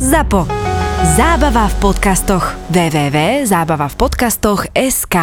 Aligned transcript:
ZAPO. 0.00 0.48
Zábava 1.12 1.68
v 1.68 1.76
podcastoch. 1.76 2.56
www.zábavavpodcastoch.sk 2.72 5.16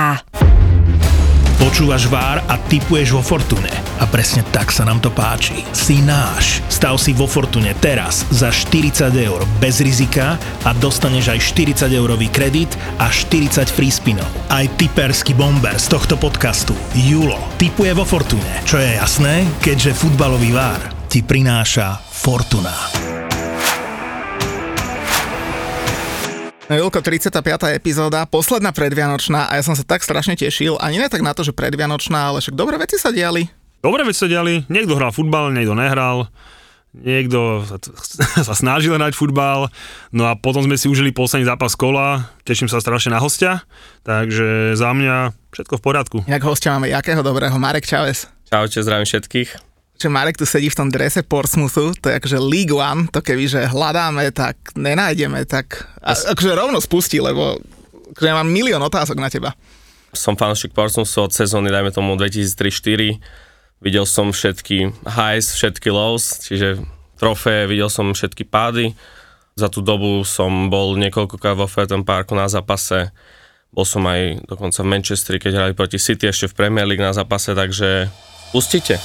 Počúvaš 1.58 2.06
Vár 2.14 2.46
a 2.46 2.62
typuješ 2.62 3.18
vo 3.18 3.26
Fortune. 3.26 3.74
A 3.98 4.06
presne 4.06 4.46
tak 4.54 4.70
sa 4.70 4.86
nám 4.86 5.02
to 5.02 5.10
páči. 5.10 5.66
Si 5.74 5.98
náš. 6.06 6.62
Stav 6.70 7.02
si 7.02 7.18
vo 7.18 7.26
Fortune 7.26 7.74
teraz 7.82 8.22
za 8.30 8.54
40 8.54 9.18
eur 9.18 9.42
bez 9.58 9.82
rizika 9.82 10.38
a 10.62 10.78
dostaneš 10.78 11.34
aj 11.34 11.42
40 11.82 11.98
eurový 11.98 12.30
kredit 12.30 12.70
a 13.02 13.10
40 13.10 13.74
free 13.74 13.90
spinov. 13.90 14.30
Aj 14.46 14.70
typerský 14.78 15.34
bomber 15.34 15.74
z 15.82 15.90
tohto 15.90 16.22
podcastu, 16.22 16.78
Julo, 16.94 17.42
typuje 17.58 17.98
vo 17.98 18.06
Fortune. 18.06 18.62
Čo 18.62 18.78
je 18.78 18.94
jasné, 18.94 19.42
keďže 19.58 19.98
futbalový 19.98 20.54
Vár 20.54 21.10
ti 21.10 21.26
prináša 21.26 21.98
Fortuna. 22.14 23.17
No 26.68 26.76
Julko, 26.76 27.00
35. 27.00 27.80
epizóda, 27.80 28.28
posledná 28.28 28.76
predvianočná 28.76 29.48
a 29.48 29.56
ja 29.56 29.64
som 29.64 29.72
sa 29.72 29.88
tak 29.88 30.04
strašne 30.04 30.36
tešil, 30.36 30.76
ani 30.84 31.00
ne 31.00 31.08
tak 31.08 31.24
na 31.24 31.32
to, 31.32 31.40
že 31.40 31.56
predvianočná, 31.56 32.28
ale 32.28 32.44
však 32.44 32.60
dobré 32.60 32.76
veci 32.76 33.00
sa 33.00 33.08
diali. 33.08 33.48
Dobre 33.80 34.04
veci 34.04 34.20
sa 34.20 34.28
diali, 34.28 34.68
niekto 34.68 35.00
hral 35.00 35.16
futbal, 35.16 35.56
niekto 35.56 35.72
nehral, 35.80 36.28
niekto 36.92 37.64
sa, 37.64 37.80
sa 38.52 38.52
snažil 38.52 39.00
hrať 39.00 39.16
futbal, 39.16 39.72
no 40.12 40.28
a 40.28 40.36
potom 40.36 40.60
sme 40.60 40.76
si 40.76 40.92
užili 40.92 41.16
posledný 41.16 41.48
zápas 41.48 41.72
kola, 41.80 42.36
teším 42.44 42.68
sa 42.68 42.84
strašne 42.84 43.16
na 43.16 43.24
hostia, 43.24 43.64
takže 44.04 44.76
za 44.76 44.92
mňa 44.92 45.40
všetko 45.56 45.80
v 45.80 45.84
poriadku. 45.88 46.18
Inak 46.28 46.44
hostia 46.44 46.76
máme 46.76 46.92
jakého 46.92 47.24
dobrého, 47.24 47.56
Marek 47.56 47.88
Čaves. 47.88 48.28
Čaute, 48.52 48.84
zdravím 48.84 49.08
všetkých. 49.08 49.67
Že 49.98 50.14
Marek 50.14 50.38
tu 50.38 50.46
sedí 50.46 50.70
v 50.70 50.78
tom 50.78 50.94
drese 50.94 51.26
Portsmouthu, 51.26 51.98
to 51.98 52.14
je 52.14 52.22
akože 52.22 52.38
League 52.38 52.70
One, 52.70 53.10
to 53.10 53.18
keby, 53.18 53.50
že 53.50 53.66
hľadáme, 53.66 54.30
tak 54.30 54.78
nenájdeme, 54.78 55.42
tak 55.50 55.90
a, 56.06 56.14
akože 56.14 56.54
rovno 56.54 56.78
spustí, 56.78 57.18
lebo 57.18 57.58
akože 58.14 58.28
ja 58.30 58.38
mám 58.38 58.46
milión 58.46 58.82
otázok 58.86 59.18
na 59.18 59.34
teba. 59.34 59.58
Som 60.14 60.38
fanúšik 60.38 60.78
Portsmouthu 60.78 61.26
od 61.26 61.34
sezóny, 61.34 61.74
dajme 61.74 61.90
tomu 61.90 62.14
2003-2004. 62.14 63.18
Videl 63.78 64.06
som 64.10 64.34
všetky 64.34 65.06
highs, 65.06 65.54
všetky 65.54 65.90
lows, 65.94 66.46
čiže 66.46 66.82
trofé, 67.18 67.66
videl 67.66 67.90
som 67.90 68.14
všetky 68.14 68.46
pády. 68.46 68.94
Za 69.58 69.70
tú 69.74 69.82
dobu 69.82 70.22
som 70.22 70.70
bol 70.70 70.94
niekoľkokrát 70.98 71.58
vo 71.58 71.66
Fenton 71.66 72.06
Parku 72.06 72.38
na 72.38 72.46
zápase. 72.46 73.10
Bol 73.74 73.86
som 73.86 74.06
aj 74.06 74.46
dokonca 74.46 74.82
v 74.82 74.90
Manchesteri, 74.94 75.38
keď 75.42 75.52
hrali 75.58 75.74
proti 75.74 75.98
City 75.98 76.30
ešte 76.30 76.54
v 76.54 76.58
Premier 76.58 76.86
League 76.86 77.02
na 77.02 77.14
zápase, 77.14 77.58
takže 77.58 78.10
pustite. 78.54 79.02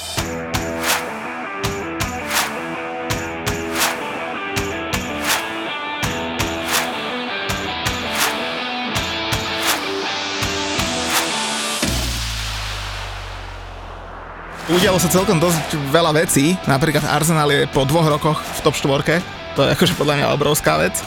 Udialo 14.73 14.97
sa 14.97 15.05
celkom 15.05 15.37
dosť 15.37 15.77
veľa 15.93 16.17
vecí, 16.17 16.57
napríklad 16.65 17.05
Arsenal 17.05 17.45
je 17.53 17.69
po 17.69 17.85
dvoch 17.85 18.09
rokoch 18.09 18.41
v 18.41 18.59
top 18.65 18.73
4, 18.73 19.21
to 19.53 19.61
je 19.61 19.69
akože 19.69 19.93
podľa 19.93 20.13
mňa 20.17 20.27
obrovská 20.33 20.81
vec. 20.81 20.97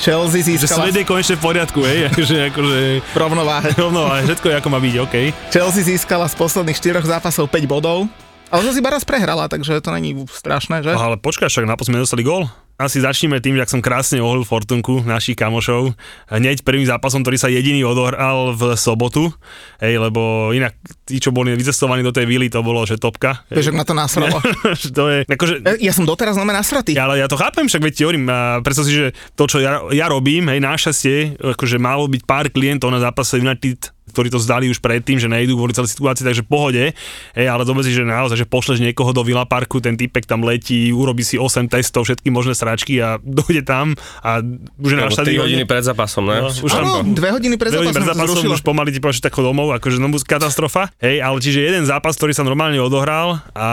Chelsea 0.00 0.40
Že 0.40 0.64
získala 0.64 0.88
svet 0.88 0.96
je 0.96 1.04
konečne 1.04 1.36
v 1.36 1.42
poriadku, 1.44 1.84
hej, 1.84 1.98
akože, 2.08 2.38
akože 2.48 2.78
v 3.04 3.16
rovnováhe. 3.20 3.68
rovno, 3.84 4.08
ale 4.08 4.24
všetko 4.24 4.46
je 4.48 4.54
ako 4.56 4.68
má 4.72 4.80
byť, 4.80 4.94
OK. 5.04 5.14
Chelsea 5.52 5.84
získala 5.84 6.24
z 6.24 6.40
posledných 6.40 6.80
4 6.80 7.04
zápasov 7.04 7.52
5 7.52 7.68
bodov, 7.68 8.08
ale 8.48 8.60
zase 8.64 8.80
iba 8.80 8.88
raz 8.88 9.04
prehrala, 9.04 9.44
takže 9.44 9.76
to 9.84 9.92
není 9.92 10.16
strašné, 10.32 10.80
že? 10.80 10.96
Ale 10.96 11.20
počkaj, 11.20 11.52
však 11.52 11.68
naposledy 11.68 12.00
dostali 12.00 12.24
gól. 12.24 12.48
Asi 12.82 12.98
začneme 12.98 13.38
tým, 13.38 13.54
jak 13.54 13.66
som 13.66 13.78
krásne 13.78 14.18
oholil 14.18 14.42
Fortunku 14.42 15.02
našich 15.02 15.34
kamošov. 15.34 15.94
Hneď 16.28 16.60
prvým 16.60 16.82
zápasom, 16.82 17.22
ktorý 17.22 17.36
sa 17.36 17.46
jediný 17.46 17.82
odohral 17.82 18.50
v 18.50 18.74
sobotu, 18.74 19.30
hej, 19.78 19.96
lebo 19.96 20.50
inak 20.50 20.74
tí, 21.04 21.16
čo 21.16 21.30
boli 21.30 21.54
vycestovaní 21.54 22.02
do 22.02 22.10
tej 22.10 22.26
vily, 22.26 22.48
to 22.48 22.58
bolo, 22.60 22.82
že 22.82 22.98
topka. 22.98 23.46
Vieš, 23.48 23.70
ma 23.70 23.82
to 23.82 23.94
nasralo. 23.94 24.42
to 24.98 25.04
je, 25.08 25.18
akože, 25.24 25.54
Ja- 25.62 25.78
Ja 25.80 25.92
som 25.92 26.02
doteraz 26.02 26.34
nome 26.34 26.50
nasratý. 26.50 26.90
Ja, 26.90 27.06
ale 27.06 27.18
ja 27.18 27.26
to 27.26 27.36
chápem, 27.36 27.64
však 27.64 27.78
veď 27.80 27.92
ti 27.92 28.02
hovorím, 28.02 28.26
predstav 28.60 28.82
si, 28.82 28.92
že 28.92 29.06
to, 29.32 29.46
čo 29.46 29.62
ja, 29.62 29.86
ja 29.88 30.06
robím, 30.06 30.48
hej, 30.48 30.58
našťastie, 30.58 31.16
akože 31.54 31.78
malo 31.78 32.04
byť 32.06 32.22
pár 32.24 32.48
klientov 32.48 32.88
na 32.88 32.98
zápase 32.98 33.38
United, 33.38 33.94
ktorí 34.12 34.28
to 34.28 34.38
zdali 34.38 34.68
už 34.68 34.78
predtým, 34.78 35.16
že 35.16 35.26
nejdú 35.26 35.56
kvôli 35.56 35.72
celej 35.72 35.96
situácii, 35.96 36.22
takže 36.22 36.44
pohode, 36.44 36.92
hej, 37.32 37.46
ale 37.48 37.62
dobre 37.64 37.82
si, 37.82 37.96
že 37.96 38.04
naozaj, 38.04 38.44
že 38.44 38.46
pošleš 38.46 38.84
niekoho 38.84 39.10
do 39.16 39.24
Villa 39.24 39.48
Parku, 39.48 39.80
ten 39.80 39.96
typek 39.96 40.28
tam 40.28 40.44
letí, 40.44 40.92
urobí 40.92 41.24
si 41.24 41.40
8 41.40 41.72
testov, 41.72 42.04
všetky 42.04 42.28
možné 42.28 42.52
sračky 42.52 43.00
a 43.00 43.16
dojde 43.40 43.64
tam 43.64 43.96
a 44.20 44.44
už 44.78 44.88
je 44.92 44.96
na 45.00 45.08
Alebo 45.08 45.16
3 45.16 45.24
štadióne. 45.24 45.44
hodiny 45.48 45.64
pred 45.64 45.82
zápasom, 45.82 46.24
ne? 46.28 46.38
No, 46.44 46.48
už 46.52 46.70
tam 46.70 46.84
Áno, 46.84 46.94
dve 47.08 47.28
hodiny 47.32 47.56
pred 47.56 47.72
hodiny 47.72 47.94
pred 47.96 48.06
zápasom 48.06 48.44
zápasom 48.44 48.52
už 48.52 48.62
pomaly 48.62 48.90
ti 48.92 49.00
povieš, 49.00 49.18
že 49.22 49.24
tako 49.32 49.40
domov, 49.48 49.72
akože 49.78 49.96
znovu 49.96 50.20
katastrofa. 50.22 50.92
Hej, 51.00 51.24
ale 51.24 51.36
čiže 51.40 51.64
jeden 51.64 51.84
zápas, 51.88 52.14
ktorý 52.18 52.36
sa 52.36 52.44
normálne 52.44 52.76
odohral 52.78 53.40
a 53.56 53.68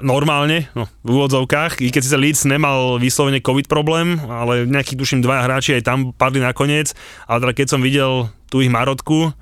normálne, 0.00 0.70
no 0.72 0.88
v 1.04 1.08
úvodzovkách, 1.12 1.82
i 1.84 1.92
keď 1.92 2.02
si 2.02 2.10
sa 2.10 2.18
Leeds 2.18 2.42
nemal 2.48 2.96
vyslovene 2.96 3.42
COVID 3.42 3.66
problém, 3.68 4.16
ale 4.30 4.64
nejakých 4.64 4.98
tuším 4.98 5.20
dvaja 5.20 5.42
hráči 5.44 5.70
aj 5.78 5.82
tam 5.84 5.98
padli 6.14 6.40
nakoniec, 6.40 6.94
ale 7.26 7.38
teda 7.42 7.52
keď 7.52 7.66
som 7.68 7.80
videl 7.82 8.30
tú 8.48 8.60
ich 8.62 8.70
marotku, 8.72 9.32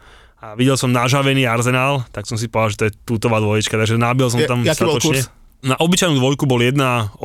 a 0.41 0.56
videl 0.56 0.77
som 0.81 0.89
nažavený 0.89 1.45
Arsenal, 1.45 2.09
tak 2.11 2.25
som 2.25 2.41
si 2.41 2.49
povedal, 2.49 2.73
že 2.73 2.78
to 2.78 2.84
je 2.89 2.93
tútová 3.05 3.39
dvoječka, 3.39 3.77
takže 3.77 4.01
nabil 4.01 4.33
som 4.33 4.41
Ja- 4.41 4.49
tam 4.49 4.65
bol 4.65 4.73
statočne. 4.73 5.28
Na 5.60 5.76
obyčajnú 5.76 6.16
dvojku 6.16 6.48
bol 6.48 6.65
1,8, 6.65 7.21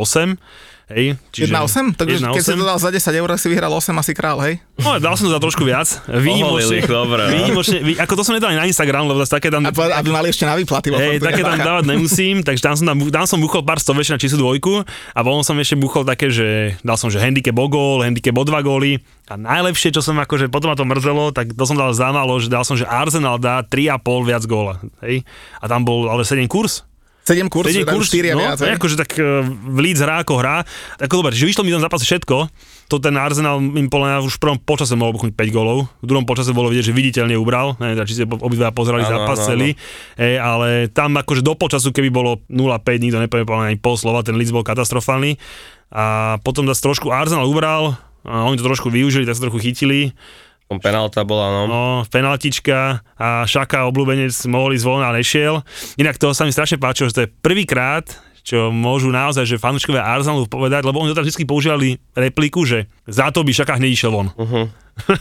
hej. 0.92 1.16
1,8? 1.32 1.96
Takže 1.96 2.18
keď 2.20 2.44
si 2.44 2.52
1,8. 2.52 2.60
to 2.60 2.66
dal 2.68 2.80
za 2.84 2.92
10 2.92 3.22
eur, 3.24 3.30
si 3.40 3.48
vyhral 3.48 3.72
8 3.72 3.96
asi 3.96 4.12
král, 4.12 4.44
hej? 4.44 4.60
No, 4.76 5.00
dal 5.00 5.16
som 5.16 5.32
za 5.32 5.40
trošku 5.40 5.64
viac. 5.64 5.88
Výnimočne, 6.04 6.84
dobre, 6.84 7.24
no. 7.26 7.32
výnimočne, 7.32 7.80
vý, 7.80 7.96
ako 7.96 8.14
to 8.20 8.24
som 8.28 8.36
nedal 8.36 8.52
na 8.52 8.68
Instagram, 8.68 9.08
lebo 9.08 9.24
zase 9.24 9.40
také 9.40 9.48
tam... 9.48 9.64
A 9.64 9.72
povedal, 9.72 9.96
aby 10.04 10.10
mali 10.12 10.28
ešte 10.36 10.44
na 10.44 10.60
výplaty. 10.60 10.92
Hej, 10.92 11.24
také 11.24 11.48
tam 11.48 11.56
dávať 11.56 11.88
nemusím, 11.88 12.44
takže 12.44 12.60
tam 12.60 12.76
som, 12.76 12.86
tam, 12.92 12.98
tam 13.08 13.24
som 13.24 13.40
buchol 13.40 13.64
pár 13.64 13.80
stoveš 13.80 14.12
na 14.12 14.20
čistú 14.20 14.36
dvojku 14.36 14.84
a 14.84 15.20
potom 15.24 15.40
som 15.48 15.56
ešte 15.56 15.80
buchol 15.80 16.04
také, 16.04 16.28
že 16.28 16.76
dal 16.84 17.00
som, 17.00 17.08
že 17.08 17.24
handicap 17.24 17.56
o 17.56 17.68
gól, 17.72 18.04
handicap 18.04 18.36
o 18.36 18.44
dva 18.44 18.60
góly 18.60 19.00
a 19.32 19.40
najlepšie, 19.40 19.96
čo 19.96 20.04
som 20.04 20.20
akože, 20.20 20.52
potom 20.52 20.70
ma 20.70 20.76
to 20.76 20.84
mrzelo, 20.84 21.32
tak 21.32 21.56
to 21.56 21.64
som 21.64 21.80
dal 21.80 21.96
za 21.96 22.12
málo, 22.12 22.36
že 22.38 22.52
dal 22.52 22.68
som, 22.68 22.76
že 22.76 22.84
Arsenal 22.84 23.40
dá 23.40 23.64
3,5 23.64 24.28
viac 24.28 24.44
góla, 24.44 24.84
hej, 25.02 25.24
a 25.58 25.66
tam 25.66 25.88
bol 25.88 26.12
ale 26.12 26.28
7 26.28 26.46
kurz, 26.46 26.84
7 27.26 27.50
kurz, 27.50 27.74
7 27.74 27.82
že 27.82 27.90
dajú 27.90 27.98
kurz, 27.98 28.08
4 28.14 28.30
a 28.30 28.34
no, 28.38 28.44
viac, 28.46 28.60
akože 28.78 28.96
tak 29.02 29.12
e, 29.18 29.42
v 29.50 29.80
Leeds 29.82 30.02
hrá 30.06 30.22
ako 30.22 30.34
hrá, 30.38 30.62
ako 31.02 31.26
dobre, 31.26 31.34
že 31.34 31.50
vyšlo 31.50 31.66
mi 31.66 31.74
v 31.74 31.82
tom 31.82 31.86
zápase 31.86 32.06
všetko, 32.06 32.38
to 32.86 32.96
ten 33.02 33.18
Arsenal 33.18 33.58
im 33.58 33.90
podľa 33.90 34.08
mňa 34.14 34.18
už 34.30 34.38
v 34.38 34.42
prvom 34.46 34.60
počase 34.62 34.94
mohol 34.94 35.18
buchnúť 35.18 35.34
5 35.34 35.50
golov, 35.50 35.90
v 36.02 36.06
druhom 36.06 36.30
počase 36.30 36.54
bolo 36.54 36.70
vidieť, 36.70 36.94
že 36.94 36.94
viditeľne 36.94 37.34
ubral, 37.42 37.74
neviem, 37.82 37.98
či 38.06 38.22
ste 38.22 38.30
obidva 38.30 38.70
pozerali 38.70 39.02
zápas 39.10 39.42
celý, 39.42 39.74
Ej, 40.22 40.38
ale 40.38 40.86
tam 40.94 41.18
akože 41.18 41.42
do 41.42 41.58
počasu, 41.58 41.90
keby 41.90 42.14
bolo 42.14 42.46
0-5, 42.46 42.86
nikto 43.02 43.18
mňa 43.18 43.74
ani 43.74 43.82
pol 43.82 43.98
slova, 43.98 44.22
ten 44.22 44.38
Leeds 44.38 44.54
bol 44.54 44.62
katastrofálny. 44.62 45.42
A 45.90 46.38
potom 46.46 46.70
zase 46.70 46.82
trošku 46.86 47.10
Arsenal 47.10 47.50
ubral, 47.50 47.98
a 48.26 48.46
oni 48.46 48.58
to 48.58 48.66
trošku 48.66 48.90
využili, 48.90 49.26
tak 49.26 49.38
sa 49.38 49.46
trochu 49.50 49.62
chytili, 49.66 50.14
Tam 50.14 50.45
Penálta 50.66 51.22
bola, 51.22 51.54
no. 51.54 51.62
No, 51.70 51.84
penaltička 52.10 53.06
a 53.16 53.46
Šaka 53.46 53.86
obľúbenec 53.86 54.34
mohol 54.50 54.74
ísť 54.74 54.86
von 54.86 55.06
a 55.06 55.14
nešiel. 55.14 55.62
Inak 56.02 56.18
to 56.18 56.34
sa 56.34 56.42
mi 56.42 56.50
strašne 56.50 56.82
páčilo, 56.82 57.06
že 57.08 57.16
to 57.16 57.24
je 57.30 57.30
prvýkrát, 57.30 58.10
čo 58.42 58.74
môžu 58.74 59.14
naozaj, 59.14 59.46
že 59.46 59.62
fanúškovia 59.62 60.02
Arsenalu 60.02 60.50
povedať, 60.50 60.86
lebo 60.86 61.02
oni 61.02 61.14
tam 61.14 61.22
vždy 61.22 61.46
používali 61.46 62.02
repliku, 62.18 62.66
že 62.66 62.90
za 63.06 63.30
to 63.30 63.46
by 63.46 63.54
Šaka 63.54 63.78
hneď 63.78 63.92
išiel 63.94 64.10
von. 64.14 64.34
Uh-huh. 64.34 64.66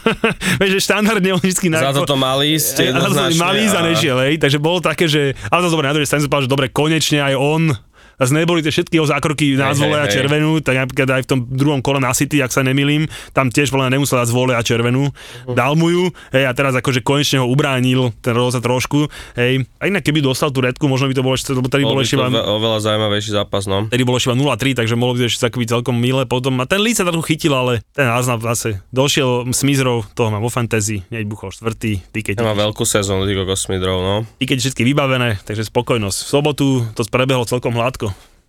Vieš, 0.61 0.71
že 0.77 0.81
štandardne 0.81 1.37
oni 1.37 1.49
vždy... 1.53 1.67
Za 1.77 1.93
to 1.93 2.09
to 2.09 2.17
mal 2.17 2.41
ísť 2.41 2.89
jednoznačne. 2.89 3.37
mali 3.37 3.69
ísť 3.69 3.75
a 3.77 3.81
nešiel, 3.85 4.17
hej. 4.25 4.33
Takže 4.41 4.57
bolo 4.57 4.81
také, 4.81 5.05
že... 5.05 5.37
Ale 5.53 5.61
to 5.61 5.73
dobre, 5.73 5.85
na 5.89 5.93
druhej 5.93 6.09
strane 6.09 6.25
že 6.25 6.49
dobre, 6.49 6.73
konečne 6.73 7.21
aj 7.21 7.33
on 7.37 7.73
Zase 8.15 8.31
neboli 8.31 8.63
tie 8.63 8.71
všetky 8.71 8.95
jeho 8.95 9.07
zákroky 9.07 9.55
na 9.55 9.75
zvole 9.75 9.99
a 9.99 10.07
červenú, 10.07 10.59
tak 10.59 10.79
napríklad 10.79 11.19
aj 11.19 11.21
v 11.23 11.29
tom 11.29 11.39
druhom 11.45 11.79
kole 11.79 11.99
na 11.99 12.11
City, 12.11 12.39
ak 12.39 12.51
sa 12.51 12.63
nemilím, 12.63 13.05
tam 13.31 13.51
tiež 13.51 13.71
mňa 13.71 13.91
nemusel 13.91 14.19
dať 14.19 14.27
zvole 14.29 14.53
a 14.55 14.61
červenú, 14.61 15.11
Mhm. 15.45 15.53
dal 15.53 15.75
mu 15.75 15.91
ju, 15.91 16.03
hej, 16.31 16.47
a 16.47 16.51
teraz 16.55 16.71
akože 16.73 17.01
konečne 17.01 17.43
ho 17.43 17.47
ubránil 17.47 18.15
ten 18.23 18.31
roza 18.31 18.59
trošku, 18.59 19.07
hej. 19.35 19.67
A 19.77 19.87
inak 19.87 20.01
keby 20.01 20.23
dostal 20.23 20.49
tú 20.49 20.63
redku, 20.63 20.87
možno 20.87 21.11
by 21.11 21.15
to 21.15 21.23
bolo 21.23 21.35
ešte, 21.35 21.51
lebo 21.51 21.67
Bol 21.67 21.91
bolo 21.91 22.01
by 22.01 22.07
ešte 22.07 22.15
to 22.15 22.23
iba, 22.31 22.41
oveľa 22.41 22.77
zaujímavejší 22.81 23.31
zápas, 23.35 23.63
no. 23.67 23.91
Tedy 23.91 24.03
bolo 24.07 24.15
ešte 24.15 24.31
iba 24.31 24.37
0-3, 24.39 24.71
takže 24.73 24.95
mohlo 24.95 25.13
byť 25.13 25.23
ešte 25.27 25.41
takový 25.45 25.65
celkom 25.67 25.95
milé 25.99 26.23
potom. 26.23 26.55
A 26.59 26.65
ten 26.65 26.79
Leeds 26.79 27.03
sa 27.03 27.05
trochu 27.05 27.35
chytil, 27.35 27.51
ale 27.51 27.83
ten 27.91 28.07
Arsenal 28.07 28.39
zase 28.41 28.79
došiel 28.89 29.43
Smizrov, 29.51 30.07
toho 30.15 30.31
mám 30.31 30.39
vo 30.39 30.47
fantasy, 30.47 31.03
hneď 31.11 31.27
buchol 31.27 31.51
štvrtý, 31.51 31.99
ty 32.11 32.19
keď, 32.23 32.39
Má 32.39 32.55
veľkú 32.55 32.87
sezónu, 32.87 33.27
Digo 33.27 33.43
Kosmidrov, 33.43 33.99
no. 33.99 34.15
ty 34.39 34.47
keď 34.47 34.57
všetky 34.63 34.83
vybavené, 34.85 35.41
takže 35.43 35.67
spokojnosť. 35.67 36.17
V 36.23 36.29
sobotu 36.29 36.65
to 36.95 37.03
prebehlo 37.09 37.43
celkom 37.43 37.73
hladko. 37.75 38.04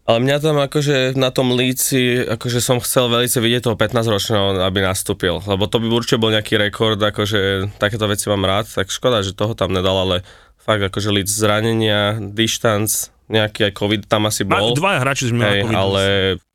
Ale 0.06 0.22
mňa 0.22 0.36
tam 0.38 0.56
akože 0.62 1.18
na 1.18 1.34
tom 1.34 1.50
líci, 1.58 2.22
akože 2.22 2.62
som 2.62 2.78
chcel 2.78 3.10
veľmi 3.10 3.26
vidieť 3.26 3.62
toho 3.66 3.74
15-ročného, 3.74 4.62
aby 4.62 4.78
nastúpil, 4.78 5.42
lebo 5.42 5.66
to 5.66 5.82
by 5.82 5.90
určite 5.90 6.22
bol 6.22 6.30
nejaký 6.30 6.54
rekord, 6.54 7.02
akože 7.02 7.74
takéto 7.82 8.06
veci 8.06 8.30
mám 8.30 8.46
rád, 8.46 8.70
tak 8.70 8.86
škoda, 8.86 9.26
že 9.26 9.34
toho 9.34 9.58
tam 9.58 9.74
nedal, 9.74 9.98
ale 10.06 10.16
fakt 10.62 10.82
akože 10.86 11.10
líc 11.10 11.26
zranenia, 11.26 12.22
distanc, 12.22 13.10
nejaký 13.26 13.70
aj 13.70 13.72
COVID 13.74 14.02
tam 14.06 14.30
asi 14.30 14.46
Ma, 14.46 14.62
bol. 14.62 14.78
dvaja 14.78 15.02
hráči 15.02 15.34
sme 15.34 15.42
mali 15.42 15.58
Hej, 15.58 15.62
COVID. 15.66 15.74
ale 15.74 16.02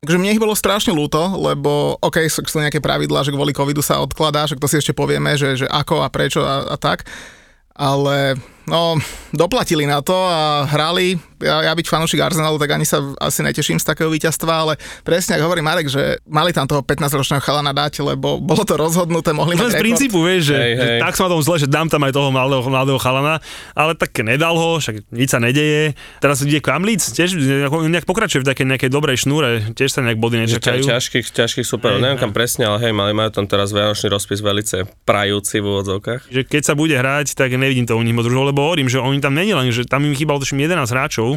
Takže 0.00 0.18
mne 0.20 0.32
ich 0.32 0.40
bolo 0.40 0.56
strašne 0.56 0.92
ľúto, 0.96 1.20
lebo 1.36 2.00
OK, 2.00 2.24
sú, 2.32 2.40
sú 2.48 2.56
nejaké 2.64 2.80
pravidlá, 2.80 3.20
že 3.20 3.32
kvôli 3.36 3.52
covidu 3.52 3.84
sa 3.84 4.00
odkladá, 4.00 4.48
že 4.48 4.56
to 4.56 4.64
si 4.64 4.80
ešte 4.80 4.96
povieme, 4.96 5.36
že, 5.36 5.64
že 5.64 5.66
ako 5.68 6.00
a 6.00 6.08
prečo 6.08 6.40
a, 6.40 6.72
a 6.72 6.76
tak. 6.80 7.04
Ale 7.72 8.36
no, 8.68 8.96
doplatili 9.32 9.84
na 9.84 10.00
to 10.00 10.16
a 10.16 10.68
hrali. 10.68 11.16
Ja, 11.42 11.60
ja 11.60 11.72
byť 11.74 11.86
fanúšik 11.86 12.22
Arsenalu, 12.22 12.56
tak 12.56 12.70
ani 12.72 12.86
sa 12.86 13.02
asi 13.18 13.42
neteším 13.42 13.76
z 13.76 13.84
takého 13.84 14.08
víťazstva, 14.08 14.52
ale 14.52 14.72
presne 15.02 15.36
ako 15.36 15.44
hovorí 15.50 15.60
Marek, 15.60 15.90
že 15.90 16.22
mali 16.24 16.54
tam 16.54 16.64
toho 16.64 16.80
15-ročného 16.80 17.42
chalana 17.42 17.74
dať, 17.74 18.00
lebo 18.02 18.38
bolo 18.38 18.62
to 18.62 18.78
rozhodnuté, 18.78 19.34
mohli 19.34 19.58
Len 19.58 19.66
mať 19.66 19.66
z 19.66 19.74
rekord. 19.74 19.84
princípu, 19.84 20.18
vieš, 20.22 20.42
že, 20.54 20.56
Hej, 20.56 20.72
že 20.78 20.88
hej. 20.88 21.00
tak 21.02 21.12
som 21.18 21.22
na 21.26 21.30
tom 21.34 21.42
zle, 21.42 21.56
že 21.58 21.68
dám 21.68 21.90
tam 21.90 22.02
aj 22.06 22.12
toho 22.14 22.28
mladého, 22.30 22.62
mladého 22.62 22.98
chalana, 23.02 23.34
ale 23.74 23.92
tak 23.98 24.14
nedal 24.22 24.54
ho, 24.54 24.78
však 24.78 25.02
nič 25.10 25.28
sa 25.28 25.42
nedeje. 25.42 25.98
Teraz 26.22 26.38
ide 26.40 26.62
Kamlic, 26.62 27.02
tiež 27.02 27.34
nejak, 27.34 27.72
nejak 27.90 28.06
pokračuje 28.06 28.42
v 28.42 28.46
takej 28.46 28.66
nejakej 28.70 28.90
dobrej 28.92 29.16
šnúre, 29.26 29.74
tiež 29.74 29.90
sa 29.90 30.00
nejak 30.00 30.22
body 30.22 30.46
nečakajú. 30.46 30.86
ťažkých, 30.86 31.26
ťažkých 31.32 31.66
super, 31.66 31.98
Hej, 31.98 32.02
neviem 32.04 32.18
kam 32.20 32.30
presne, 32.30 32.70
ale 32.70 32.78
hej, 32.78 32.92
mali 32.94 33.10
majú 33.10 33.32
tam 33.32 33.48
teraz 33.48 33.74
vianočný 33.74 34.06
rozpis 34.12 34.38
velice 34.38 34.84
prajúci 35.02 35.58
v 35.58 35.66
úvodzovkách. 35.66 36.30
Že 36.30 36.42
keď 36.46 36.62
sa 36.62 36.74
bude 36.76 36.94
hrať, 36.94 37.34
tak 37.34 37.50
nevidím 37.56 37.88
to 37.88 37.96
u 37.96 38.02
nich 38.04 38.12
moc 38.12 38.28
družov, 38.28 38.52
lebo 38.52 38.62
hovorím, 38.62 38.86
že 38.86 39.00
oni 39.00 39.18
tam 39.18 39.32
není 39.32 39.52
len, 39.52 39.72
že 39.72 39.88
tam 39.88 40.04
im 40.04 40.12
chýbalo 40.12 40.38
tuším 40.38 40.60
11 40.60 40.84
hráčov, 40.92 41.31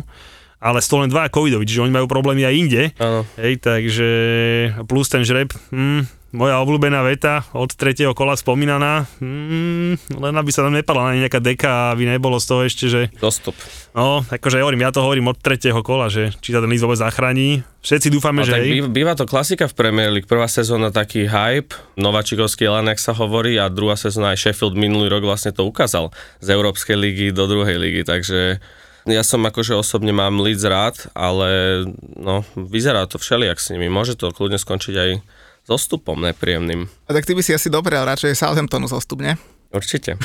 ale 0.66 0.82
toho 0.82 1.06
len 1.06 1.12
dva 1.14 1.30
covidovi, 1.30 1.68
čiže 1.68 1.84
oni 1.86 1.94
majú 1.94 2.10
problémy 2.10 2.42
aj 2.48 2.56
inde. 2.58 2.84
Áno. 2.98 3.22
Hej, 3.38 3.62
takže 3.62 4.10
plus 4.90 5.12
ten 5.12 5.22
žreb, 5.22 5.54
hm, 5.70 6.10
moja 6.36 6.60
obľúbená 6.60 7.00
veta 7.06 7.48
od 7.56 7.72
tretieho 7.72 8.12
kola 8.12 8.36
spomínaná, 8.36 9.08
hm, 9.22 10.20
len 10.20 10.34
aby 10.36 10.50
sa 10.52 10.68
tam 10.68 10.76
nepadla 10.76 11.16
na 11.16 11.22
nejaká 11.22 11.40
deka, 11.40 11.96
aby 11.96 12.10
nebolo 12.10 12.42
z 12.42 12.46
toho 12.50 12.62
ešte, 12.68 12.86
že 12.92 13.02
Dostup. 13.22 13.56
no, 13.96 14.26
akože 14.26 14.60
hovorím, 14.60 14.84
ja 14.84 14.92
to 14.92 15.06
hovorím 15.06 15.32
od 15.32 15.40
tretieho 15.40 15.80
kola, 15.86 16.12
že 16.12 16.36
či 16.44 16.52
sa 16.52 16.60
ten 16.60 16.72
list 16.74 16.84
vôbec 16.84 17.00
zachráni. 17.00 17.64
Všetci 17.86 18.10
dúfame, 18.10 18.42
A 18.42 18.46
že 18.50 18.54
tak 18.58 18.66
hej. 18.66 18.90
býva, 18.90 19.14
to 19.14 19.30
klasika 19.30 19.70
v 19.70 19.78
Premier 19.78 20.10
League. 20.10 20.26
Prvá 20.26 20.50
sezóna 20.50 20.90
taký 20.90 21.30
hype, 21.30 21.78
Nováčikovský 21.96 22.66
elan, 22.68 22.90
sa 22.98 23.14
hovorí, 23.14 23.56
a 23.62 23.70
druhá 23.70 23.96
sezóna 23.96 24.34
aj 24.34 24.50
Sheffield 24.50 24.74
minulý 24.74 25.14
rok 25.14 25.24
vlastne 25.24 25.54
to 25.54 25.62
ukázal 25.62 26.10
z 26.42 26.48
Európskej 26.52 26.98
ligy 26.98 27.28
do 27.32 27.46
druhej 27.46 27.78
ligy, 27.78 28.02
takže 28.02 28.58
ja 29.06 29.22
som 29.22 29.42
akože 29.46 29.78
osobne 29.78 30.10
mám 30.10 30.42
Leeds 30.42 30.66
rád, 30.66 30.98
ale 31.14 31.84
no, 32.18 32.42
vyzerá 32.58 33.06
to 33.06 33.22
všelijak 33.22 33.62
s 33.62 33.70
nimi. 33.70 33.86
Môže 33.86 34.18
to 34.18 34.34
kľudne 34.34 34.58
skončiť 34.58 34.96
aj 34.98 35.10
zostupom 35.66 36.18
nepríjemným. 36.18 36.90
A 37.06 37.12
tak 37.14 37.26
ty 37.26 37.38
by 37.38 37.42
si 37.42 37.54
asi 37.54 37.70
dobre, 37.70 37.98
ale 37.98 38.18
radšej 38.18 38.38
Southamptonu 38.38 38.90
zostup, 38.90 39.22
nie? 39.22 39.38
Určite. 39.74 40.16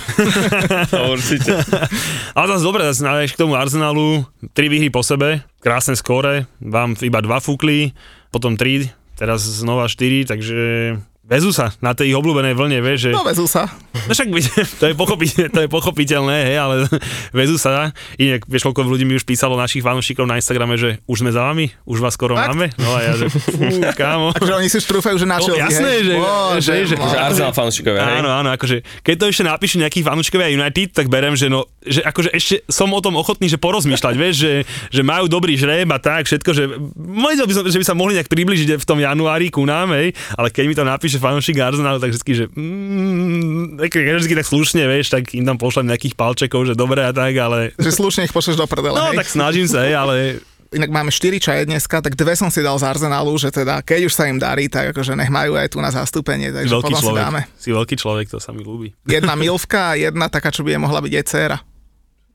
Určite. 1.17 1.59
Ale 2.38 2.47
zase 2.55 2.65
dobre, 2.65 2.87
zase 2.87 3.35
k 3.35 3.41
tomu 3.41 3.59
Arsenalu, 3.59 4.23
tri 4.55 4.71
výhry 4.71 4.94
po 4.94 5.03
sebe, 5.03 5.43
krásne 5.59 5.99
skóre, 5.99 6.47
vám 6.62 6.94
iba 7.03 7.19
dva 7.19 7.43
fúkli, 7.43 7.91
potom 8.31 8.55
tri, 8.55 8.87
teraz 9.19 9.43
znova 9.43 9.91
štyri, 9.91 10.23
takže 10.23 10.94
vezú 11.31 11.55
sa 11.55 11.71
na 11.79 11.94
tej 11.94 12.11
ich 12.11 12.17
obľúbenej 12.19 12.59
vlne, 12.59 12.82
vieš, 12.82 13.06
že... 13.06 13.11
No 13.15 13.23
vezú 13.23 13.47
sa. 13.47 13.71
No 13.94 14.11
však 14.11 14.27
to 14.82 14.85
je, 14.91 14.94
pochopiteľné, 14.99 15.49
to 15.49 15.61
je 15.62 15.69
pochopiteľné, 15.71 16.37
hej, 16.50 16.56
ale 16.59 16.75
vezú 17.41 17.55
sa. 17.55 17.94
Inak, 18.19 18.50
vieš, 18.50 18.67
koľko 18.67 18.82
ľudí 18.82 19.06
mi 19.06 19.15
už 19.15 19.23
písalo 19.23 19.55
našich 19.55 19.81
fanúšikov 19.81 20.27
na 20.27 20.43
Instagrame, 20.43 20.75
že 20.75 20.99
už 21.06 21.23
sme 21.23 21.31
za 21.31 21.47
vami, 21.47 21.71
už 21.87 22.03
vás 22.03 22.19
skoro 22.19 22.35
Fakt? 22.35 22.50
máme. 22.50 22.75
No 22.75 22.91
a 22.91 23.06
ja, 23.06 23.12
že 23.15 23.31
fú, 23.31 23.55
kámo. 24.00 24.35
Akože 24.35 24.53
oni 24.59 24.67
si 24.67 24.77
už 24.77 24.87
trúfajú, 24.91 25.17
že 25.17 25.27
na 25.31 25.38
No, 25.38 25.55
jasné, 25.55 25.88
hej. 25.88 26.03
že- 26.05 26.17
Bože, 26.19 26.61
že- 26.61 26.87
že-. 26.91 26.99
Že 26.99 27.17
Arsenal 27.17 27.53
fanúšikovia, 27.55 28.03
hej? 28.03 28.19
Áno, 28.21 28.31
áno, 28.35 28.50
akože 28.50 28.82
keď 29.00 29.15
to 29.15 29.25
ešte 29.31 29.44
napíšu 29.47 29.77
nejakí 29.79 30.03
fanúčkovia 30.03 30.50
United, 30.50 30.91
tak 30.93 31.06
berem, 31.06 31.38
že 31.38 31.47
no, 31.47 31.65
že 31.81 32.03
akože 32.03 32.35
ešte 32.35 32.67
som 32.67 32.91
o 32.91 32.99
tom 32.99 33.15
ochotný, 33.15 33.47
že 33.47 33.55
porozmýšľať, 33.56 34.15
vieš, 34.19 34.35
že, 34.37 34.53
že 34.91 35.03
majú 35.06 35.31
dobrý 35.31 35.55
žreb 35.55 35.87
a 35.87 35.99
tak, 36.03 36.27
všetko, 36.27 36.50
že 36.50 36.65
by 36.67 37.55
som, 37.55 37.62
že 37.65 37.79
by 37.79 37.87
sa 37.87 37.94
mohli 37.94 38.19
nejak 38.19 38.27
približiť 38.27 38.77
v 38.77 38.85
tom 38.85 38.99
januári 38.99 39.49
ku 39.49 39.62
nám, 39.62 39.94
hej, 39.94 40.11
ale 40.35 40.50
keď 40.50 40.65
mi 40.67 40.75
to 40.75 40.82
napíše 40.82 41.19
fanúšik 41.20 41.61
Arsenalu, 41.61 42.00
tak 42.00 42.17
vždy, 42.17 42.32
že 42.32 42.44
mm, 42.49 43.76
tak, 43.76 43.93
vždy 43.94 44.34
tak 44.40 44.49
slušne, 44.49 44.82
vieš, 44.88 45.12
tak 45.12 45.31
im 45.37 45.44
tam 45.44 45.61
pošlem 45.61 45.93
nejakých 45.93 46.17
palčekov, 46.17 46.64
že 46.64 46.75
dobre 46.75 47.05
a 47.05 47.12
tak, 47.12 47.37
ale 47.37 47.76
Že 47.76 47.90
slušne 47.93 48.20
ich 48.26 48.34
pošleš 48.34 48.56
do 48.56 48.64
prdele, 48.64 48.96
no 48.96 49.12
hej? 49.12 49.20
tak 49.20 49.28
snažím 49.28 49.69
sa, 49.69 49.84
hej, 49.84 49.94
ale 49.94 50.40
Inak 50.70 50.94
máme 50.94 51.11
4 51.11 51.43
čaje 51.43 51.67
dneska, 51.67 51.99
tak 51.99 52.14
dve 52.14 52.38
som 52.38 52.46
si 52.46 52.62
dal 52.62 52.78
z 52.78 52.87
Arsenalu, 52.87 53.34
že 53.43 53.50
teda 53.50 53.82
keď 53.82 54.06
už 54.06 54.14
sa 54.14 54.31
im 54.31 54.38
darí, 54.38 54.70
tak 54.70 54.94
akože 54.94 55.19
nech 55.19 55.26
majú 55.26 55.58
aj 55.58 55.75
tu 55.75 55.82
na 55.82 55.90
zastúpenie, 55.90 56.55
si 56.55 56.62
takže 56.62 56.70
veľký 56.78 56.87
potom 56.87 56.94
si 56.94 57.02
človek, 57.02 57.22
dáme. 57.26 57.40
si 57.58 57.69
veľký 57.75 57.94
človek, 57.99 58.26
to 58.31 58.38
sa 58.38 58.55
mi 58.55 58.62
ľúbi. 58.62 58.94
Jedna 59.02 59.34
milvka 59.34 59.99
a 59.99 59.99
jedna 59.99 60.31
taká, 60.31 60.55
čo 60.55 60.62
by 60.62 60.78
je 60.78 60.78
mohla 60.78 61.02
byť 61.02 61.12
aj 61.19 61.25
dcéra. 61.26 61.58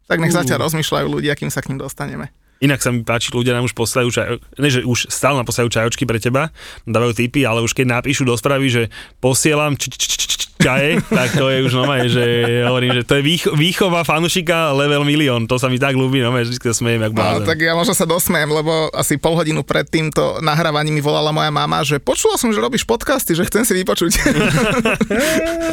Tak 0.06 0.20
nech 0.20 0.36
zatiaľ 0.36 0.68
rozmýšľajú 0.68 1.08
ľudia, 1.08 1.34
kým 1.40 1.48
sa 1.48 1.64
k 1.64 1.72
ním 1.72 1.80
dostaneme. 1.80 2.28
Inak 2.64 2.80
sa 2.80 2.90
mi 2.92 3.04
páči, 3.04 3.36
ľudia 3.36 3.52
nám 3.52 3.68
už 3.68 3.76
posielajú 3.76 4.10
čaj, 4.16 4.26
ne, 4.64 4.70
že 4.72 4.88
už 4.88 5.12
stále 5.12 5.36
nám 5.36 5.48
posielajú 5.48 5.76
čajočky 5.76 6.08
pre 6.08 6.24
teba, 6.24 6.56
dávajú 6.88 7.12
tipy, 7.12 7.44
ale 7.44 7.60
už 7.60 7.76
keď 7.76 8.00
napíšu 8.00 8.24
do 8.24 8.32
správy, 8.36 8.72
že 8.72 8.82
posielam 9.20 9.76
č- 9.76 9.92
č- 9.92 10.00
č- 10.00 10.18
č- 10.24 10.35
čaje, 10.58 10.98
tak 11.06 11.30
to 11.32 11.46
je 11.46 11.58
už 11.62 11.74
normálne, 11.74 12.08
že 12.08 12.24
hovorím, 12.64 12.92
že 12.94 13.04
to 13.04 13.16
je 13.16 13.24
výcho- 13.24 13.54
výchova 13.54 14.02
fanušika 14.02 14.72
level 14.72 15.02
milión, 15.02 15.44
to 15.44 15.56
sa 15.56 15.66
mi 15.66 15.76
tak 15.76 15.94
ľúbi, 15.94 16.20
no, 16.20 16.32
vždy 16.32 16.56
sa 16.58 16.74
smejem, 16.74 17.02
jak 17.02 17.12
No, 17.12 17.18
blázen. 17.18 17.46
tak 17.46 17.58
ja 17.60 17.72
možno 17.72 17.92
sa 17.92 18.04
dosmejem, 18.04 18.50
lebo 18.50 18.72
asi 18.90 19.16
pol 19.16 19.36
hodinu 19.36 19.62
pred 19.62 19.84
týmto 19.84 20.40
nahrávaním 20.40 20.94
mi 20.94 21.02
volala 21.02 21.30
moja 21.30 21.50
mama, 21.50 21.82
že 21.82 21.98
počula 21.98 22.36
som, 22.36 22.50
že 22.50 22.58
robíš 22.58 22.84
podcasty, 22.84 23.32
že 23.32 23.44
chcem 23.44 23.62
si 23.62 23.74
vypočuť. 23.76 24.12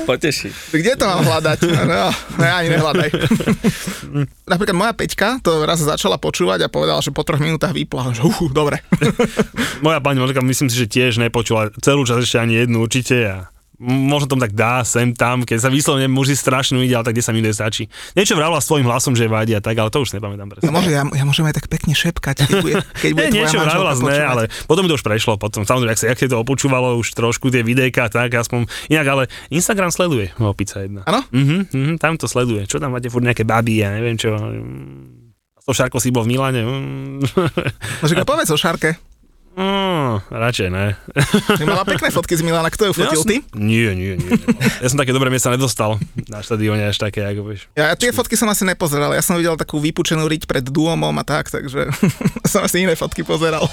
Poteší. 0.05 0.51
Kde 0.69 0.93
to 0.95 1.05
mám 1.05 1.23
hľadať? 1.23 1.59
No, 1.85 2.09
ne, 2.37 2.49
ani 2.49 2.69
nehľadaj. 2.71 3.09
Napríklad 4.45 4.75
moja 4.75 4.93
Peťka 4.93 5.41
to 5.41 5.63
raz 5.63 5.79
začala 5.79 6.17
počúvať 6.17 6.63
a 6.63 6.69
povedala, 6.69 6.99
že 6.99 7.09
po 7.09 7.23
troch 7.23 7.39
minútach 7.39 7.71
vypla. 7.71 8.13
Že 8.13 8.23
uh, 8.25 8.51
dobre. 8.51 8.83
Moja 9.79 9.99
pani 9.99 10.19
Monika, 10.19 10.41
myslím 10.41 10.69
si, 10.69 10.77
že 10.77 10.87
tiež 10.87 11.17
nepočula 11.19 11.71
celú 11.79 12.03
časť 12.03 12.21
ešte 12.21 12.39
ani 12.39 12.55
jednu 12.59 12.79
určite 12.79 13.17
a 13.23 13.37
možno 13.83 14.31
tom 14.31 14.39
tak 14.39 14.55
dá, 14.55 14.87
sem 14.87 15.11
tam, 15.11 15.43
keď 15.43 15.59
sa 15.59 15.69
vyslovene 15.69 16.07
muži 16.07 16.39
strašnú 16.39 16.79
ide, 16.81 16.95
ale 16.95 17.03
tak 17.03 17.19
10 17.19 17.35
minút 17.35 17.59
stačí. 17.59 17.91
Niečo 18.15 18.39
vravla 18.39 18.63
s 18.63 18.71
tvojim 18.71 18.87
hlasom, 18.87 19.19
že 19.19 19.27
vadí 19.27 19.59
a 19.59 19.61
tak, 19.61 19.75
ale 19.75 19.91
to 19.91 19.99
už 19.99 20.15
nepamätám 20.15 20.47
presne. 20.47 20.71
No 20.71 20.79
môže, 20.79 20.95
ja, 20.95 21.03
ja 21.03 21.25
môžem 21.27 21.51
aj 21.51 21.59
tak 21.59 21.67
pekne 21.67 21.93
šepkať, 21.99 22.47
keď 22.47 22.55
bude, 22.63 22.75
keď 23.03 23.11
bude 23.11 23.29
Nie, 23.35 23.43
niečo 23.43 23.59
sme, 23.59 24.15
počúvať. 24.15 24.23
ale 24.23 24.43
potom 24.71 24.87
to 24.87 24.95
už 24.95 25.03
prešlo, 25.03 25.35
potom 25.37 25.67
samozrejme, 25.67 25.93
ak 25.93 25.99
sa, 25.99 26.07
jak 26.15 26.19
sa 26.23 26.31
to 26.31 26.39
opočúvalo 26.39 26.95
už 27.03 27.13
trošku 27.19 27.51
tie 27.51 27.67
videjka, 27.67 28.07
tak 28.07 28.31
aspoň 28.31 28.71
inak, 28.87 29.07
ale 29.11 29.23
Instagram 29.51 29.91
sleduje, 29.91 30.31
opica 30.39 30.79
jedna. 30.79 31.03
Áno? 31.11 31.27
Mhm, 31.35 31.59
mhm, 31.75 31.95
tam 31.99 32.15
to 32.15 32.31
sleduje. 32.31 32.65
Čo 32.71 32.79
tam 32.79 32.95
máte 32.95 33.11
furt 33.11 33.27
nejaké 33.27 33.43
baby, 33.43 33.83
ja 33.83 33.91
neviem 33.91 34.15
čo. 34.15 34.39
So 35.63 35.71
Šarko 35.71 36.03
si 36.03 36.11
bol 36.11 36.27
v 36.27 36.35
Milane. 36.35 36.61
Mm. 36.67 37.23
No, 38.03 38.25
povedz 38.31 38.51
o 38.51 38.59
Šarke. 38.59 39.12
Mm, 39.53 40.25
radšej 40.33 40.69
ne. 40.73 40.97
Ty 41.45 41.63
mala 41.69 41.85
pekné 41.85 42.09
fotky 42.09 42.33
z 42.33 42.41
Milana, 42.41 42.73
kto 42.73 42.89
ju 42.89 42.93
fotil, 42.97 43.21
ty? 43.21 43.37
Nie, 43.53 43.93
nie, 43.93 44.17
nie. 44.17 44.33
nie. 44.33 44.57
Ja 44.81 44.89
som 44.89 44.97
také 44.97 45.13
dobré 45.13 45.29
miesta 45.29 45.53
nedostal 45.53 46.01
na 46.33 46.41
štadióne 46.41 46.89
až 46.89 46.97
také, 46.97 47.21
ako 47.21 47.53
vieš. 47.53 47.69
Ja 47.77 47.93
tie 47.93 48.17
fotky 48.17 48.33
som 48.33 48.49
asi 48.49 48.65
nepozeral, 48.65 49.13
ja 49.13 49.21
som 49.21 49.37
videl 49.37 49.53
takú 49.61 49.77
vypučenú 49.77 50.25
riť 50.25 50.49
pred 50.49 50.65
Duomom 50.65 51.13
a 51.21 51.25
tak, 51.25 51.53
takže 51.53 51.93
som 52.53 52.65
asi 52.65 52.89
iné 52.89 52.97
fotky 52.97 53.29
pozeral. 53.29 53.69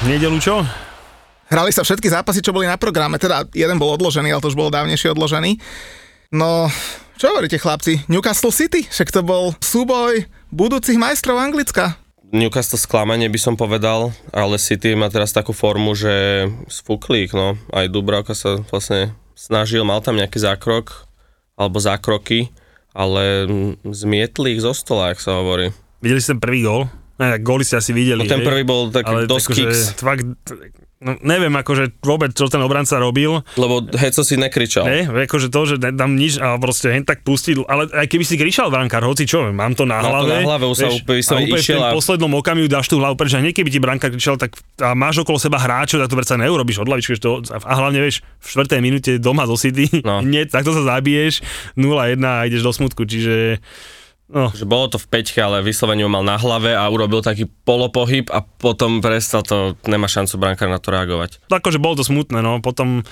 V 0.00 0.04
nedelu 0.08 0.40
čo? 0.40 0.64
Hrali 1.50 1.74
sa 1.74 1.82
všetky 1.82 2.06
zápasy, 2.06 2.46
čo 2.46 2.54
boli 2.54 2.70
na 2.70 2.78
programe, 2.78 3.18
teda 3.18 3.42
jeden 3.50 3.74
bol 3.82 3.90
odložený, 3.98 4.30
ale 4.30 4.38
to 4.38 4.54
už 4.54 4.58
bol 4.58 4.70
dávnejšie 4.70 5.10
odložený. 5.10 5.58
No, 6.30 6.70
čo 7.18 7.34
hovoríte 7.34 7.58
chlapci? 7.58 8.06
Newcastle 8.06 8.54
City? 8.54 8.86
Však 8.86 9.10
to 9.10 9.26
bol 9.26 9.58
súboj 9.58 10.30
budúcich 10.54 10.94
majstrov 10.94 11.42
Anglicka. 11.42 11.98
Newcastle 12.30 12.78
sklamanie 12.78 13.26
by 13.26 13.40
som 13.42 13.58
povedal, 13.58 14.14
ale 14.30 14.62
City 14.62 14.94
má 14.94 15.10
teraz 15.10 15.34
takú 15.34 15.50
formu, 15.50 15.98
že 15.98 16.46
sfúkli 16.70 17.26
ich, 17.26 17.34
no. 17.34 17.58
Aj 17.74 17.90
Dubravka 17.90 18.38
sa 18.38 18.62
vlastne 18.70 19.10
snažil, 19.34 19.82
mal 19.82 19.98
tam 20.06 20.22
nejaký 20.22 20.38
zákrok, 20.38 21.10
alebo 21.58 21.82
zákroky, 21.82 22.54
ale 22.94 23.50
zmietli 23.82 24.54
ich 24.54 24.62
zo 24.62 24.70
stola, 24.70 25.10
ak 25.10 25.18
sa 25.18 25.42
hovorí. 25.42 25.74
Videli 25.98 26.22
ste 26.22 26.38
ten 26.38 26.42
prvý 26.46 26.62
gól? 26.62 26.86
Ne, 27.20 27.36
tak 27.36 27.42
góly 27.42 27.66
ste 27.66 27.76
asi 27.76 27.90
videli. 27.90 28.22
No 28.22 28.30
ten 28.30 28.46
prvý 28.46 28.62
bol 28.62 28.88
taký 28.88 29.12
ale 29.12 29.28
dosť 29.28 29.46
akože 29.50 29.58
kicks, 29.60 29.80
Fakt, 29.98 30.24
no, 31.00 31.16
neviem 31.18 31.50
akože 31.50 31.96
vôbec, 31.98 32.30
čo 32.30 32.46
ten 32.46 32.60
obranca 32.60 32.96
robil. 32.96 33.40
lebo 33.54 33.80
Heco 33.90 34.20
si 34.20 34.36
nekričal. 34.36 34.84
Ne, 34.84 35.00
akože 35.06 35.48
to, 35.48 35.60
že 35.64 35.74
tam 35.80 36.14
nič 36.14 36.36
a 36.36 36.54
proste 36.56 36.90
hen 36.90 37.02
tak 37.02 37.20
pustil, 37.20 37.64
ale 37.64 37.88
aj 37.88 38.06
keby 38.06 38.20
si 38.22 38.34
kričal 38.34 38.68
brankár, 38.68 39.00
hoci 39.02 39.24
čo, 39.24 39.48
mám 39.48 39.72
to 39.72 39.82
na 39.82 39.98
Má 39.98 40.04
to 40.04 40.08
hlave. 40.22 40.34
na 40.34 40.46
hlave, 40.46 40.64
už 40.66 40.76
sa 40.76 40.88
úplne- 40.88 41.18
a 41.18 41.26
som 41.26 41.36
úplne 41.38 41.50
v 41.50 41.58
išiel 41.58 41.78
tom 41.78 41.86
a- 41.86 41.94
poslednom 41.94 42.32
okamihu 42.34 42.66
dáš 42.66 42.86
tú 42.86 42.96
hlavu, 42.96 43.14
pretože 43.14 43.38
hneď 43.38 43.54
keby 43.54 43.70
ti 43.70 43.78
brankár 43.78 44.10
kričal, 44.10 44.36
tak 44.36 44.52
a 44.76 44.92
máš 44.92 45.18
okolo 45.18 45.36
seba 45.36 45.56
hráčov, 45.56 45.98
tak 45.98 46.08
to 46.08 46.16
predsa 46.16 46.36
neurobiš 46.36 46.76
od 46.76 46.86
lavičky, 46.86 47.16
to, 47.16 47.40
a 47.50 47.72
hlavne 47.74 47.98
vieš, 47.98 48.20
v 48.36 48.46
štvrtej 48.50 48.80
minúte 48.80 49.12
doma 49.16 49.44
zo 49.44 49.56
City, 49.56 49.88
No. 50.00 50.20
nie, 50.26 50.44
takto 50.44 50.70
sa 50.70 50.84
zabiješ, 50.86 51.40
0-1 51.74 51.88
a 52.20 52.44
ideš 52.44 52.60
do 52.60 52.70
smutku, 52.70 53.02
čiže 53.02 53.58
No. 54.30 54.54
Že 54.54 54.62
bolo 54.62 54.86
to 54.86 54.98
v 55.02 55.10
peťke, 55.10 55.42
ale 55.42 55.58
vyslovene 55.58 56.06
ho 56.06 56.10
mal 56.10 56.22
na 56.22 56.38
hlave 56.38 56.70
a 56.70 56.86
urobil 56.86 57.18
taký 57.18 57.50
polopohyb 57.66 58.30
a 58.30 58.46
potom 58.46 59.02
prestal 59.02 59.42
to, 59.42 59.74
nemá 59.90 60.06
šancu 60.06 60.38
brankár 60.38 60.70
na 60.70 60.78
to 60.78 60.94
reagovať. 60.94 61.42
Akože 61.50 61.82
bolo 61.82 61.98
to 61.98 62.06
smutné, 62.06 62.38
no. 62.38 62.62
Potom 62.62 63.02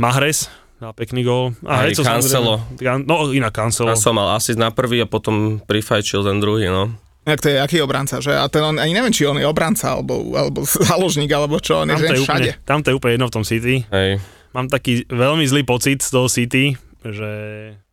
Mahres 0.00 0.48
dal 0.80 0.96
pekný 0.96 1.28
gól. 1.28 1.52
A 1.68 1.84
Aj 1.84 1.92
Heco 1.92 2.00
Cancelo. 2.00 2.64
No, 3.04 3.28
inak 3.36 3.52
Cancelo. 3.52 3.92
A 3.92 4.00
som 4.00 4.16
mal 4.16 4.32
asist 4.32 4.56
na 4.56 4.72
prvý 4.72 5.04
a 5.04 5.06
potom 5.06 5.60
prifajčil 5.60 6.24
ten 6.24 6.40
druhý, 6.40 6.72
no. 6.72 6.88
Jak 7.28 7.44
to 7.44 7.52
je, 7.52 7.60
aký 7.60 7.84
obranca, 7.84 8.16
že? 8.24 8.32
A 8.32 8.48
ten 8.48 8.64
on, 8.64 8.80
ani 8.80 8.96
neviem, 8.96 9.12
či 9.12 9.28
on 9.28 9.36
je 9.36 9.44
obranca, 9.44 9.92
alebo, 9.92 10.32
alebo 10.32 10.64
záložník, 10.88 11.28
alebo 11.28 11.60
čo, 11.60 11.84
on 11.84 11.92
je 11.92 12.00
je, 12.00 12.16
všade. 12.16 12.24
úplne, 12.24 12.50
tam 12.64 12.80
to 12.80 12.88
je 12.88 12.96
úplne 12.96 13.20
jedno 13.20 13.28
v 13.28 13.34
tom 13.36 13.44
City. 13.44 13.84
Hej. 13.92 14.24
Mám 14.56 14.72
taký 14.72 15.04
veľmi 15.04 15.44
zlý 15.44 15.68
pocit 15.68 16.00
z 16.00 16.10
toho 16.10 16.32
City, 16.32 16.74
že 17.04 17.30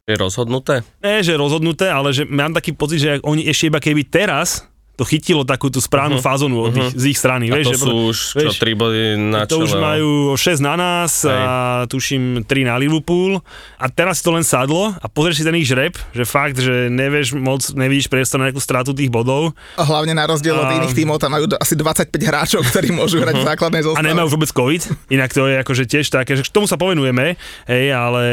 Je 0.08 0.16
rozhodnuté? 0.16 0.88
nie, 1.04 1.20
že 1.20 1.36
rozhodnuté, 1.36 1.92
ale 1.92 2.16
že 2.16 2.24
mám 2.24 2.56
taký 2.56 2.72
pocit, 2.72 3.04
že 3.04 3.12
oni 3.28 3.44
ešte 3.44 3.68
iba 3.68 3.84
keby 3.84 4.08
teraz 4.08 4.64
to 4.98 5.06
chytilo 5.06 5.46
takú 5.46 5.70
tú 5.70 5.78
správnu 5.78 6.18
uh-huh. 6.18 6.26
fázonu 6.26 6.58
od 6.58 6.74
ich, 6.74 6.90
z 6.98 7.14
ich 7.14 7.18
strany. 7.22 7.54
A 7.54 7.62
vieš, 7.62 7.70
to 7.70 7.74
že 7.74 7.80
sú 7.86 7.94
už 8.10 8.18
čo, 8.18 8.50
vieš, 8.50 8.58
3 8.58 8.74
body 8.74 9.02
na 9.30 9.46
to 9.46 9.62
čele. 9.62 9.66
už 9.70 9.72
majú 9.78 10.12
6 10.34 10.58
na 10.58 10.74
nás 10.74 11.22
Hej. 11.22 11.38
a 11.38 11.54
tuším 11.86 12.42
3 12.50 12.66
na 12.66 12.76
Liverpool 12.82 13.38
a 13.78 13.86
teraz 13.94 14.26
to 14.26 14.34
len 14.34 14.42
sadlo 14.42 14.98
a 14.98 15.06
pozrieš 15.06 15.42
si 15.42 15.46
ten 15.46 15.54
ich 15.54 15.70
žreb, 15.70 15.94
že 16.18 16.26
fakt, 16.26 16.58
že 16.58 16.90
nevieš 16.90 17.38
moc, 17.38 17.62
nevidíš 17.78 18.10
priestor 18.10 18.42
na 18.42 18.50
nejakú 18.50 18.58
stratu 18.58 18.90
tých 18.98 19.14
bodov 19.14 19.54
A 19.78 19.86
hlavne 19.86 20.18
na 20.18 20.26
rozdiel 20.26 20.58
od 20.58 20.66
A- 20.66 20.82
iných 20.82 20.98
tímov, 20.98 21.22
tam 21.22 21.38
majú 21.38 21.46
asi 21.62 21.78
25 21.78 22.18
hráčov, 22.18 22.66
ktorí 22.74 22.90
môžu 22.90 23.22
hrať 23.22 23.38
v 23.38 23.46
základnej 23.46 23.82
a 23.86 23.94
zostave. 23.94 24.10
nemajú 24.10 24.28
vôbec 24.34 24.50
COVID, 24.50 25.14
inak 25.14 25.30
to 25.30 25.46
je 25.46 25.56
akože 25.62 25.84
tiež 25.86 26.10
také, 26.10 26.34
že 26.34 26.42
k 26.42 26.50
tomu 26.50 26.66
sa 26.66 26.82
povenujeme, 26.82 27.38
hej, 27.70 27.86
ale 27.94 28.24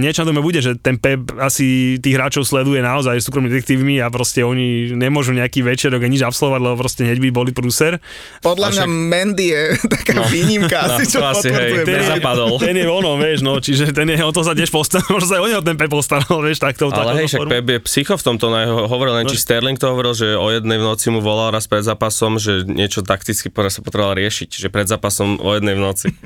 niečo 0.00 0.24
na 0.24 0.32
tom 0.32 0.40
bude, 0.40 0.64
že 0.64 0.72
ten 0.80 0.96
Pep 0.96 1.36
asi 1.36 2.00
tých 2.00 2.16
hráčov 2.16 2.48
sleduje 2.48 2.80
naozaj 2.80 3.20
súkromnými 3.20 3.52
detektívmi 3.52 4.00
a 4.00 4.08
proste 4.08 4.40
oni 4.40 4.96
nemôžu 4.96 5.36
nejaký 5.36 5.60
večerok 5.60 6.00
a 6.00 6.08
nič 6.14 6.22
absolvovať, 6.22 6.60
lebo 6.60 6.76
proste 6.76 7.02
hneď 7.02 7.18
by 7.18 7.28
boli 7.30 7.50
prúser. 7.50 7.98
Podľa 8.40 8.70
mňa 8.70 8.84
Mendy 8.86 9.46
je 9.48 9.62
taká 9.94 10.12
No. 10.14 10.24
výnimka, 10.24 10.78
No, 10.80 10.94
asi 10.94 11.04
čo 11.06 11.18
asi, 11.20 11.48
hej, 11.48 11.82
ten 11.82 11.98
Nezapadol. 12.00 12.56
Ten 12.56 12.74
je 12.74 12.86
ono, 12.86 13.14
vieš, 13.16 13.40
no, 13.40 13.58
čiže 13.58 13.90
ten 13.90 14.06
je, 14.06 14.18
o 14.18 14.30
to 14.30 14.40
sa 14.40 14.52
tiež 14.52 14.68
postaral, 14.68 15.04
možno 15.10 15.26
sa 15.26 15.34
aj 15.36 15.42
o 15.42 15.48
neho 15.48 15.60
ten 15.60 15.74
Pep 15.74 15.90
postaral, 15.90 16.38
vieš, 16.38 16.58
takto. 16.58 16.86
Ale 16.88 17.18
hej, 17.18 17.26
však 17.28 17.50
Pep 17.50 17.66
je 17.66 17.78
psycho 17.84 18.14
v 18.14 18.24
tomto, 18.24 18.46
no, 18.46 18.56
ho- 18.56 18.86
hovoril 18.86 19.14
len, 19.14 19.26
či 19.26 19.36
Sterling 19.36 19.74
to 19.74 19.90
hovoril, 19.90 20.14
že 20.14 20.32
o 20.32 20.48
jednej 20.48 20.78
v 20.78 20.84
noci 20.84 21.10
mu 21.10 21.18
volal 21.18 21.50
raz 21.50 21.66
pred 21.66 21.82
zápasom, 21.82 22.38
že 22.38 22.62
niečo 22.62 23.02
takticky 23.02 23.50
sa 23.50 23.80
potreboval 23.80 24.14
riešiť, 24.14 24.48
že 24.54 24.68
pred 24.68 24.86
zápasom 24.86 25.42
o 25.42 25.50
jednej 25.52 25.74
v 25.74 25.82
noci. 25.82 26.08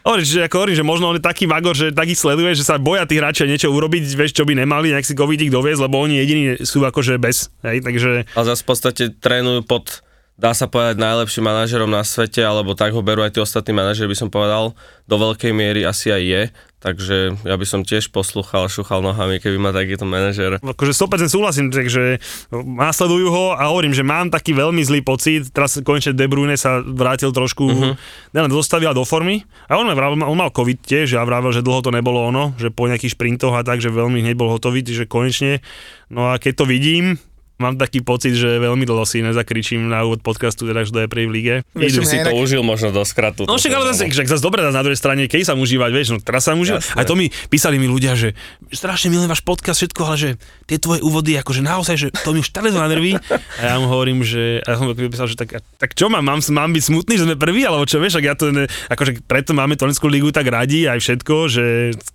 Hovorím, 0.00 0.24
že 0.24 0.48
ako 0.48 0.56
hovorím, 0.56 0.78
že 0.80 0.86
možno 0.86 1.04
on 1.12 1.16
je 1.20 1.24
taký 1.24 1.44
magor, 1.44 1.76
že 1.76 1.92
tak 1.92 2.08
ich 2.08 2.16
sleduje, 2.16 2.56
že 2.56 2.64
sa 2.64 2.80
boja 2.80 3.04
tí 3.04 3.20
hráči 3.20 3.44
niečo 3.44 3.68
urobiť, 3.68 4.02
vieš, 4.16 4.32
čo 4.32 4.48
by 4.48 4.56
nemali, 4.56 4.96
nejak 4.96 5.04
si 5.04 5.12
covidík 5.12 5.52
doviezť, 5.52 5.80
lebo 5.84 6.00
oni 6.00 6.16
jediní 6.16 6.44
sú 6.64 6.80
akože 6.80 7.20
bez, 7.20 7.52
hej, 7.60 7.84
takže 7.84 8.24
A 8.32 8.40
zase 8.48 8.64
v 8.64 8.68
podstate 8.68 9.02
trénujú 9.12 9.60
pod, 9.68 10.00
dá 10.40 10.56
sa 10.56 10.72
povedať, 10.72 10.96
najlepším 10.96 11.44
manažerom 11.44 11.92
na 11.92 12.00
svete, 12.00 12.40
alebo 12.40 12.72
tak 12.72 12.96
ho 12.96 13.04
berú 13.04 13.20
aj 13.20 13.36
tí 13.36 13.40
ostatní 13.44 13.76
manažeri, 13.76 14.08
by 14.08 14.16
som 14.16 14.32
povedal, 14.32 14.72
do 15.04 15.16
veľkej 15.20 15.52
miery 15.52 15.84
asi 15.84 16.08
aj 16.08 16.22
je, 16.24 16.42
takže 16.80 17.36
ja 17.44 17.54
by 17.54 17.66
som 17.68 17.84
tiež 17.84 18.08
poslúchal, 18.08 18.72
šúchal 18.72 19.04
nohami, 19.04 19.36
keby 19.36 19.60
ma 19.60 19.70
takýto 19.70 20.08
manažer. 20.08 20.56
akože 20.58 20.96
100% 20.96 21.28
súhlasím, 21.28 21.68
takže 21.68 22.18
následujú 22.52 23.28
ho 23.28 23.44
a 23.52 23.68
hovorím, 23.68 23.92
že 23.92 24.00
mám 24.00 24.32
taký 24.32 24.56
veľmi 24.56 24.80
zlý 24.80 25.04
pocit, 25.04 25.52
teraz 25.52 25.76
konečne 25.84 26.16
De 26.16 26.24
Bruyne 26.24 26.56
sa 26.56 26.80
vrátil 26.80 27.30
trošku, 27.30 27.64
uh-huh. 27.68 27.94
nelen 28.32 28.50
do 28.50 28.56
zostavy, 28.56 28.88
ale 28.88 28.96
do 28.96 29.04
formy 29.04 29.44
a 29.68 29.76
on, 29.76 29.92
vravel, 29.92 30.16
on 30.24 30.40
mal 30.40 30.50
COVID 30.50 30.80
tiež 30.80 31.20
a 31.20 31.22
vravel, 31.28 31.52
že 31.52 31.60
dlho 31.60 31.84
to 31.84 31.92
nebolo 31.92 32.24
ono, 32.32 32.56
že 32.56 32.72
po 32.72 32.88
nejakých 32.88 33.12
šprintoch 33.14 33.52
a 33.52 33.62
tak, 33.62 33.84
že 33.84 33.92
veľmi 33.92 34.24
hneď 34.24 34.34
bol 34.34 34.48
hotový, 34.48 34.80
že 34.82 35.04
konečne, 35.04 35.60
no 36.08 36.32
a 36.32 36.40
keď 36.40 36.64
to 36.64 36.64
vidím, 36.64 37.20
mám 37.60 37.76
taký 37.76 38.00
pocit, 38.00 38.34
že 38.34 38.58
veľmi 38.58 38.88
dlho 38.88 39.04
si 39.04 39.20
nezakričím 39.20 39.86
na 39.86 40.02
úvod 40.08 40.24
podcastu, 40.24 40.64
teda, 40.64 40.88
že 40.88 40.90
to 40.90 41.00
je 41.04 41.08
pri 41.12 41.28
v 41.28 41.30
lige. 41.30 41.54
Vieš, 41.76 42.00
Idú. 42.00 42.08
Si 42.08 42.18
to 42.24 42.32
užil 42.32 42.64
možno 42.64 42.90
do 42.90 43.04
skratu. 43.04 43.44
No 43.44 43.60
však 43.60 43.72
ale 43.76 43.84
zase, 43.92 44.08
však 44.08 44.26
zase 44.26 44.42
dobre 44.42 44.64
na 44.64 44.80
druhej 44.80 44.96
strane, 44.96 45.28
keď 45.28 45.52
sa 45.52 45.54
užívať, 45.54 45.90
vieš, 45.92 46.16
no 46.16 46.18
teraz 46.18 46.48
sa 46.48 46.56
mu 46.56 46.64
užíva. 46.64 46.80
Jasné. 46.80 46.96
Aj 46.96 47.04
to 47.04 47.14
mi 47.14 47.28
písali 47.52 47.76
mi 47.76 47.86
ľudia, 47.86 48.16
že 48.16 48.32
strašne 48.72 49.12
milujem 49.12 49.28
váš 49.28 49.44
podcast, 49.44 49.78
všetko, 49.84 50.00
ale 50.08 50.16
že 50.16 50.30
tie 50.64 50.80
tvoje 50.80 51.04
úvody, 51.04 51.36
akože 51.36 51.60
naozaj, 51.60 51.96
že 52.00 52.08
to 52.24 52.32
mi 52.32 52.40
už 52.40 52.50
tak 52.50 52.64
na 52.72 52.88
nervy. 52.88 53.20
A 53.60 53.62
ja 53.62 53.76
mu 53.76 53.92
hovorím, 53.92 54.24
že, 54.24 54.64
a 54.64 54.72
ja 54.72 54.76
som 54.80 54.88
písal, 54.90 55.28
že 55.28 55.36
tak, 55.36 55.60
tak 55.60 55.90
čo 55.92 56.08
mám, 56.08 56.24
mám, 56.24 56.40
mám 56.40 56.70
byť 56.72 56.82
smutný, 56.88 57.14
že 57.20 57.28
sme 57.28 57.36
prví, 57.36 57.62
alebo 57.68 57.84
čo 57.84 58.00
vieš, 58.00 58.18
ak 58.18 58.24
ja 58.24 58.34
to, 58.34 58.48
ne, 58.48 58.64
akože 58.88 59.26
preto 59.28 59.52
máme 59.52 59.76
Tolenskú 59.76 60.08
ligu 60.08 60.32
tak 60.32 60.48
radi 60.48 60.88
aj 60.88 60.98
všetko, 61.02 61.34
že 61.50 61.64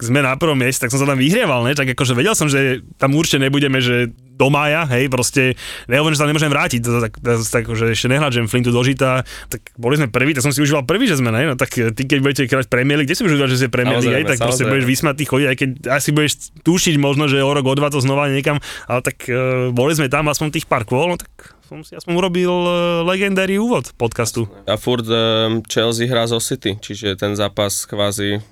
sme 0.01 0.25
na 0.25 0.33
prvom 0.39 0.57
mieste, 0.57 0.87
tak 0.87 0.91
som 0.91 1.03
sa 1.03 1.07
tam 1.07 1.19
vyhrieval, 1.19 1.67
ne, 1.67 1.77
tak 1.77 1.91
akože 1.93 2.17
vedel 2.17 2.33
som, 2.33 2.49
že 2.49 2.81
tam 2.97 3.13
určite 3.13 3.43
nebudeme, 3.45 3.77
že 3.83 4.09
do 4.35 4.47
mája, 4.51 4.83
hej, 4.91 5.07
proste, 5.07 5.55
nehovorím, 5.87 6.15
že 6.15 6.21
sa 6.21 6.27
nemôžem 6.27 6.51
vrátiť, 6.51 6.79
tak, 6.83 7.13
tak, 7.23 7.39
tak, 7.39 7.63
že 7.71 7.95
ešte 7.95 8.07
nehľadžem 8.11 8.51
Flintu 8.51 8.75
do 8.75 8.83
žita, 8.83 9.23
tak 9.47 9.71
boli 9.79 9.95
sme 9.95 10.11
prví, 10.11 10.35
tak 10.35 10.43
som 10.43 10.51
si 10.51 10.59
užíval 10.59 10.83
prvý, 10.83 11.07
že 11.07 11.17
sme, 11.17 11.31
ne, 11.31 11.51
no 11.51 11.55
tak 11.55 11.71
ty 11.71 12.01
keď 12.03 12.19
budete 12.19 12.43
krať 12.51 12.67
Premier 12.67 12.99
League, 12.99 13.07
kde 13.07 13.17
si 13.17 13.23
budeš 13.23 13.35
užívať, 13.39 13.51
že 13.55 13.59
si 13.59 13.67
Premier 13.71 13.99
League, 14.03 14.27
Samozrejme, 14.27 14.31
tak 14.35 14.39
proste 14.43 14.65
budeš 14.67 14.85
vysmatý 14.85 15.23
chodiť, 15.23 15.47
aj 15.47 15.57
keď 15.57 15.69
asi 15.87 16.09
budeš 16.11 16.33
tušiť 16.61 16.95
možno, 16.99 17.31
že 17.31 17.39
o 17.39 17.51
rok, 17.51 17.65
o 17.65 17.75
dva 17.75 17.87
to 17.87 18.03
znova 18.03 18.27
niekam, 18.27 18.59
ale 18.91 18.99
tak 18.99 19.23
uh, 19.31 19.71
boli 19.71 19.95
sme 19.95 20.11
tam 20.11 20.27
aspoň 20.27 20.47
tých 20.51 20.67
pár 20.67 20.83
kôl, 20.83 21.15
no 21.15 21.17
tak 21.17 21.55
som 21.65 21.81
si 21.81 21.97
aspoň 21.97 22.13
urobil 22.13 22.53
uh, 22.53 22.75
legendárny 23.09 23.57
úvod 23.57 23.89
podcastu. 23.97 24.45
A 24.69 24.77
furt 24.77 25.05
um, 25.09 25.65
Chelsea 25.65 26.05
hrá 26.05 26.29
zo 26.29 26.37
City, 26.37 26.77
čiže 26.77 27.17
ten 27.17 27.33
zápas 27.33 27.89
kvázi 27.89 28.43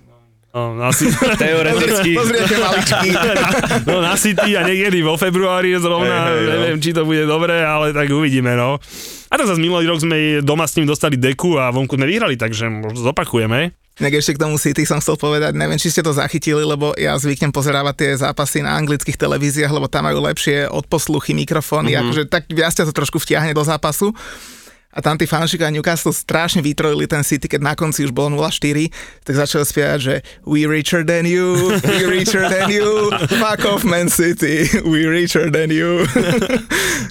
No, 0.53 0.77
na, 0.77 0.93
si- 0.93 1.09
teoreticky 1.41 2.13
Pozriete 2.13 2.61
maličky. 2.61 3.09
no, 3.89 4.05
na 4.05 4.13
City 4.13 4.53
a 4.53 4.61
niekedy 4.61 5.01
vo 5.01 5.17
februári 5.17 5.73
zrovna, 5.81 6.29
hej, 6.29 6.45
no. 6.45 6.49
neviem, 6.53 6.77
či 6.77 6.93
to 6.93 7.09
bude 7.09 7.25
dobré, 7.25 7.65
ale 7.65 7.89
tak 7.89 8.05
uvidíme, 8.13 8.53
no. 8.53 8.77
A 9.29 9.33
to 9.33 9.49
zase 9.49 9.57
minulý 9.57 9.89
rok 9.89 10.05
sme 10.05 10.45
doma 10.45 10.69
s 10.69 10.77
ním 10.77 10.85
dostali 10.85 11.17
deku 11.17 11.57
a 11.57 11.73
vonku 11.73 11.97
sme 11.97 12.05
vyhrali, 12.05 12.37
takže 12.37 12.69
možno 12.69 13.01
zopakujeme. 13.01 13.73
Tak 13.97 14.13
ešte 14.13 14.37
k 14.37 14.41
tomu 14.45 14.61
City 14.61 14.85
som 14.85 15.01
chcel 15.01 15.17
povedať, 15.17 15.57
neviem, 15.57 15.81
či 15.81 15.89
ste 15.89 16.05
to 16.05 16.13
zachytili, 16.13 16.61
lebo 16.61 16.93
ja 16.97 17.17
zvyknem 17.17 17.49
pozerávať 17.49 17.95
tie 17.97 18.11
zápasy 18.21 18.61
na 18.61 18.77
anglických 18.77 19.17
televíziách, 19.17 19.73
lebo 19.73 19.89
tam 19.89 20.05
majú 20.05 20.21
lepšie 20.21 20.69
odposluchy, 20.69 21.33
mikrofóny, 21.33 21.97
mm-hmm. 21.97 22.01
akože 22.05 22.23
tak 22.29 22.45
viac 22.53 22.77
ťa 22.77 22.89
to 22.89 22.93
trošku 22.93 23.17
vtiahne 23.17 23.57
do 23.57 23.65
zápasu. 23.65 24.13
A 24.93 25.01
tam 25.01 25.17
tí 25.17 25.25
fanúšikovia 25.25 25.73
Newcastle 25.73 26.13
strašne 26.13 26.61
vytrojili 26.61 27.09
ten 27.09 27.25
City, 27.25 27.49
keď 27.49 27.61
na 27.65 27.73
konci 27.73 28.05
už 28.05 28.13
bolo 28.13 28.37
0-4, 28.37 28.93
tak 29.25 29.33
začali 29.33 29.65
spievať, 29.65 29.99
že 29.99 30.15
we 30.45 30.69
richer 30.69 31.01
than 31.01 31.25
you, 31.25 31.73
we 31.81 32.05
richer 32.05 32.45
than 32.45 32.69
you, 32.69 33.09
fuck 33.41 33.65
off 33.65 33.81
Man 33.81 34.13
City, 34.13 34.69
we 34.85 35.09
richer 35.09 35.49
than 35.49 35.73
you. 35.73 36.05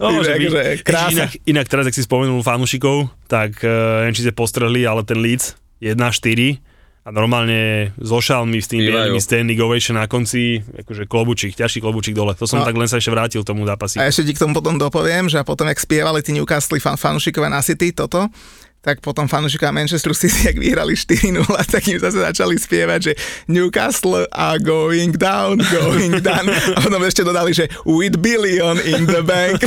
No, 0.03 0.19
byť. 0.19 0.27
Takže 0.27 0.63
krása. 0.83 1.15
Inak, 1.15 1.31
inak 1.47 1.67
teraz, 1.71 1.85
ak 1.87 1.95
si 1.95 2.03
spomenul 2.03 2.43
fanúšikov, 2.43 3.13
tak 3.31 3.63
uh, 3.63 4.03
neviem, 4.03 4.15
či 4.19 4.25
ste 4.27 4.35
postrehli, 4.35 4.83
ale 4.83 5.07
ten 5.07 5.23
Leeds 5.23 5.55
1-4 5.79 6.72
a 7.03 7.11
normálne 7.11 7.91
so 7.99 8.23
šalmi 8.23 8.63
s 8.63 8.71
tým 8.71 8.79
bielými 8.81 9.19
standing 9.19 9.59
ovation 9.59 9.99
na 9.99 10.07
konci, 10.07 10.63
akože 10.63 11.11
klobučík, 11.11 11.53
ťažší 11.53 11.83
klobučík 11.83 12.15
dole. 12.15 12.39
To 12.39 12.47
som 12.47 12.63
No. 12.63 12.67
tak 12.67 12.79
len 12.79 12.87
sa 12.87 12.97
ešte 12.97 13.11
vrátil 13.11 13.43
k 13.43 13.51
tomu 13.51 13.67
zápasí. 13.67 13.99
A 13.99 14.07
ešte 14.07 14.23
ti 14.23 14.33
k 14.33 14.43
tomu 14.43 14.55
potom 14.55 14.79
dopoviem, 14.79 15.27
že 15.27 15.35
a 15.35 15.43
potom, 15.43 15.67
jak 15.67 15.83
spievali 15.83 16.23
tí 16.23 16.31
Newcastle 16.31 16.79
fan, 16.79 16.95
fanúšikovia 16.95 17.51
na 17.51 17.59
City 17.59 17.91
toto, 17.91 18.31
tak 18.83 18.99
potom 18.99 19.31
fanúšikovia 19.31 19.71
Manchester 19.71 20.11
City, 20.11 20.43
jak 20.51 20.59
vyhrali 20.59 20.99
4-0, 20.99 21.47
tak 21.71 21.83
im 21.87 22.03
zase 22.03 22.19
začali 22.19 22.59
spievať, 22.59 23.01
že 23.01 23.13
Newcastle 23.47 24.27
are 24.35 24.59
going 24.59 25.15
down, 25.15 25.63
going 25.71 26.19
down. 26.19 26.51
A 26.51 26.79
potom 26.83 26.99
ešte 27.07 27.23
dodali, 27.23 27.55
že 27.55 27.71
with 27.87 28.19
billion 28.19 28.83
in 28.83 29.07
the 29.07 29.23
bank. 29.23 29.63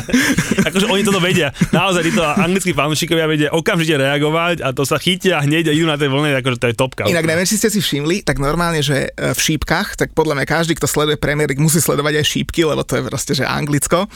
akože 0.72 0.88
oni 0.88 1.04
toto 1.04 1.20
vedia. 1.20 1.52
Naozaj 1.68 2.02
títo 2.08 2.24
anglickí 2.24 2.72
fanúšikovia 2.72 3.28
vedia 3.28 3.48
okamžite 3.52 4.00
reagovať 4.00 4.64
a 4.64 4.72
to 4.72 4.88
sa 4.88 4.96
chytia 4.96 5.44
hneď 5.44 5.68
a 5.68 5.72
idú 5.76 5.84
na 5.84 6.00
tej 6.00 6.08
vlne, 6.08 6.32
akože 6.40 6.56
to 6.56 6.66
je 6.72 6.74
topka. 6.74 7.04
Inak 7.04 7.28
neviem, 7.28 7.44
či 7.44 7.60
ste 7.60 7.68
si 7.68 7.84
všimli, 7.84 8.24
tak 8.24 8.40
normálne, 8.40 8.80
že 8.80 9.12
e, 9.12 9.36
v 9.36 9.38
šípkach, 9.38 10.00
tak 10.00 10.16
podľa 10.16 10.40
mňa 10.40 10.46
každý, 10.48 10.72
kto 10.80 10.88
sleduje 10.88 11.20
Premier 11.20 11.44
League, 11.44 11.60
musí 11.60 11.76
sledovať 11.76 12.24
aj 12.24 12.24
šípky, 12.24 12.64
lebo 12.64 12.80
to 12.88 12.96
je 12.96 13.02
proste, 13.04 13.32
že 13.36 13.44
Anglicko. 13.44 14.08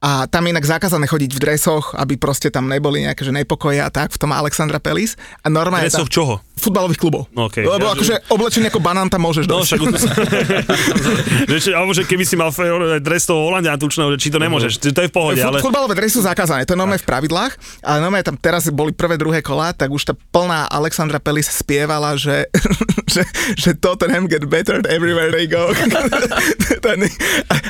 A 0.00 0.24
tam 0.24 0.48
je 0.48 0.56
inak 0.56 0.64
zakázané 0.64 1.04
chodiť 1.04 1.36
v 1.36 1.42
dresoch, 1.44 1.92
aby 1.92 2.16
proste 2.16 2.48
tam 2.48 2.72
neboli 2.72 3.04
nejaké 3.04 3.20
že 3.20 3.36
nepokoje 3.36 3.84
a 3.84 3.92
tak, 3.92 4.16
v 4.16 4.20
tom 4.20 4.32
Alexandra 4.32 4.80
Pelis. 4.80 5.20
A 5.44 5.52
normálne 5.52 5.92
Dresoch 5.92 6.08
tam, 6.08 6.16
čoho? 6.16 6.34
Futbalových 6.60 7.00
klubov. 7.00 7.26
No, 7.32 7.48
okej. 7.48 7.64
Lebo 7.64 7.88
Ja, 7.88 7.96
akože 7.96 8.14
oblečený 8.28 8.68
ako 8.68 8.80
banán 8.84 9.08
tam 9.08 9.24
môžeš 9.24 9.48
No, 9.48 9.64
však 9.64 9.80
že, 11.50 11.56
či, 11.58 11.70
alebo 11.72 11.90
že 11.96 12.04
keby 12.04 12.24
si 12.28 12.36
mal 12.36 12.52
dres 13.00 13.24
toho 13.24 13.48
Holandia 13.48 13.74
tučného, 13.80 14.14
že 14.14 14.18
či 14.20 14.28
to 14.28 14.38
nemôžeš, 14.38 14.78
to 14.78 15.00
je 15.00 15.08
v 15.08 15.14
pohode, 15.14 15.40
ale... 15.40 15.58
Fut, 15.58 15.72
futbalové 15.72 15.96
dresy 15.96 16.20
sú 16.20 16.22
zakázané, 16.26 16.68
to 16.68 16.74
je 16.74 16.80
normálne 16.80 17.00
v 17.00 17.08
pravidlách, 17.08 17.52
ale 17.82 17.98
normálne 18.04 18.26
tam 18.26 18.36
teraz 18.36 18.68
boli 18.68 18.92
prvé, 18.92 19.16
druhé 19.16 19.40
kola, 19.40 19.72
tak 19.72 19.90
už 19.90 20.02
tá 20.02 20.14
plná 20.14 20.68
Alexandra 20.70 21.18
Pelis 21.22 21.48
spievala, 21.48 22.18
že, 22.18 22.50
že, 23.14 23.22
že 23.56 23.70
Tottenham 23.78 24.28
get 24.28 24.44
better 24.46 24.82
everywhere 24.86 25.32
they 25.32 25.48
go. 25.48 25.70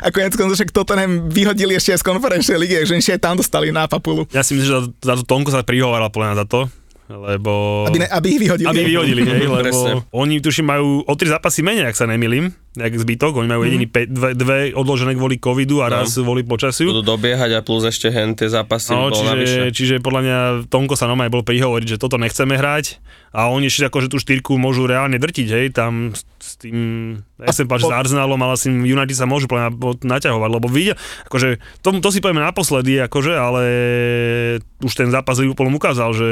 A, 0.00 0.08
konec 0.10 0.34
koncov 0.34 0.56
však 0.56 0.72
Tottenham 0.72 1.28
vyhodili 1.28 1.76
ešte 1.76 1.92
aj 1.94 2.00
z 2.00 2.04
konferenčnej 2.04 2.58
ligy, 2.58 2.74
že 2.88 2.96
ešte 2.98 3.12
aj 3.16 3.20
tam 3.20 3.34
dostali 3.36 3.68
na 3.70 3.84
papulu. 3.86 4.24
Ja 4.32 4.40
si 4.40 4.56
myslím, 4.56 4.66
že 4.66 4.74
za, 4.74 4.82
za 5.12 5.14
tú 5.20 5.24
Tonko 5.28 5.52
sa 5.52 5.62
podľa 5.62 6.26
mňa 6.32 6.38
za 6.42 6.46
to, 6.48 6.60
lebo... 7.10 7.84
Aby, 7.84 7.98
ne, 7.98 8.08
aby 8.08 8.26
ich 8.28 8.40
vyhodili. 8.40 8.66
aby 8.66 8.78
ich 8.78 8.88
vyhodili, 8.88 9.22
hej, 9.24 9.44
lebo 9.50 9.58
Presne. 9.60 9.92
oni 10.08 10.38
tuším 10.38 10.66
majú 10.68 10.88
o 11.02 11.12
tri 11.12 11.26
zápasy 11.26 11.60
menej, 11.60 11.84
ak 11.84 11.96
sa 11.96 12.06
nemýlim, 12.06 12.48
jak 12.72 12.92
zbytok, 12.92 13.34
oni 13.34 13.48
majú 13.48 13.62
jediný 13.62 13.84
pe, 13.84 14.06
dve, 14.06 14.30
dve 14.32 14.58
odložené 14.70 15.12
kvôli 15.12 15.36
covidu 15.36 15.80
a 15.80 15.90
No. 15.90 15.98
raz 15.98 16.14
kvôli 16.14 16.40
počasiu. 16.40 16.86
Budú 16.88 17.02
dobiehať 17.04 17.50
a 17.52 17.60
plus 17.60 17.82
ešte 17.82 18.06
hen 18.08 18.32
tie 18.32 18.46
zápasy 18.46 18.90
No, 18.90 19.10
navyše. 19.10 19.26
čiže, 19.42 19.62
čiže 19.72 19.94
podľa 19.98 20.20
mňa 20.22 20.38
Tomko 20.66 20.94
sa 20.94 21.04
normálne 21.04 21.28
bol 21.28 21.42
prihovoriť, 21.42 21.86
že 21.88 21.98
toto 21.98 22.14
nechceme 22.14 22.54
hrať 22.54 23.02
a 23.30 23.46
oni 23.48 23.66
ešte 23.66 23.84
akože 23.84 24.06
tú 24.06 24.16
štyrku 24.16 24.54
môžu 24.54 24.86
reálne 24.86 25.14
drtiť, 25.16 25.48
hej, 25.48 25.66
tam 25.70 26.10
s, 26.10 26.22
s 26.36 26.54
tým, 26.56 26.78
ja 27.36 27.50
sem 27.50 27.64
páči 27.64 27.84
po- 27.84 27.90
s 27.90 27.96
Arsenalom, 27.96 28.38
ale 28.38 28.54
s 28.54 28.64
tým 28.64 28.80
United 28.80 29.12
sa 29.12 29.24
môžu 29.24 29.46
podľa 29.46 29.74
naťahovať, 30.00 30.50
lebo 30.52 30.66
vidia, 30.66 30.94
akože, 31.24 31.58
to, 31.78 31.90
to 31.96 32.08
si 32.08 32.18
povieme 32.18 32.38
naposledy, 32.40 32.98
akože, 33.00 33.32
ale 33.32 33.62
už 34.78 34.92
ten 34.92 35.08
zápas 35.08 35.36
Liverpoolom 35.36 35.74
ukázal, 35.74 36.10
že 36.12 36.28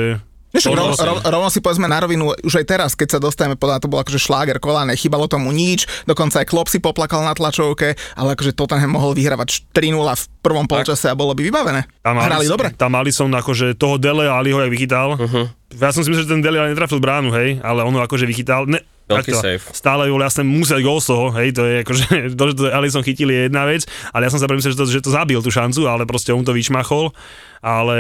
Vieš, 0.49 0.73
rovno, 0.73 0.97
rovno, 0.97 1.21
rovno 1.21 1.49
si 1.53 1.61
povedzme 1.61 1.85
na 1.85 2.01
rovinu, 2.01 2.33
už 2.41 2.65
aj 2.65 2.67
teraz, 2.67 2.91
keď 2.97 3.09
sa 3.17 3.19
dostajeme, 3.21 3.61
podľa 3.61 3.85
to 3.85 3.91
bol 3.93 4.01
akože 4.01 4.17
šláger 4.17 4.57
kola, 4.57 4.89
nechybalo 4.89 5.29
tomu 5.29 5.53
nič, 5.53 5.85
dokonca 6.09 6.41
aj 6.41 6.47
Klopp 6.49 6.73
si 6.73 6.81
poplakal 6.81 7.21
na 7.21 7.37
tlačovke, 7.37 8.01
ale 8.17 8.33
akože 8.33 8.57
Tottenham 8.57 8.97
mohol 8.97 9.13
vyhrávať 9.13 9.69
3-0 9.77 10.01
v 10.01 10.25
prvom 10.41 10.65
polčase 10.65 11.13
a 11.13 11.19
bolo 11.19 11.37
by 11.37 11.45
vybavené. 11.45 11.85
Tam 12.01 12.17
Hrali 12.17 12.49
dobre. 12.49 12.73
Tam 12.73 12.97
Alisson 12.97 13.29
akože 13.29 13.77
toho 13.77 14.01
Dele 14.01 14.25
Aliho 14.25 14.65
jak 14.65 14.73
vychytal. 14.73 15.21
Uh-huh. 15.21 15.53
Ja 15.77 15.93
som 15.93 16.01
si 16.01 16.09
myslel, 16.09 16.25
že 16.25 16.33
ten 16.33 16.41
Dele 16.41 16.65
netrafil 16.65 16.97
bránu, 16.97 17.29
hej, 17.37 17.61
ale 17.61 17.85
ono 17.85 18.01
akože 18.01 18.25
vychytal. 18.25 18.65
Ne, 18.65 18.81
Veľký 19.09 19.33
save. 19.33 19.65
Stále 19.73 20.13
bol 20.13 20.21
jasne 20.21 20.45
musieť 20.45 20.85
gol 20.85 21.01
z 21.01 21.17
toho, 21.17 21.33
hej, 21.41 21.57
to 21.57 21.65
je 21.65 21.75
akože, 21.81 22.05
to, 22.39 22.45
že 22.53 22.55
to 22.61 22.63
Alisson 22.69 23.01
chytil 23.01 23.33
je 23.33 23.49
jedna 23.49 23.65
vec, 23.65 23.89
ale 24.13 24.29
ja 24.29 24.31
som 24.31 24.41
sa 24.41 24.45
premyslel, 24.45 24.77
že 24.77 24.79
to, 24.79 24.85
že 24.85 25.05
to 25.05 25.13
zabil 25.13 25.41
tú 25.41 25.49
šancu, 25.49 25.89
ale 25.89 26.05
proste 26.05 26.37
on 26.37 26.45
to 26.45 26.53
vyčmachol, 26.53 27.17
ale 27.65 27.99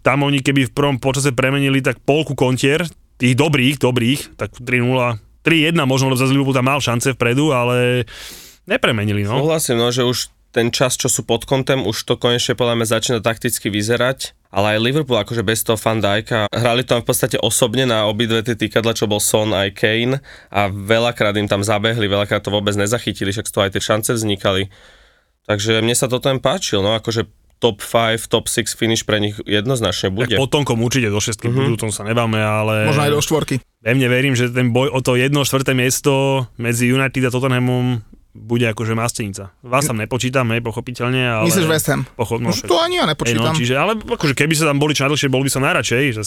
tam 0.00 0.24
oni 0.24 0.40
keby 0.40 0.68
v 0.68 0.72
prvom 0.72 0.96
počase 0.96 1.36
premenili 1.36 1.84
tak 1.84 2.00
polku 2.00 2.32
kontier, 2.32 2.88
tých 3.16 3.36
dobrých, 3.36 3.80
dobrých, 3.80 4.36
tak 4.36 4.56
3-0, 4.60 5.20
3-1 5.44 5.76
možno, 5.88 6.12
lebo 6.12 6.20
zase 6.20 6.32
Liverpool 6.32 6.56
tam 6.56 6.68
mal 6.68 6.80
šance 6.80 7.16
vpredu, 7.16 7.52
ale 7.52 8.04
nepremenili, 8.68 9.24
no. 9.24 9.40
Súhlasím, 9.40 9.80
no, 9.80 9.88
že 9.88 10.04
už 10.04 10.32
ten 10.52 10.72
čas, 10.72 10.96
čo 10.96 11.08
sú 11.12 11.24
pod 11.24 11.44
kontem, 11.44 11.84
už 11.84 12.08
to 12.08 12.16
konečne 12.16 12.56
podľa 12.56 12.80
mňa 12.80 12.86
začína 12.88 13.18
takticky 13.20 13.68
vyzerať. 13.68 14.35
Ale 14.50 14.76
aj 14.76 14.82
Liverpool, 14.82 15.18
akože 15.18 15.42
bez 15.42 15.60
toho 15.62 15.74
Van 15.76 15.98
Dijka, 15.98 16.46
hrali 16.48 16.82
tam 16.82 17.02
v 17.02 17.06
podstate 17.06 17.36
osobne 17.36 17.84
na 17.84 18.06
obidve 18.06 18.40
tie 18.40 18.54
týkadla, 18.54 18.92
čo 18.92 19.04
bol 19.04 19.18
Son 19.18 19.50
aj 19.50 19.74
Kane 19.74 20.22
a 20.48 20.68
veľakrát 20.68 21.34
im 21.36 21.46
tam 21.46 21.60
zabehli, 21.60 22.06
veľakrát 22.06 22.40
to 22.40 22.50
vôbec 22.50 22.72
nezachytili, 22.74 23.30
však 23.30 23.46
z 23.46 23.52
toho 23.52 23.62
aj 23.66 23.72
tie 23.74 23.82
šance 23.82 24.10
vznikali. 24.14 24.70
Takže 25.46 25.78
mne 25.82 25.94
sa 25.94 26.06
to 26.06 26.18
ten 26.18 26.38
páčil, 26.38 26.82
no 26.82 26.94
akože 26.94 27.26
top 27.56 27.80
5, 27.80 28.28
top 28.28 28.52
6 28.52 28.76
finish 28.76 29.02
pre 29.02 29.16
nich 29.16 29.38
jednoznačne 29.42 30.12
Tak 30.12 30.16
bude. 30.16 30.34
pod 30.36 30.50
Tonkom 30.52 30.76
určite 30.82 31.08
do 31.08 31.16
šestky 31.16 31.48
Mhm. 31.48 31.56
budú, 31.56 31.88
tom 31.88 31.92
sa 31.94 32.04
nebáme, 32.04 32.36
ale... 32.36 32.84
Možno 32.84 33.02
aj 33.02 33.12
do 33.16 33.22
štvorky. 33.24 33.54
Pevne 33.80 34.06
verím, 34.10 34.34
že 34.36 34.52
ten 34.52 34.74
boj 34.74 34.92
o 34.92 35.00
to 35.00 35.16
jedno 35.16 35.40
štvrté 35.40 35.72
miesto 35.72 36.44
medzi 36.58 36.90
United 36.90 37.22
a 37.22 37.30
Tottenhamom 37.32 38.02
bude 38.36 38.68
akože 38.68 38.92
mastenica. 38.92 39.56
Vás 39.64 39.88
tam 39.88 39.96
nepočítam, 39.96 40.44
hej, 40.52 40.60
pochopiteľne, 40.60 41.40
ale... 41.40 41.48
Myslíš 41.48 41.66
West 41.66 41.88
Ham? 41.88 42.04
Pocho- 42.12 42.36
no, 42.36 42.52
to 42.52 42.76
ani 42.76 43.00
ja 43.00 43.08
Hej, 43.08 43.16
nepočítam. 43.16 43.50
no, 43.50 43.58
čiže, 43.58 43.74
ale 43.74 43.96
akože 43.96 44.36
keby 44.36 44.52
sa 44.52 44.68
tam 44.68 44.76
boli 44.76 44.92
čo 44.92 45.08
najdlhšie, 45.08 45.32
bol 45.32 45.40
by 45.40 45.50
som 45.50 45.64
najradšej. 45.64 46.04
Že, 46.14 46.22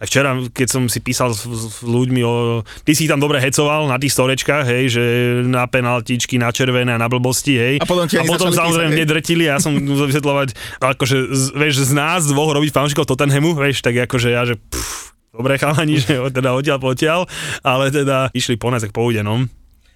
aj 0.00 0.06
včera, 0.08 0.30
keď 0.50 0.68
som 0.72 0.82
si 0.88 0.98
písal 1.04 1.36
s, 1.36 1.44
s 1.44 1.84
ľuďmi 1.84 2.20
o... 2.24 2.64
Ty 2.64 2.90
si 2.96 3.04
ich 3.04 3.12
tam 3.12 3.20
dobre 3.20 3.38
hecoval 3.38 3.86
na 3.86 4.00
tých 4.00 4.16
storečkách, 4.16 4.64
hej, 4.64 4.84
že 4.88 5.02
na 5.44 5.68
penaltičky, 5.68 6.40
na 6.40 6.48
červené 6.50 6.96
a 6.96 6.98
na 6.98 7.12
blbosti, 7.12 7.54
hej. 7.60 7.74
A 7.78 7.86
potom 7.86 8.08
a 8.08 8.24
potom 8.24 8.48
samozrejme 8.50 8.90
hej. 8.90 8.96
mne 8.96 9.06
drtili 9.06 9.44
a 9.46 9.54
ja 9.54 9.58
som 9.60 9.76
musel 9.76 10.08
vysvetľovať, 10.10 10.80
akože, 10.80 11.16
z, 11.30 11.44
vieš, 11.54 11.84
z 11.84 11.92
nás 11.92 12.24
dvoch 12.24 12.56
robiť 12.56 12.72
fanúšikov 12.72 13.04
Tottenhamu, 13.04 13.52
vieš, 13.52 13.84
tak 13.84 14.00
akože 14.08 14.32
ja, 14.32 14.48
že 14.48 14.56
pff, 14.56 15.12
dobre 15.30 15.60
chalani, 15.60 16.00
že 16.02 16.18
teda 16.32 16.50
odtiaľ 16.56 16.78
potiaľ, 16.82 17.20
ale 17.62 17.94
teda 17.94 18.34
išli 18.34 18.58
po 18.58 18.72
nás, 18.72 18.82
tak 18.82 18.96
pôjde, 18.96 19.22
no. 19.22 19.46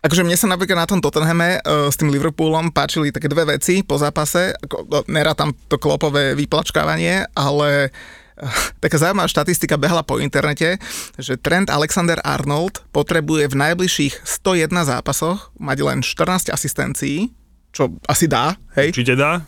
Akože 0.05 0.21
mne 0.21 0.37
sa 0.37 0.53
napríklad 0.53 0.85
na 0.85 0.85
tom 0.85 1.01
Tottenhame 1.01 1.65
uh, 1.65 1.89
s 1.89 1.97
tým 1.97 2.13
Liverpoolom 2.13 2.69
páčili 2.69 3.09
také 3.09 3.25
dve 3.25 3.57
veci 3.57 3.81
po 3.81 3.97
zápase. 3.97 4.53
Ako, 4.53 4.85
no, 4.85 5.01
nerá 5.09 5.33
tam 5.33 5.57
to 5.73 5.81
klopové 5.81 6.37
vyplačkávanie, 6.37 7.25
ale 7.33 7.89
uh, 7.89 8.65
taká 8.85 9.01
zaujímavá 9.01 9.25
štatistika 9.33 9.81
behla 9.81 10.05
po 10.05 10.21
internete, 10.21 10.77
že 11.17 11.41
Trent 11.41 11.73
Alexander-Arnold 11.73 12.85
potrebuje 12.93 13.49
v 13.49 13.57
najbližších 13.57 14.29
101 14.29 14.93
zápasoch 14.93 15.57
mať 15.57 15.79
len 15.81 15.99
14 16.05 16.53
asistencií, 16.53 17.33
čo 17.73 17.97
asi 18.05 18.29
dá, 18.29 18.61
hej, 18.77 18.93
Či 18.93 19.09
teda? 19.09 19.41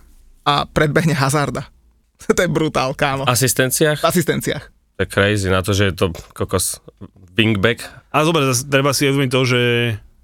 a 0.48 0.64
predbehne 0.64 1.12
Hazarda. 1.12 1.68
to 2.32 2.40
je 2.40 2.48
brutál, 2.48 2.96
kámo. 2.96 3.28
V 3.28 3.32
asistenciách? 3.36 4.00
V 4.00 4.08
asistenciách. 4.08 4.64
To 4.96 5.04
je 5.04 5.08
crazy, 5.12 5.52
na 5.52 5.60
to, 5.60 5.76
že 5.76 5.92
je 5.92 5.94
to 6.00 6.16
kokos 6.32 6.80
wingback. 7.36 7.84
A 8.08 8.24
dobre, 8.24 8.48
treba 8.64 8.96
si 8.96 9.04
uvedomiť 9.04 9.28
to, 9.28 9.40
že 9.44 9.60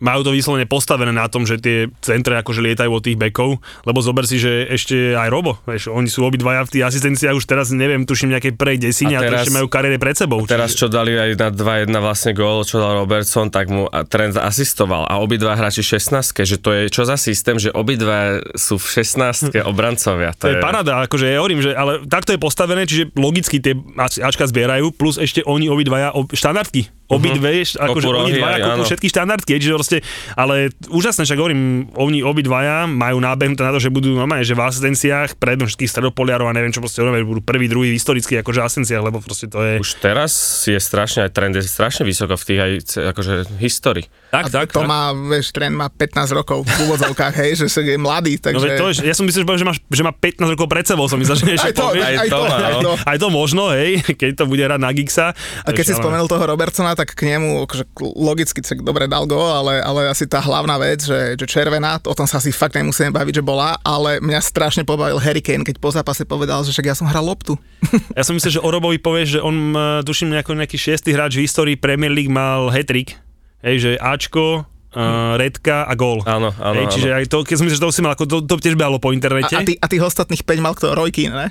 majú 0.03 0.27
to 0.27 0.35
vyslovene 0.35 0.67
postavené 0.67 1.15
na 1.15 1.31
tom, 1.31 1.47
že 1.47 1.57
tie 1.57 1.87
centre 2.03 2.35
akože 2.35 2.59
lietajú 2.59 2.91
od 2.91 3.01
tých 3.01 3.15
bekov, 3.15 3.57
lebo 3.87 4.03
zober 4.03 4.27
si, 4.27 4.37
že 4.37 4.67
ešte 4.67 5.15
aj 5.15 5.31
Robo, 5.31 5.63
vieš, 5.63 5.89
oni 5.89 6.11
sú 6.11 6.27
obidvaja 6.27 6.67
v 6.67 6.75
tých 6.75 6.85
asistenciách 6.85 7.39
už 7.39 7.47
teraz, 7.47 7.71
neviem, 7.71 8.03
tuším 8.03 8.35
nejakej 8.35 8.53
prej 8.53 8.83
desine 8.83 9.15
a, 9.15 9.23
A 9.23 9.23
a 9.23 9.25
teraz- 9.25 9.39
to 9.39 9.45
ešte 9.47 9.57
majú 9.57 9.67
kariére 9.71 9.97
pred 9.97 10.19
sebou. 10.19 10.43
Teraz, 10.43 10.75
čo 10.75 10.91
dali 10.91 11.15
aj 11.15 11.39
na 11.39 11.49
2-1 11.49 11.95
vlastne 11.95 12.35
gól, 12.35 12.67
čo 12.67 12.77
dal 12.77 12.99
Robertson, 12.99 13.47
tak 13.49 13.71
mu 13.71 13.87
a 13.87 14.03
Trent 14.03 14.35
asistoval 14.35 15.07
a 15.07 15.23
obidva 15.23 15.55
hráči 15.55 15.81
16, 15.81 16.43
že 16.43 16.59
to 16.59 16.75
je 16.75 16.91
čo 16.91 17.07
za 17.07 17.15
systém, 17.15 17.55
že 17.57 17.71
obidva 17.71 18.43
sú 18.59 18.75
v 18.75 18.87
16 18.99 19.55
obrancovia. 19.63 20.35
To 20.37 20.51
je 20.51 20.59
paráda, 20.59 21.07
akože 21.07 21.31
ja 21.31 21.39
hovorím, 21.39 21.63
že 21.63 21.71
ale 21.73 22.03
takto 22.05 22.35
je 22.35 22.41
postavené, 22.41 22.83
čiže 22.83 23.15
logicky 23.15 23.63
tie 23.63 23.79
Ač- 23.95 24.19
Ačka 24.19 24.49
zbierajú, 24.49 24.91
plus 24.91 25.15
ešte 25.15 25.45
oni 25.45 25.69
obidvaja 25.69 26.11
ob, 26.11 26.33
štandardky. 26.33 26.91
Obidve, 27.13 27.51
uh-huh. 27.63 27.85
akože 27.89 28.07
oni 28.09 28.33
dvaja 28.41 28.57
áno. 28.73 28.85
všetky 28.85 29.07
štandardky, 29.13 29.51
čiže 29.61 29.75
proste, 29.77 29.99
ale 30.35 30.73
úžasné, 30.89 31.29
však 31.29 31.39
hovorím, 31.39 31.93
oni 31.95 32.25
obidvaja 32.25 32.89
majú 32.89 33.21
nábehnuté 33.21 33.63
na 33.63 33.73
to, 33.73 33.81
že 33.81 33.93
budú 33.93 34.17
normálne, 34.17 34.47
že 34.47 34.57
v 34.57 34.65
asistenciách 34.65 35.37
predom 35.37 35.69
všetkých 35.69 35.93
stredopoliarov 35.93 36.49
a 36.49 36.57
neviem 36.57 36.73
čo 36.73 36.81
proste, 36.81 37.05
neviem, 37.05 37.29
budú 37.29 37.45
prvý, 37.45 37.69
druhý 37.69 37.93
historicky 37.93 38.41
akože 38.41 38.65
asistenciách, 38.65 39.03
lebo 39.05 39.21
proste 39.21 39.47
to 39.47 39.61
je... 39.61 39.73
Už 39.79 40.01
teraz 40.01 40.33
je 40.65 40.81
strašne, 40.81 41.29
aj 41.29 41.31
trend 41.37 41.55
je 41.55 41.65
strašne 41.65 42.09
vysoko 42.09 42.35
v 42.35 42.45
tých 42.49 42.61
aj 42.61 42.73
akože 43.13 43.35
histórii. 43.61 44.07
Tak, 44.33 44.49
tak, 44.49 44.73
to 44.73 44.81
tak. 44.81 44.89
má, 44.89 45.13
vieš, 45.13 45.53
Trent 45.53 45.77
má 45.77 45.93
15 45.93 46.33
rokov 46.33 46.65
v 46.65 46.89
úvodzovkách, 46.89 47.35
hej, 47.37 47.53
že 47.61 47.69
je 47.69 48.01
mladý, 48.01 48.41
takže... 48.41 48.65
No 48.65 48.81
to, 48.81 48.87
je- 48.89 49.05
ja 49.05 49.13
som 49.13 49.29
myslel, 49.29 49.45
že, 49.45 49.67
máš, 49.69 49.85
že 49.93 50.01
má 50.01 50.09
15 50.09 50.57
rokov 50.57 50.73
pred 50.73 50.89
sebou, 50.89 51.05
som 51.05 51.21
myslel, 51.21 51.37
že 51.37 51.61
ešte 51.61 51.69
aj 51.69 51.75
to, 51.77 51.85
povieš. 51.85 52.01
aj, 52.01 52.15
aj 52.17 52.29
to, 52.33 52.33
to 52.33 52.41
má, 52.41 52.57
aj 52.57 52.73
no. 52.73 52.81
to. 52.81 52.93
Aj 52.97 53.17
to 53.21 53.29
možno, 53.29 53.63
hej, 53.77 54.01
keď 54.17 54.31
to 54.41 54.45
bude 54.49 54.65
hrať 54.65 54.81
na 54.81 54.91
Gixa. 54.97 55.37
A 55.37 55.69
keď 55.77 55.85
si 55.85 55.93
spomenul 55.93 56.33
toho 56.33 56.41
Robertsona, 56.49 56.97
tak 56.97 57.13
k 57.13 57.29
nemu 57.29 57.69
akože 57.69 57.85
logicky 58.17 58.65
tak 58.65 58.81
dobre 58.81 59.05
dal 59.05 59.29
go, 59.29 59.53
ale, 59.53 59.85
ale 59.85 60.09
asi 60.09 60.25
tá 60.25 60.41
hlavná 60.41 60.81
vec, 60.81 61.05
že, 61.05 61.37
že 61.37 61.45
červená, 61.45 62.01
o 62.01 62.17
tom 62.17 62.25
sa 62.25 62.41
asi 62.41 62.57
fakt 62.57 62.73
nemusíme 62.73 63.13
baviť, 63.13 63.37
že 63.37 63.45
bola, 63.45 63.77
ale 63.85 64.17
mňa 64.25 64.41
strašne 64.41 64.89
pobavil 64.89 65.21
Harry 65.21 65.45
Kane, 65.45 65.61
keď 65.61 65.77
po 65.77 65.93
zápase 65.93 66.25
povedal, 66.25 66.65
že 66.65 66.73
však 66.73 66.89
ja 66.89 66.97
som 66.97 67.05
hral 67.05 67.25
loptu. 67.25 67.61
Ja 68.17 68.25
som 68.29 68.37
myslel, 68.37 68.61
že 68.61 68.65
o 68.65 68.69
Robovi 68.69 69.01
povieš, 69.01 69.39
že 69.39 69.41
on, 69.41 69.73
e, 69.73 70.05
tuším, 70.05 70.37
nejako, 70.37 70.53
nejaký 70.53 70.77
šiestý 70.77 71.17
hráč 71.17 71.41
v 71.41 71.49
histórii 71.49 71.77
Premier 71.81 72.13
League 72.13 72.31
mal 72.31 72.69
hetrik. 72.69 73.17
Hej, 73.63 73.79
že 73.79 73.91
Ačko, 73.95 74.67
uh, 74.93 75.35
redka 75.41 75.85
a 75.89 75.93
gól. 75.97 76.21
Áno, 76.25 76.53
áno, 76.57 76.77
Hej, 76.77 76.87
čiže 76.97 77.09
áno. 77.13 77.19
aj 77.21 77.25
to, 77.29 77.39
keď 77.45 77.57
som 77.57 77.65
myslel, 77.69 77.79
že 77.81 77.85
to 77.85 77.93
si 77.93 78.01
mal, 78.05 78.13
ako 78.13 78.25
to, 78.29 78.37
to 78.45 78.55
tiež 78.61 78.77
behalo 78.77 79.01
po 79.01 79.11
A, 79.11 79.17
internete. 79.17 79.55
a, 79.57 79.65
ty, 79.65 79.77
a 79.77 79.87
tých 79.89 80.03
ostatných 80.05 80.43
5 80.45 80.65
mal 80.65 80.73
kto? 80.77 80.93
Roy 80.93 81.11
Keane, 81.11 81.35
ne? 81.35 81.49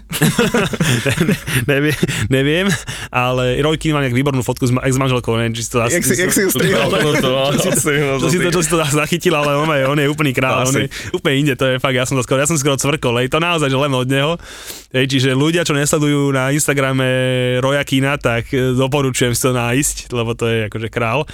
neviem, 1.71 1.97
neviem, 2.29 2.67
ale 3.09 3.57
Roy 3.61 3.77
Keane 3.77 3.95
má 3.97 4.01
nejak 4.05 4.15
výbornú 4.15 4.41
fotku 4.45 4.69
s, 4.69 4.71
ma- 4.73 4.85
s 4.85 4.97
manželkou, 4.97 5.35
neviem, 5.37 5.53
či 5.57 5.65
si 5.65 5.69
to 5.73 5.81
Jak 5.81 6.05
si, 6.05 6.13
jak 6.17 6.31
si 6.33 6.41
ju 6.45 6.49
strihol. 6.53 6.89
čo 7.63 7.71
si 8.29 8.37
to, 8.37 8.49
čo 8.53 8.61
si 8.61 8.69
to 8.69 8.77
zachytil, 8.85 9.33
ale 9.37 9.57
on 9.57 9.67
je, 9.73 9.83
on 9.85 9.97
je 9.97 10.07
úplný 10.07 10.31
král, 10.31 10.65
on 10.65 10.75
je 10.75 10.87
úplne 11.11 11.35
inde, 11.41 11.53
to 11.57 11.65
je 11.65 11.75
fakt, 11.81 11.97
ja 11.97 12.05
som 12.05 12.17
to 12.17 12.23
skoro, 12.23 12.39
ja 12.41 12.47
som 12.47 12.57
skoro 12.57 12.77
cvrkol, 12.77 13.21
hej, 13.21 13.27
to 13.31 13.41
naozaj, 13.41 13.67
že 13.69 13.77
len 13.77 13.91
od 13.93 14.07
neho, 14.07 14.33
hej, 14.93 15.05
čiže 15.09 15.33
ľudia, 15.33 15.65
čo 15.65 15.73
nesledujú 15.73 16.29
na 16.31 16.53
Instagrame 16.53 17.07
Roya 17.63 17.83
Kina, 17.87 18.19
tak 18.21 18.51
e, 18.53 18.75
doporučujem 18.75 19.33
si 19.33 19.41
to 19.41 19.51
nájsť, 19.51 19.95
lebo 20.13 20.31
to 20.37 20.45
je 20.47 20.59
akože 20.67 20.87
král. 20.91 21.25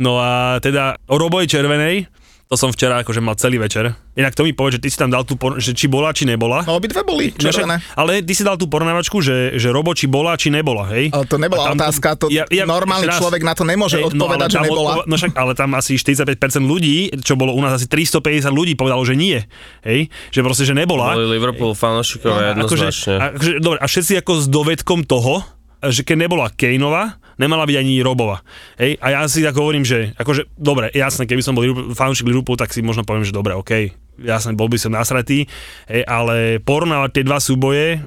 No 0.00 0.16
a 0.16 0.56
teda 0.58 0.96
o 1.04 1.20
Roboj 1.20 1.44
Červenej, 1.52 2.08
to 2.44 2.56
som 2.58 2.68
včera 2.68 3.00
akože 3.00 3.16
mal 3.18 3.32
celý 3.34 3.56
večer. 3.56 3.96
Inak 4.12 4.32
to 4.32 4.44
mi 4.44 4.52
povie, 4.52 4.76
že 4.76 4.80
ty 4.80 4.88
si 4.88 4.96
tam 4.96 5.08
dal 5.08 5.24
tú, 5.24 5.36
por- 5.36 5.56
že 5.56 5.72
či 5.72 5.84
bola, 5.86 6.12
či 6.12 6.24
nebola. 6.24 6.60
No 6.62 6.76
obidve 6.76 7.00
boli 7.00 7.28
No 7.30 7.40
červené. 7.42 7.80
ale 7.92 8.20
ty 8.20 8.32
si 8.32 8.40
dal 8.40 8.56
tú 8.56 8.64
porovnávačku, 8.66 9.16
že, 9.18 9.56
že 9.56 9.68
Robo 9.68 9.92
či 9.92 10.04
bola, 10.04 10.32
či 10.34 10.48
nebola, 10.48 10.84
hej? 10.86 11.08
Ale 11.08 11.24
to 11.24 11.36
nebola 11.36 11.72
tam- 11.72 11.80
otázka, 11.80 12.08
to 12.14 12.28
normálny 12.28 13.04
ešte 13.04 13.08
raz, 13.08 13.20
človek 13.20 13.40
na 13.40 13.52
to 13.52 13.64
nemôže 13.64 13.96
hej, 13.96 14.04
odpovedať, 14.06 14.36
ale 14.42 14.52
že 14.52 14.56
tam 14.58 14.64
nebola. 14.66 14.90
odpo- 14.94 15.04
no 15.06 15.14
však, 15.14 15.32
ale 15.34 15.52
tam 15.54 15.70
asi 15.72 15.92
45% 15.94 16.28
ľudí, 16.62 16.96
čo 17.20 17.34
bolo 17.34 17.52
u 17.52 17.60
nás 17.60 17.72
asi 17.74 17.88
350 17.88 18.20
ľudí, 18.50 18.72
povedalo, 18.74 19.00
že 19.00 19.12
nie, 19.14 19.40
hej? 19.82 20.00
Že 20.28 20.40
proste, 20.42 20.64
že 20.64 20.74
nebola. 20.74 21.12
Boli 21.14 21.28
Liverpool 21.30 21.72
fanúšikovia 21.72 22.52
akože, 22.54 22.84
jednoznačne. 22.84 23.14
akože, 23.32 23.52
dobre, 23.60 23.78
a 23.78 23.86
všetci 23.86 24.12
ako 24.18 24.32
s 24.34 24.46
dovedkom 24.46 25.00
toho, 25.02 25.40
že 25.82 26.04
keď 26.04 26.16
nebola 26.20 26.46
Kaneova, 26.48 27.16
nemala 27.42 27.66
byť 27.66 27.76
ani 27.82 28.06
Robova. 28.06 28.46
Hej? 28.78 29.02
A 29.02 29.18
ja 29.18 29.20
si 29.26 29.42
tak 29.42 29.58
hovorím, 29.58 29.82
že 29.82 30.14
akože, 30.14 30.54
dobre, 30.54 30.94
jasné, 30.94 31.26
keby 31.26 31.42
som 31.42 31.58
bol 31.58 31.66
fanúšik 31.90 32.30
Liverpoolu, 32.30 32.62
tak 32.62 32.70
si 32.70 32.86
možno 32.86 33.02
poviem, 33.02 33.26
že 33.26 33.34
dobre, 33.34 33.58
OK, 33.58 33.90
jasné, 34.22 34.54
bol 34.54 34.70
by 34.70 34.78
som 34.78 34.94
nasratý, 34.94 35.50
hej, 35.90 36.02
ale 36.06 36.62
porovnávať 36.62 37.10
tie 37.18 37.24
dva 37.26 37.42
súboje, 37.42 38.06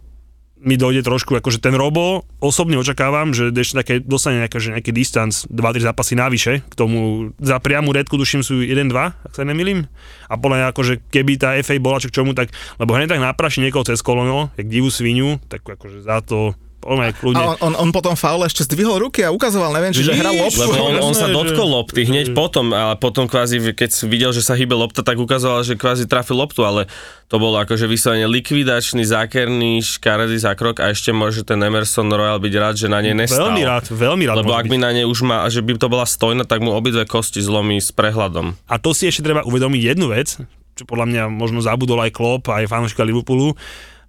mi 0.65 0.82
dojde 0.82 1.06
trošku, 1.06 1.38
akože 1.38 1.62
ten 1.62 1.78
Robo, 1.78 2.26
osobne 2.41 2.80
očakávam, 2.82 3.38
že 3.38 3.54
ešte 3.54 3.76
také, 3.86 3.93
dostane 4.02 4.41
nejaký, 4.41 4.58
že 4.58 4.74
nejaký 4.74 4.91
distanc, 4.95 5.45
2-3 5.54 5.86
zápasy 5.86 6.17
navyše, 6.17 6.65
k 6.65 6.74
tomu 6.74 7.30
za 7.38 7.62
priamu 7.62 7.93
redku 7.93 8.17
duším 8.17 8.41
sú 8.41 8.65
1-2, 8.65 8.89
ak 8.89 9.34
sa 9.38 9.45
nemýlim. 9.45 9.86
A 10.26 10.34
podľa 10.41 10.58
mňa 10.58 10.67
akože 10.74 10.93
keby 11.13 11.38
tá 11.38 11.54
FA 11.62 11.78
bola 11.78 12.02
čo 12.02 12.10
k 12.10 12.17
čomu, 12.17 12.34
tak, 12.34 12.50
lebo 12.82 12.98
hneď 12.98 13.13
tak 13.13 13.21
napraší 13.21 13.62
niekoho 13.62 13.86
cez 13.86 14.02
kolono, 14.02 14.50
jak 14.58 14.65
divú 14.65 14.89
svinu, 14.89 15.38
tak 15.45 15.62
akože 15.62 16.02
za 16.02 16.26
to 16.26 16.58
on 16.86 17.02
aj 17.02 17.17
kľudne. 17.17 17.41
A 17.41 17.58
on, 17.58 17.58
on, 17.60 17.74
on 17.74 17.89
potom 17.89 18.13
faule 18.13 18.45
ešte 18.45 18.62
zdvihol 18.69 19.02
ruky 19.02 19.26
a 19.26 19.34
ukazoval, 19.34 19.74
neviem, 19.74 19.89
či 19.89 20.06
že 20.06 20.13
Vidíš? 20.13 20.21
hral 20.21 20.36
loptu. 20.38 20.62
Lebo 20.62 20.84
on, 20.86 20.95
on 21.02 21.13
sa 21.17 21.26
dotkol 21.34 21.65
lopty 21.65 22.06
hneď 22.06 22.38
potom, 22.38 22.69
ale 22.71 22.93
potom 23.02 23.26
kvázi, 23.26 23.58
keď 23.74 24.06
videl, 24.06 24.30
že 24.30 24.45
sa 24.45 24.54
hýbe 24.54 24.78
lopta, 24.78 25.02
tak 25.02 25.17
ukazoval, 25.17 25.65
že 25.65 25.74
kvázi 25.74 26.06
trafil 26.06 26.38
loptu, 26.38 26.62
ale 26.62 26.86
to 27.26 27.41
bolo 27.41 27.58
akože 27.58 27.89
vyslovene 27.89 28.30
likvidačný, 28.30 29.02
zákerný, 29.02 29.82
škaredý 29.82 30.38
zákrok 30.38 30.78
a 30.78 30.93
ešte 30.93 31.10
môže 31.10 31.41
ten 31.41 31.58
Emerson 31.58 32.06
Royal 32.06 32.38
byť 32.38 32.54
rád, 32.54 32.76
že 32.78 32.86
na 32.86 33.02
nej 33.02 33.17
nestal. 33.17 33.50
Veľmi 33.50 33.65
rád, 33.65 33.86
veľmi 33.89 34.24
rád. 34.30 34.36
Lebo 34.45 34.54
ak 34.54 34.69
by 34.69 34.78
na 34.78 34.93
nej 34.93 35.10
už 35.10 35.26
má, 35.26 35.41
že 35.50 35.65
by 35.65 35.82
to 35.82 35.89
bola 35.89 36.06
stojná, 36.06 36.45
tak 36.45 36.62
mu 36.62 36.69
obidve 36.69 37.10
kosti 37.10 37.41
zlomí 37.41 37.82
s 37.82 37.89
prehľadom. 37.89 38.54
A 38.69 38.78
to 38.78 38.93
si 38.93 39.10
ešte 39.10 39.26
treba 39.26 39.41
uvedomiť 39.41 39.82
jednu 39.98 40.13
vec, 40.13 40.38
čo 40.78 40.84
podľa 40.86 41.06
mňa 41.10 41.24
možno 41.34 41.65
zabudol 41.65 41.98
aj 42.06 42.13
Klopp, 42.13 42.54
aj 42.54 42.69
fanúšika 42.69 43.02
Liverpoolu, 43.02 43.58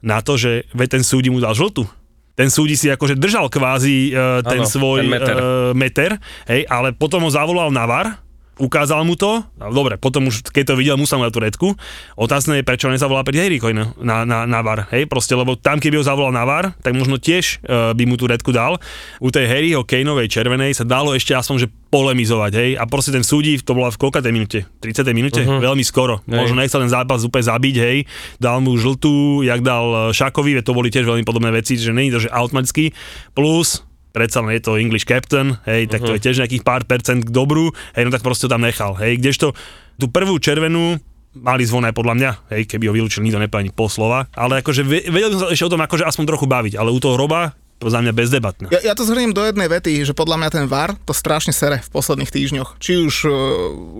na 0.05 0.21
to, 0.21 0.37
že 0.37 0.69
veď 0.77 1.01
ten 1.01 1.03
súdi 1.03 1.33
mu 1.33 1.41
dal 1.41 1.57
žltu. 1.57 1.89
Ten 2.37 2.53
súdi 2.53 2.77
si 2.77 2.92
akože 2.92 3.16
držal 3.16 3.49
kvázi 3.49 4.12
uh, 4.12 4.44
ten 4.44 4.61
Áno, 4.61 4.68
svoj 4.68 5.09
ten 5.09 5.09
meter. 5.09 5.35
Uh, 5.35 5.72
meter 5.72 6.11
hej, 6.46 6.68
ale 6.68 6.92
potom 6.92 7.25
ho 7.25 7.31
zavolal 7.33 7.72
na 7.72 7.88
VAR, 7.88 8.20
ukázal 8.57 9.05
mu 9.05 9.14
to, 9.21 9.45
no, 9.61 9.69
dobre, 9.69 10.01
potom 10.01 10.33
už 10.33 10.49
keď 10.49 10.73
to 10.73 10.75
videl, 10.81 10.97
musel 10.97 11.21
mu 11.21 11.29
dať 11.29 11.35
tú 11.35 11.40
redku. 11.45 11.69
Otázne 12.16 12.61
je, 12.61 12.64
prečo 12.64 12.88
nezavolal 12.88 13.25
pri 13.25 13.61
Coyne 13.61 13.92
na, 14.01 14.25
na, 14.25 14.49
na 14.49 14.61
VAR, 14.64 14.88
hej, 14.92 15.05
proste, 15.05 15.37
lebo 15.37 15.61
tam, 15.61 15.77
keby 15.77 16.01
ho 16.01 16.05
zavolal 16.05 16.33
na 16.33 16.49
VAR, 16.49 16.73
tak 16.81 16.97
možno 16.97 17.21
tiež 17.21 17.61
uh, 17.62 17.92
by 17.92 18.05
mu 18.09 18.16
tú 18.16 18.25
redku 18.25 18.57
dal. 18.57 18.81
U 19.21 19.29
tej 19.29 19.45
Harryho 19.45 19.85
Kaneovej 19.85 20.33
červenej 20.33 20.73
sa 20.73 20.88
dalo 20.88 21.12
ešte 21.12 21.37
aspoň, 21.37 21.69
že 21.69 21.73
polemizovať, 21.92 22.53
hej, 22.57 22.71
a 22.81 22.85
proste 22.88 23.12
ten 23.12 23.23
súdi, 23.23 23.61
to 23.61 23.77
bola 23.77 23.92
v 23.92 24.01
koľkatej 24.01 24.33
minúte? 24.33 24.59
30. 24.81 25.07
minúte? 25.12 25.40
Uh-huh. 25.45 25.61
Veľmi 25.61 25.85
skoro. 25.85 26.25
Hej. 26.25 26.49
Možno 26.49 26.57
nechcel 26.59 26.83
ten 26.83 26.92
zápas 26.92 27.23
úplne 27.23 27.45
zabiť, 27.45 27.77
hej, 27.79 27.99
dal 28.40 28.64
mu 28.64 28.75
žltú, 28.81 29.45
jak 29.45 29.61
dal 29.61 30.11
Šakovi, 30.16 30.57
veď 30.59 30.64
to 30.64 30.77
boli 30.77 30.88
tiež 30.88 31.05
veľmi 31.05 31.25
podobné 31.29 31.53
veci, 31.53 31.77
že 31.77 31.92
není 31.92 32.09
to, 32.09 32.25
že 32.25 32.33
automaticky, 32.33 32.97
plus 33.37 33.87
predsa 34.16 34.40
len 34.40 34.57
je 34.57 34.64
to 34.64 34.81
English 34.81 35.05
captain, 35.05 35.61
hej, 35.68 35.92
tak 35.92 36.00
to 36.00 36.16
je 36.16 36.24
tiež 36.24 36.40
nejakých 36.40 36.64
pár 36.64 36.88
percent 36.88 37.20
k 37.20 37.29
dobru, 37.29 37.68
hej, 37.92 38.09
no 38.09 38.11
tak 38.11 38.24
proste 38.24 38.48
ho 38.48 38.50
tam 38.57 38.64
nechal, 38.64 38.96
hej, 38.96 39.20
kdežto 39.20 39.52
tú 40.00 40.09
prvú 40.09 40.40
červenú 40.40 40.96
mali 41.37 41.68
zvon 41.68 41.85
aj 41.85 41.92
podľa 41.92 42.14
mňa, 42.16 42.31
hej, 42.57 42.62
keby 42.64 42.88
ho 42.88 42.96
vylúčil, 42.96 43.20
nikto 43.20 43.37
nepovie 43.37 43.68
ani 43.68 43.72
pol 43.76 43.92
slova, 43.92 44.24
ale 44.33 44.64
akože 44.64 44.81
ve- 44.88 45.05
vedel 45.12 45.37
som 45.37 45.44
sa 45.44 45.52
ešte 45.52 45.68
o 45.68 45.72
tom 45.76 45.85
akože 45.85 46.09
aspoň 46.09 46.24
trochu 46.33 46.48
baviť, 46.48 46.81
ale 46.81 46.88
u 46.88 46.96
toho 46.96 47.20
Roba 47.20 47.52
to 47.76 47.92
za 47.92 48.00
mňa 48.00 48.12
bezdebatné. 48.16 48.66
Ja, 48.72 48.81
ja 48.81 48.94
to 48.96 49.05
zhrniem 49.05 49.37
do 49.37 49.44
jednej 49.44 49.68
vety, 49.68 50.00
že 50.00 50.16
podľa 50.16 50.40
mňa 50.40 50.48
ten 50.48 50.64
VAR 50.64 50.96
to 51.05 51.12
strašne 51.12 51.52
sere 51.52 51.85
v 51.85 51.88
posledných 51.92 52.33
týždňoch. 52.33 52.81
Či 52.81 53.05
už 53.05 53.14
uh, 53.29 53.33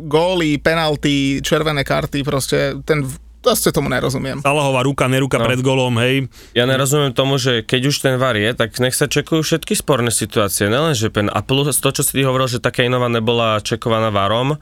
góly, 0.09 0.57
penalty, 0.57 1.45
červené 1.45 1.85
karty, 1.85 2.25
proste 2.25 2.81
ten 2.89 3.05
Proste 3.47 3.71
tomu 3.71 3.87
nerozumiem. 3.87 4.43
Salahová 4.43 4.83
ruka, 4.83 5.07
neruka 5.07 5.39
No. 5.39 5.47
pred 5.47 5.63
golom, 5.63 5.95
hej. 6.03 6.27
Ja 6.51 6.67
nerozumiem 6.67 7.15
tomu, 7.15 7.39
že 7.39 7.63
keď 7.63 7.95
už 7.95 7.97
ten 8.03 8.19
VAR 8.19 8.35
je, 8.35 8.51
tak 8.59 8.75
nech 8.83 8.91
sa 8.91 9.07
čekujú 9.07 9.47
všetky 9.47 9.79
sporné 9.79 10.11
situácie, 10.11 10.67
nelen 10.67 10.99
že 10.99 11.15
pen, 11.15 11.31
a 11.31 11.47
plus 11.47 11.79
to, 11.79 11.95
čo 11.95 12.03
si 12.03 12.19
ty 12.19 12.27
hovoril, 12.27 12.51
že 12.51 12.59
tá 12.59 12.75
Kaneova 12.75 13.07
nebola 13.07 13.63
čekovaná 13.63 14.11
VARom, 14.11 14.59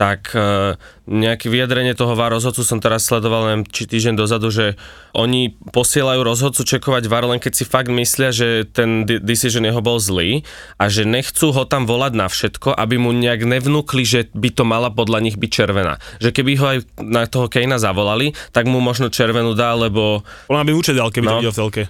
tak 0.00 0.32
e, 0.32 0.80
nejaké 1.04 1.52
vyjadrenie 1.52 1.92
toho 1.92 2.16
VAR 2.16 2.32
rozhodcu 2.32 2.64
som 2.64 2.80
teraz 2.80 3.04
sledoval 3.04 3.52
neviem, 3.52 3.68
či 3.68 3.84
týždeň 3.84 4.16
dozadu, 4.16 4.48
že 4.48 4.80
oni 5.12 5.52
posielajú 5.76 6.24
rozhodcu 6.24 6.64
čekovať 6.64 7.04
VAR 7.04 7.28
len 7.28 7.36
keď 7.36 7.52
si 7.52 7.64
fakt 7.68 7.92
myslia, 7.92 8.32
že 8.32 8.64
ten 8.64 9.04
de- 9.04 9.20
decision 9.20 9.60
jeho 9.60 9.84
bol 9.84 10.00
zlý 10.00 10.40
a 10.80 10.88
že 10.88 11.04
nechcú 11.04 11.52
ho 11.52 11.68
tam 11.68 11.84
volať 11.84 12.16
na 12.16 12.32
všetko, 12.32 12.72
aby 12.72 12.96
mu 12.96 13.12
nejak 13.12 13.44
nevnúkli, 13.44 14.08
že 14.08 14.32
by 14.32 14.48
to 14.56 14.64
mala 14.64 14.88
podľa 14.88 15.20
nich 15.20 15.36
byť 15.36 15.50
červená. 15.52 16.00
Že 16.16 16.32
keby 16.32 16.50
ho 16.56 16.66
aj 16.72 16.78
na 17.04 17.28
toho 17.28 17.52
Kejna 17.52 17.76
zavolali, 17.76 18.32
tak 18.56 18.64
mu 18.64 18.80
možno 18.80 19.12
červenú 19.12 19.52
dá, 19.52 19.76
lebo 19.76 20.24
Ona 20.48 20.64
by 20.64 20.72
účet 20.72 20.96
dal, 20.96 21.12
keby 21.12 21.28
No. 21.28 21.32
to 21.36 21.40
videl 21.44 21.52
v 21.52 21.60
telke. 21.60 21.82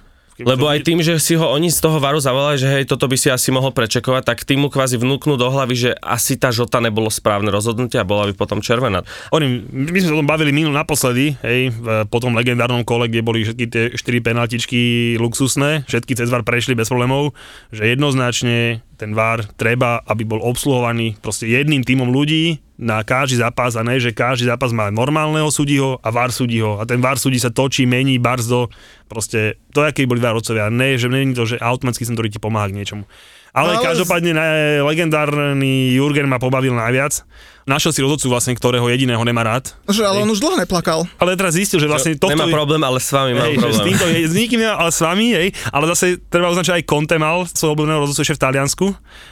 Lebo 0.45 0.69
aj 0.69 0.81
tým, 0.85 1.05
že 1.05 1.21
si 1.21 1.37
ho 1.37 1.47
oni 1.49 1.69
z 1.69 1.79
toho 1.81 2.01
varu 2.01 2.21
zavolali, 2.21 2.57
že 2.57 2.69
hej, 2.69 2.85
toto 2.89 3.07
by 3.07 3.17
si 3.17 3.29
asi 3.29 3.53
mohol 3.53 3.73
prečekovať, 3.73 4.23
tak 4.25 4.45
tým 4.45 4.65
mu 4.65 4.69
kvázi 4.73 4.97
vnúknú 4.97 5.37
do 5.37 5.49
hlavy, 5.49 5.75
že 5.77 5.91
asi 6.01 6.37
tá 6.41 6.53
žota 6.53 6.81
nebolo 6.81 7.09
správne 7.13 7.53
rozhodnutie 7.53 8.01
a 8.01 8.05
bola 8.05 8.29
by 8.29 8.35
potom 8.35 8.59
červená. 8.65 9.05
Hovorím, 9.33 9.69
my 9.71 9.99
sme 10.01 10.09
sa 10.09 10.15
o 10.17 10.21
tom 10.21 10.29
bavili 10.29 10.53
minul 10.53 10.73
naposledy, 10.75 11.37
hej, 11.45 11.73
po 12.09 12.19
tom 12.19 12.37
legendárnom 12.37 12.85
kole, 12.85 13.09
kde 13.09 13.25
boli 13.25 13.45
všetky 13.45 13.65
tie 13.69 13.85
4 13.95 14.27
penaltičky 14.27 15.15
luxusné, 15.21 15.85
všetky 15.89 16.17
cez 16.17 16.29
VAR 16.29 16.45
prešli 16.45 16.77
bez 16.77 16.89
problémov, 16.91 17.33
že 17.71 17.89
jednoznačne 17.89 18.85
ten 19.01 19.17
VAR 19.17 19.49
treba, 19.57 20.05
aby 20.05 20.29
bol 20.29 20.45
obsluhovaný 20.45 21.17
proste 21.25 21.49
jedným 21.49 21.81
tímom 21.81 22.13
ľudí 22.13 22.61
na 22.77 23.01
každý 23.01 23.41
zápas 23.41 23.77
a 23.77 23.83
ne, 23.85 23.97
že 23.97 24.13
každý 24.13 24.49
zápas 24.49 24.77
má 24.77 24.93
normálneho 24.93 25.49
súdiho 25.49 25.97
a 26.05 26.09
VAR 26.13 26.29
súdiho 26.29 26.77
a 26.77 26.85
ten 26.85 27.01
VAR 27.01 27.17
súdi 27.17 27.41
sa 27.41 27.49
točí, 27.49 27.89
mení, 27.89 28.21
barzdo, 28.21 28.69
proste 29.09 29.57
to, 29.73 29.81
aký 29.81 30.05
boli 30.05 30.21
VAR 30.21 30.37
odcovia, 30.37 30.69
ne, 30.69 31.01
že 31.01 31.09
není 31.09 31.33
to, 31.33 31.49
že 31.49 31.57
automaticky 31.57 32.05
som 32.05 32.13
ktorý 32.13 32.29
ti 32.29 32.41
pomáha 32.41 32.69
k 32.69 32.77
niečomu. 32.77 33.09
Ale, 33.51 33.81
Ale 33.81 33.83
každopádne 33.83 34.33
ne, 34.37 34.49
legendárny 34.85 35.97
Jurgen 35.97 36.31
ma 36.31 36.39
pobavil 36.39 36.77
najviac. 36.77 37.27
Našiel 37.69 37.93
si 37.93 38.01
rozhodcu 38.01 38.27
vlastne, 38.33 38.53
ktorého 38.57 38.89
jediného 38.89 39.21
nemá 39.21 39.45
rád. 39.45 39.77
Že, 39.85 40.03
ale 40.09 40.19
on 40.25 40.31
už 40.33 40.41
dlho 40.41 40.57
neplakal. 40.57 41.05
Ale 41.21 41.37
teraz 41.37 41.53
zistil, 41.57 41.77
že 41.77 41.85
vlastne 41.91 42.17
tohto... 42.17 42.33
Nemá 42.33 42.49
problém, 42.49 42.81
ale 42.81 42.97
s 42.97 43.13
vami 43.13 43.37
mám 43.37 43.49
Hej, 43.49 43.57
že 43.57 43.61
s 43.61 43.65
problém. 43.65 43.87
týmto, 43.87 44.05
je, 44.09 44.21
s 44.25 44.35
nikým 44.35 44.59
nemá, 44.65 44.75
ale 44.81 44.91
s 44.93 45.01
vami, 45.05 45.27
hej, 45.37 45.49
ale 45.69 45.85
zase 45.93 46.07
treba 46.31 46.49
uznať, 46.49 46.65
že 46.65 46.75
aj 46.81 46.83
Conte 46.89 47.17
mal 47.21 47.45
svojho 47.45 47.73
obľúbeného 47.77 48.01
rozhodcu 48.07 48.21
ešte 48.25 48.37
v 48.37 48.43
Taliansku, 48.49 48.87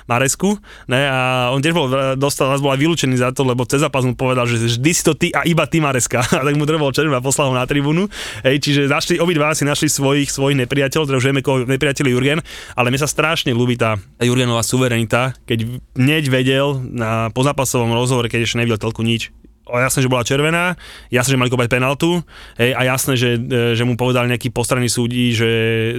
Maresku, 0.08 0.50
ne, 0.90 1.02
a 1.08 1.20
on 1.54 1.60
tiež 1.62 1.72
bol, 1.72 1.86
dostal, 2.18 2.50
nás 2.50 2.60
bol 2.60 2.72
aj 2.74 2.80
vylúčený 2.80 3.16
za 3.16 3.30
to, 3.32 3.46
lebo 3.46 3.62
cez 3.64 3.80
zápas 3.80 4.02
mu 4.04 4.18
povedal, 4.18 4.44
že 4.44 4.58
vždy 4.58 4.90
si 4.92 5.02
to 5.04 5.14
ty 5.14 5.30
a 5.30 5.46
iba 5.48 5.64
ty 5.64 5.78
Mareska, 5.78 6.20
a 6.38 6.42
tak 6.42 6.54
mu 6.58 6.68
drvol 6.68 6.90
červený 6.90 7.16
a 7.16 7.24
poslal 7.24 7.52
ho 7.52 7.54
na 7.54 7.64
tribúnu, 7.64 8.10
hej, 8.44 8.58
čiže 8.58 8.90
našli, 8.90 9.22
obidva 9.22 9.54
si 9.54 9.62
našli 9.62 9.86
svojich, 9.86 10.28
svojich 10.28 10.58
nepriateľov, 10.66 11.06
teda 11.06 11.16
už 11.16 11.26
vieme, 11.30 11.40
koho 11.40 11.64
nepriateľ 11.64 12.04
Jurgen, 12.10 12.40
ale 12.74 12.90
mne 12.90 13.00
sa 13.00 13.08
strašne 13.08 13.54
ľúbi 13.54 13.78
tá 13.78 13.96
Jurgenová 14.18 14.60
suverenita, 14.66 15.38
keď 15.46 15.78
hneď 15.94 16.24
vedel 16.28 16.82
na 16.82 17.30
pozápasovom 17.30 17.94
rozhovore, 17.94 18.17
keď 18.26 18.42
ešte 18.42 18.58
nevidel 18.58 18.82
telku 18.82 19.06
nič, 19.06 19.30
jasné, 19.76 20.00
že 20.00 20.08
bola 20.08 20.24
červená, 20.24 20.80
jasné, 21.12 21.36
že 21.36 21.40
mali 21.40 21.52
kopať 21.52 21.68
penaltu 21.68 22.24
hej, 22.56 22.72
a 22.72 22.80
jasné, 22.88 23.20
že, 23.20 23.36
e, 23.36 23.76
že 23.76 23.84
mu 23.84 24.00
povedal 24.00 24.24
nejaký 24.24 24.48
postranný 24.48 24.88
súdi, 24.88 25.36
že 25.36 25.50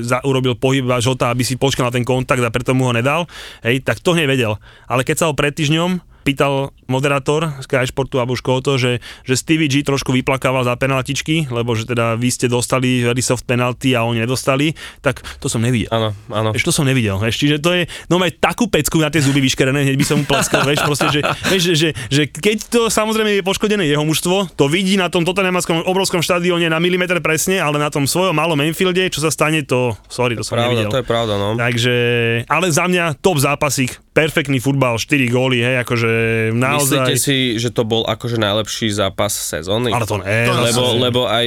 za, 0.02 0.26
urobil 0.26 0.58
pohyb 0.58 0.90
žota, 0.98 1.30
aby 1.30 1.46
si 1.46 1.54
počkal 1.54 1.94
na 1.94 1.94
ten 1.94 2.02
kontakt 2.02 2.42
a 2.42 2.50
preto 2.50 2.74
mu 2.74 2.90
ho 2.90 2.94
nedal, 2.98 3.30
hej, 3.62 3.86
tak 3.86 4.02
to 4.02 4.18
hneď 4.18 4.26
vedel. 4.26 4.54
Ale 4.90 5.06
keď 5.06 5.16
sa 5.22 5.26
ho 5.30 5.38
pred 5.38 5.54
týždňom 5.54 6.09
pýtal 6.24 6.74
moderátor 6.90 7.54
Sky 7.62 7.86
Sportu 7.86 8.18
alebo 8.18 8.34
Škoto, 8.34 8.76
že, 8.82 9.00
že 9.24 9.38
Stevie 9.38 9.70
G 9.70 9.86
trošku 9.86 10.10
vyplakával 10.12 10.66
za 10.66 10.74
penaltičky, 10.76 11.48
lebo 11.54 11.78
že 11.78 11.86
teda 11.86 12.18
vy 12.18 12.30
ste 12.34 12.50
dostali 12.50 13.06
very 13.06 13.22
soft 13.22 13.46
penalty 13.46 13.94
a 13.94 14.04
oni 14.04 14.26
nedostali, 14.26 14.74
tak 15.00 15.22
to 15.38 15.46
som 15.48 15.62
nevidel. 15.62 15.90
Áno, 15.94 16.10
áno. 16.34 16.50
Vieš, 16.52 16.66
to 16.66 16.74
som 16.74 16.86
nevidel, 16.90 17.22
vieš, 17.22 17.38
čiže 17.40 17.62
to 17.62 17.72
je, 17.78 17.86
no 18.10 18.18
maj 18.18 18.34
takú 18.42 18.66
pecku 18.66 18.98
na 18.98 19.14
tie 19.14 19.22
zuby 19.22 19.40
vyškerené, 19.40 19.86
hneď 19.86 19.98
by 19.98 20.06
som 20.06 20.18
mu 20.22 20.26
pleskal, 20.26 20.66
vieš, 20.66 20.82
proste, 20.82 21.08
že, 21.14 21.22
vieš, 21.48 21.62
že, 21.62 21.74
že, 21.78 21.90
že, 22.10 22.24
keď 22.28 22.58
to 22.68 22.82
samozrejme 22.90 23.40
je 23.40 23.44
poškodené 23.46 23.86
jeho 23.86 24.02
mužstvo, 24.04 24.54
to 24.58 24.66
vidí 24.66 24.98
na 24.98 25.14
tom 25.14 25.22
Tottenhamaskom 25.24 25.86
obrovskom 25.86 26.26
štadióne 26.26 26.68
na 26.68 26.82
milimeter 26.82 27.22
presne, 27.22 27.62
ale 27.62 27.78
na 27.78 27.94
tom 27.94 28.10
svojom 28.10 28.34
malom 28.34 28.58
Enfielde, 28.66 29.08
čo 29.14 29.22
sa 29.22 29.30
stane, 29.30 29.62
to, 29.62 29.94
sorry, 30.10 30.34
to 30.34 30.44
som 30.44 30.58
Pravda, 30.58 30.74
nevidel. 30.74 30.92
to 30.92 31.00
je 31.00 31.08
pravda, 31.08 31.34
no. 31.38 31.48
Takže, 31.56 31.96
ale 32.50 32.66
za 32.74 32.90
mňa 32.90 33.22
top 33.22 33.38
zápasík, 33.38 34.02
perfektný 34.20 34.60
futbal, 34.60 35.00
4 35.00 35.32
góly, 35.32 35.64
hej, 35.64 35.80
akože 35.88 36.12
naozaj... 36.52 37.08
Myslíte 37.08 37.16
si, 37.16 37.38
že 37.56 37.72
to 37.72 37.88
bol 37.88 38.04
akože 38.04 38.36
najlepší 38.36 38.92
zápas 38.92 39.32
sezóny? 39.32 39.96
Ale 39.96 40.04
to 40.04 40.20
ne, 40.20 40.44
To 40.44 40.54
lebo, 40.60 40.84
lebo 41.00 41.22
aj 41.32 41.46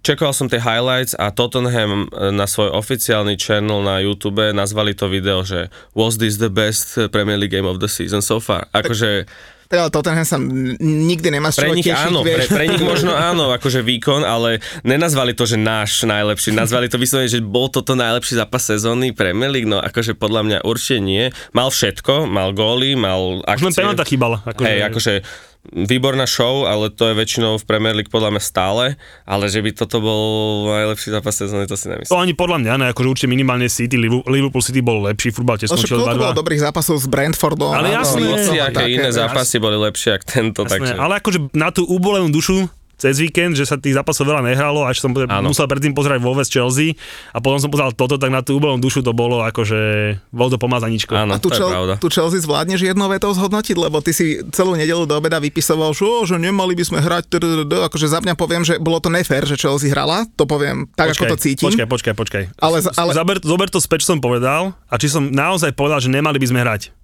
čekal 0.00 0.32
som 0.32 0.48
tie 0.48 0.56
highlights 0.56 1.12
a 1.20 1.28
Tottenham 1.28 2.08
e, 2.08 2.32
na 2.32 2.48
svoj 2.48 2.72
oficiálny 2.72 3.36
channel 3.36 3.84
na 3.84 4.00
YouTube 4.00 4.40
nazvali 4.56 4.96
to 4.96 5.12
video, 5.12 5.44
že 5.44 5.68
was 5.92 6.16
this 6.16 6.40
the 6.40 6.48
best 6.48 6.96
Premier 7.12 7.36
League 7.36 7.52
game 7.52 7.68
of 7.68 7.76
the 7.84 7.90
season 7.92 8.24
so 8.24 8.40
far? 8.40 8.72
Akože 8.72 9.28
Tak 9.28 9.53
ale 9.78 9.90
Tottenham 9.90 10.26
sa 10.26 10.38
nikdy 10.80 11.28
nemá 11.30 11.50
z 11.50 11.64
pre 11.64 11.70
nich 11.72 11.86
tešiť, 11.86 12.08
áno, 12.10 12.20
pre, 12.22 12.36
vieš. 12.38 12.50
pre 12.50 12.64
nich 12.68 12.82
možno 12.82 13.12
áno, 13.30 13.50
akože 13.54 13.80
výkon, 13.80 14.22
ale 14.22 14.58
nenazvali 14.82 15.32
to, 15.32 15.44
že 15.44 15.56
náš 15.56 16.04
najlepší, 16.04 16.52
nazvali 16.52 16.86
to 16.86 16.96
vyslovene, 16.96 17.30
že 17.30 17.40
bol 17.40 17.68
toto 17.68 17.94
najlepší 17.94 18.38
zápas 18.38 18.64
sezóny 18.64 19.14
Premier 19.14 19.50
League, 19.50 19.68
no 19.68 19.78
akože 19.78 20.14
podľa 20.14 20.42
mňa 20.44 20.58
určite 20.62 20.98
nie. 21.00 21.24
Mal 21.52 21.68
všetko, 21.68 22.26
mal 22.26 22.52
góly, 22.52 22.94
mal 22.94 23.42
Už 23.42 23.62
len 23.62 23.72
akcie. 23.72 23.78
penalta 23.80 24.04
chýbala. 24.04 24.42
Akože, 24.44 24.66
Hej, 24.66 24.78
akože 24.90 25.12
výborná 25.72 26.28
show, 26.28 26.68
ale 26.68 26.92
to 26.92 27.08
je 27.08 27.14
väčšinou 27.16 27.56
v 27.56 27.64
Premier 27.64 27.96
League 27.96 28.12
podľa 28.12 28.36
mňa 28.36 28.42
stále, 28.42 28.84
ale 29.24 29.48
že 29.48 29.64
by 29.64 29.70
toto 29.72 30.04
bol 30.04 30.22
najlepší 30.68 31.08
zápas 31.14 31.32
sezóny, 31.32 31.64
to 31.64 31.78
si 31.78 31.88
to 31.88 31.96
nemyslím. 31.96 32.20
ani 32.20 32.34
podľa 32.36 32.58
mňa, 32.60 32.72
ne, 32.76 32.86
akože 32.92 33.08
určite 33.08 33.30
minimálne 33.32 33.66
City, 33.72 33.96
Liverpool 33.96 34.60
City 34.60 34.84
bol 34.84 35.00
lepší, 35.08 35.32
futbal 35.32 35.56
tiež 35.56 35.72
skončil 35.72 36.04
koľko 36.04 36.20
bolo 36.20 36.32
2-2. 36.36 36.40
dobrých 36.44 36.60
zápasov 36.68 36.96
s 37.00 37.06
Brentfordom. 37.08 37.72
Ale 37.72 37.96
jasné, 37.96 38.20
Hoci 38.28 38.56
aké 38.60 38.84
iné 38.92 39.08
zápasy 39.08 39.56
boli 39.56 39.80
lepšie 39.80 40.20
ako 40.20 40.24
tento, 40.28 40.60
Jasné, 40.68 40.72
takže... 40.76 40.94
ale 41.00 41.12
akože 41.22 41.38
na 41.56 41.68
tú 41.72 41.88
ubolenú 41.88 42.28
dušu 42.28 42.68
cez 42.96 43.18
víkend, 43.18 43.58
že 43.58 43.66
sa 43.66 43.76
tých 43.76 43.94
zápasov 43.94 44.28
veľa 44.28 44.42
nehralo, 44.44 44.86
až 44.86 45.02
som 45.02 45.10
Áno. 45.14 45.50
musel 45.50 45.66
predtým 45.66 45.94
pozerať 45.94 46.22
Wolves 46.22 46.50
Chelsea 46.50 46.94
a 47.34 47.38
potom 47.38 47.58
som 47.58 47.70
pozeral 47.70 47.92
toto, 47.94 48.16
tak 48.16 48.30
na 48.30 48.40
tú 48.40 48.58
úbolnú 48.58 48.78
dušu 48.78 49.02
to 49.02 49.10
bolo 49.10 49.42
akože 49.42 49.80
bol 50.30 50.48
to 50.50 50.58
pomazaničko. 50.58 51.14
Áno, 51.14 51.36
A 51.36 51.42
tu, 51.42 51.50
pravda. 51.50 51.98
tu 51.98 52.08
Chelsea 52.10 52.40
zvládneš 52.42 52.86
jednou 52.86 53.10
vetou 53.10 53.30
zhodnotiť, 53.34 53.76
lebo 53.78 53.98
ty 54.00 54.14
si 54.14 54.40
celú 54.54 54.78
nedelu 54.78 55.04
do 55.04 55.14
obeda 55.18 55.38
vypisoval, 55.38 55.92
že, 55.94 56.02
"Ó, 56.06 56.24
že 56.24 56.36
nemali 56.38 56.74
by 56.74 56.84
sme 56.86 56.98
hrať, 57.02 57.30
akože 57.90 58.06
za 58.06 58.18
mňa 58.22 58.34
poviem, 58.38 58.62
že 58.62 58.78
bolo 58.78 58.98
to 59.02 59.10
nefér, 59.10 59.44
že 59.46 59.58
Chelsea 59.58 59.90
hrala, 59.90 60.26
to 60.38 60.46
poviem 60.46 60.86
tak, 60.94 61.12
ako 61.14 61.34
to 61.34 61.36
cítim. 61.38 61.68
Počkaj, 61.70 61.88
počkaj, 61.90 62.14
počkaj. 62.14 62.42
Ale- 62.60 62.82
ale- 62.96 63.12
Zaber, 63.14 63.38
zober 63.42 63.68
to 63.70 63.78
späť, 63.78 64.06
čo 64.06 64.16
som 64.16 64.20
povedal 64.20 64.74
a 64.90 64.94
či 64.98 65.06
som 65.06 65.30
naozaj 65.30 65.72
povedal, 65.74 66.02
že 66.02 66.10
nemali 66.10 66.38
by 66.38 66.46
sme 66.50 66.60
hrať. 66.62 67.03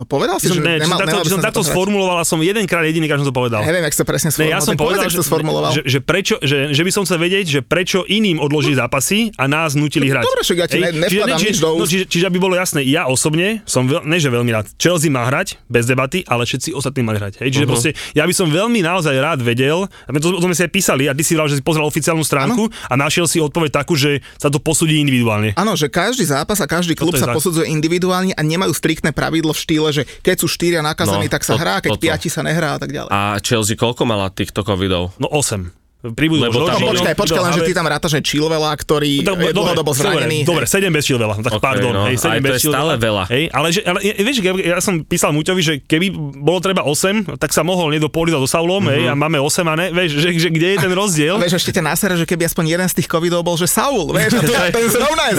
No, 0.00 0.08
povedal 0.08 0.40
si, 0.40 0.48
som, 0.48 0.56
že 0.56 0.64
ne, 0.64 0.80
nemal, 0.80 0.96
takto, 0.96 1.28
som 1.28 1.44
takto 1.44 1.60
sformuloval 1.60 2.16
a 2.18 2.24
som 2.24 2.40
jedenkrát 2.40 2.80
jediný, 2.88 3.04
keď 3.04 3.20
som 3.20 3.28
to 3.28 3.36
povedal. 3.36 3.60
Neviem, 3.60 3.84
jak 3.84 3.92
sa 4.00 4.08
presne 4.08 4.32
Ne, 4.32 4.48
sformuloval. 4.48 4.56
ja 4.56 4.60
som 4.64 4.72
povedz, 4.72 4.80
povedal, 4.80 5.04
jak 5.04 5.12
že, 5.12 5.20
sformuloval. 5.20 5.70
že, 5.76 5.82
že, 5.84 5.98
prečo, 6.00 6.34
že, 6.40 6.58
že 6.72 6.82
by 6.88 6.90
som 6.96 7.02
chcel 7.04 7.20
vedieť, 7.20 7.44
že 7.44 7.60
prečo 7.60 8.08
iným 8.08 8.40
odloží 8.40 8.72
zápasy 8.72 9.36
a 9.36 9.44
nás 9.44 9.76
nutili 9.76 10.08
hrať. 10.08 10.24
Dobre, 10.24 10.40
však 10.40 10.56
ja 10.56 10.66
ti 10.72 10.80
ne- 10.80 11.04
čiže, 11.04 11.22
nič 11.36 11.56
do 11.60 11.76
no, 11.76 11.84
čiže, 11.84 12.08
čiže, 12.08 12.24
aby 12.32 12.40
bolo 12.40 12.56
jasné, 12.56 12.80
ja 12.88 13.12
osobne 13.12 13.60
som, 13.68 13.84
veľ, 13.84 14.08
ne 14.08 14.16
že 14.16 14.32
veľmi 14.32 14.48
rád, 14.48 14.72
Chelsea 14.80 15.12
má 15.12 15.28
hrať, 15.28 15.60
bez 15.68 15.84
debaty, 15.84 16.24
ale 16.24 16.48
všetci 16.48 16.72
ostatní 16.72 17.04
mali 17.04 17.20
hrať. 17.20 17.44
Hej? 17.44 17.60
Čiže 17.60 17.68
uh-huh. 17.68 17.76
proste, 17.76 17.90
ja 18.16 18.24
by 18.24 18.32
som 18.32 18.48
veľmi 18.48 18.80
naozaj 18.80 19.12
rád 19.20 19.44
vedel, 19.44 19.84
a 19.84 20.08
to, 20.16 20.32
to 20.32 20.40
sme 20.48 20.56
si 20.56 20.64
aj 20.64 20.72
písali, 20.72 21.04
a 21.08 21.12
ty 21.12 21.20
si 21.20 21.36
vral, 21.36 21.52
že 21.52 21.60
si 21.60 21.62
pozrel 21.62 21.84
oficiálnu 21.84 22.24
stránku 22.24 22.72
a 22.88 22.96
našiel 22.96 23.28
si 23.28 23.36
odpoveď 23.36 23.84
takú, 23.84 24.00
že 24.00 24.24
sa 24.40 24.48
to 24.48 24.56
posúdi 24.64 24.96
individuálne. 24.96 25.52
Áno, 25.60 25.76
že 25.76 25.92
každý 25.92 26.24
zápas 26.24 26.56
a 26.64 26.64
každý 26.64 26.96
klub 26.96 27.12
sa 27.20 27.36
posudzuje 27.36 27.68
individuálne 27.68 28.32
a 28.32 28.40
nemajú 28.40 28.72
striktné 28.72 29.12
pravidlo 29.12 29.52
v 29.52 29.60
štýle, 29.60 29.89
že 29.92 30.02
keď 30.20 30.36
sú 30.38 30.46
štyria 30.46 30.80
nakazení, 30.80 31.26
No, 31.26 31.32
tak 31.32 31.42
sa 31.42 31.54
to- 31.54 31.60
hrá, 31.60 31.78
keď 31.78 31.90
toto. 31.94 32.02
piati 32.02 32.28
sa 32.28 32.40
nehrá 32.40 32.74
a 32.74 32.80
tak 32.80 32.90
ďalej. 32.90 33.10
A 33.10 33.38
Chelsea 33.38 33.74
koľko 33.74 34.02
mala 34.04 34.28
týchto 34.28 34.62
covidov? 34.62 35.14
No 35.16 35.26
8. 35.26 35.79
Pribudol 36.02 36.48
Lebo 36.48 36.64
tam- 36.64 36.80
No 36.80 36.88
počkaj, 36.90 37.12
počkaj, 37.12 37.40
len 37.40 37.52
že 37.52 37.62
ty 37.62 37.72
tam 37.72 37.84
rátaš 37.84 38.12
aj 38.14 38.24
Chilvela, 38.24 38.72
ktorý 38.72 39.20
Do- 39.20 39.36
je 39.36 39.52
dlhodobo 39.52 39.92
zranený. 39.92 40.42
Dobre, 40.42 40.64
7 40.64 40.88
bez 40.88 41.04
Chilvela, 41.04 41.36
tak 41.36 41.52
Ok, 41.52 41.60
pardon. 41.60 41.92
no, 41.92 42.00
hej, 42.06 42.16
7 42.16 42.26
aj 42.26 42.38
to 42.38 42.46
bez 42.46 42.56
je 42.56 42.60
stále 42.66 42.92
veľa. 42.96 43.22
Hej, 43.26 43.44
ale, 43.50 43.66
že, 43.68 43.80
ale 43.82 43.98
ja- 44.00 44.16
vieš, 44.18 44.36
ja, 44.38 44.52
ja 44.56 44.78
som 44.78 44.94
písal 45.02 45.30
Muťovi, 45.30 45.60
že 45.60 45.74
keby 45.78 46.06
bolo 46.38 46.56
treba 46.58 46.82
8, 46.82 47.36
tak 47.36 47.50
sa 47.50 47.60
mohol 47.60 47.90
nie 47.90 47.98
do 47.98 48.08
Polida 48.08 48.36
do 48.36 48.46
Saulom, 48.46 48.80
Mhm. 48.80 48.90
hej, 48.90 49.02
a 49.06 49.14
máme 49.14 49.36
8 49.38 49.60
a 49.62 49.74
ne, 49.74 49.86
vieš, 49.90 50.16
že, 50.16 50.28
že 50.34 50.48
kde 50.48 50.68
je 50.70 50.78
ten 50.78 50.90
rozdiel? 50.90 51.34
A 51.34 51.40
vieš, 51.44 51.60
ešte 51.60 51.74
ťa 51.74 51.84
nasere, 51.84 52.14
že 52.14 52.24
keby 52.24 52.42
aspoň 52.46 52.64
jeden 52.70 52.86
z 52.86 52.94
tých 52.96 53.06
covidov 53.06 53.42
bol, 53.42 53.54
že 53.54 53.66
Saul, 53.66 54.08
vieš, 54.10 54.34
a 54.34 54.40
to, 54.40 54.52
ten 54.72 54.86
zrovna 54.86 55.22
je 55.28 55.34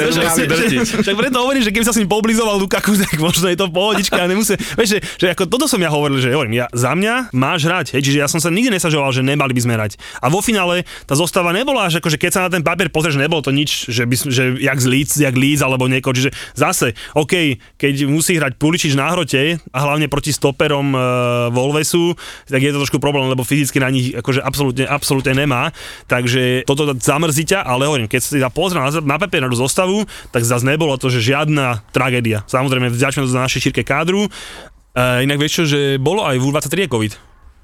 drtiť. 0.45 0.79
Však 1.01 1.15
preto 1.15 1.37
hovorím, 1.39 1.61
že 1.61 1.71
keby 1.71 1.83
sa 1.83 1.91
s 1.91 1.97
ním 1.97 2.07
poblizoval 2.07 2.59
Lukaku, 2.59 2.93
tak 2.95 3.17
možno 3.17 3.47
je 3.47 3.57
to 3.57 3.65
pohodička 3.67 4.15
a 4.15 4.27
nemusí, 4.27 4.53
vieš, 4.75 4.89
že, 4.91 4.99
že 5.17 5.25
ako 5.31 5.47
toto 5.47 5.65
som 5.65 5.77
ja 5.77 5.89
hovoril, 5.89 6.17
že 6.17 6.29
hovorím, 6.29 6.53
ja, 6.55 6.69
za 6.69 6.93
mňa 6.93 7.31
máš 7.31 7.65
hrať, 7.65 7.87
hej, 7.93 8.01
čiže 8.03 8.17
ja 8.19 8.27
som 8.27 8.37
sa 8.37 8.47
nikdy 8.47 8.69
nesažoval, 8.71 9.09
že 9.09 9.21
nemali 9.21 9.51
by 9.51 9.61
sme 9.61 9.73
hrať. 9.73 9.91
A 10.19 10.27
vo 10.27 10.39
finále 10.51 10.83
tá 11.07 11.15
zostava 11.15 11.55
nebola 11.55 11.87
že 11.87 12.03
keď 12.03 12.31
sa 12.31 12.41
na 12.47 12.51
ten 12.51 12.59
papier 12.59 12.91
pozrieš, 12.91 13.15
nebolo 13.15 13.39
to 13.39 13.55
nič, 13.55 13.87
že, 13.87 14.03
by, 14.03 14.15
že 14.27 14.43
jak 14.59 14.77
z 14.77 14.87
Leeds, 14.91 15.13
jak 15.23 15.35
Leeds 15.35 15.63
alebo 15.63 15.87
nieko, 15.87 16.11
čiže 16.11 16.35
zase, 16.53 16.91
OK, 17.15 17.55
keď 17.79 18.05
musí 18.11 18.35
hrať 18.35 18.59
Puličič 18.59 18.93
na 18.99 19.07
hrote 19.15 19.57
a 19.71 19.79
hlavne 19.79 20.11
proti 20.11 20.35
stoperom 20.35 20.91
e, 20.91 20.99
Volvesu, 21.55 22.13
tak 22.51 22.59
je 22.59 22.71
to 22.75 22.83
trošku 22.83 22.99
problém, 22.99 23.31
lebo 23.31 23.47
fyzicky 23.47 23.79
na 23.79 23.87
nich 23.87 24.11
akože 24.11 24.43
absolútne, 24.43 24.83
absolútne 24.83 25.33
nemá, 25.33 25.71
takže 26.11 26.67
toto 26.67 26.91
zamrzí 26.99 27.47
ťa, 27.47 27.63
ale 27.63 27.87
hovorím, 27.87 28.11
keď 28.11 28.21
si 28.21 28.37
pozrel 28.51 28.83
na, 28.83 28.91
na 28.91 29.17
papier 29.21 29.45
na 29.45 29.49
tú 29.49 29.57
zostavu, 29.57 30.03
tak 30.35 30.43
zase 30.43 30.67
nebolo 30.67 30.99
to, 30.99 31.07
že 31.07 31.23
žiadna 31.23 31.85
tragédia. 31.95 32.43
Samozrejme, 32.51 32.91
vďačme 32.91 33.23
to 33.23 33.31
za 33.31 33.45
našej 33.45 33.71
šírke 33.71 33.85
kádru, 33.87 34.27
E, 34.91 35.23
inak 35.23 35.39
vieš 35.39 35.63
čo, 35.63 35.65
že 35.71 35.79
bolo 35.95 36.27
aj 36.27 36.35
v 36.35 36.45
U23 36.51 36.87
je 36.87 36.89
COVID. 36.91 37.13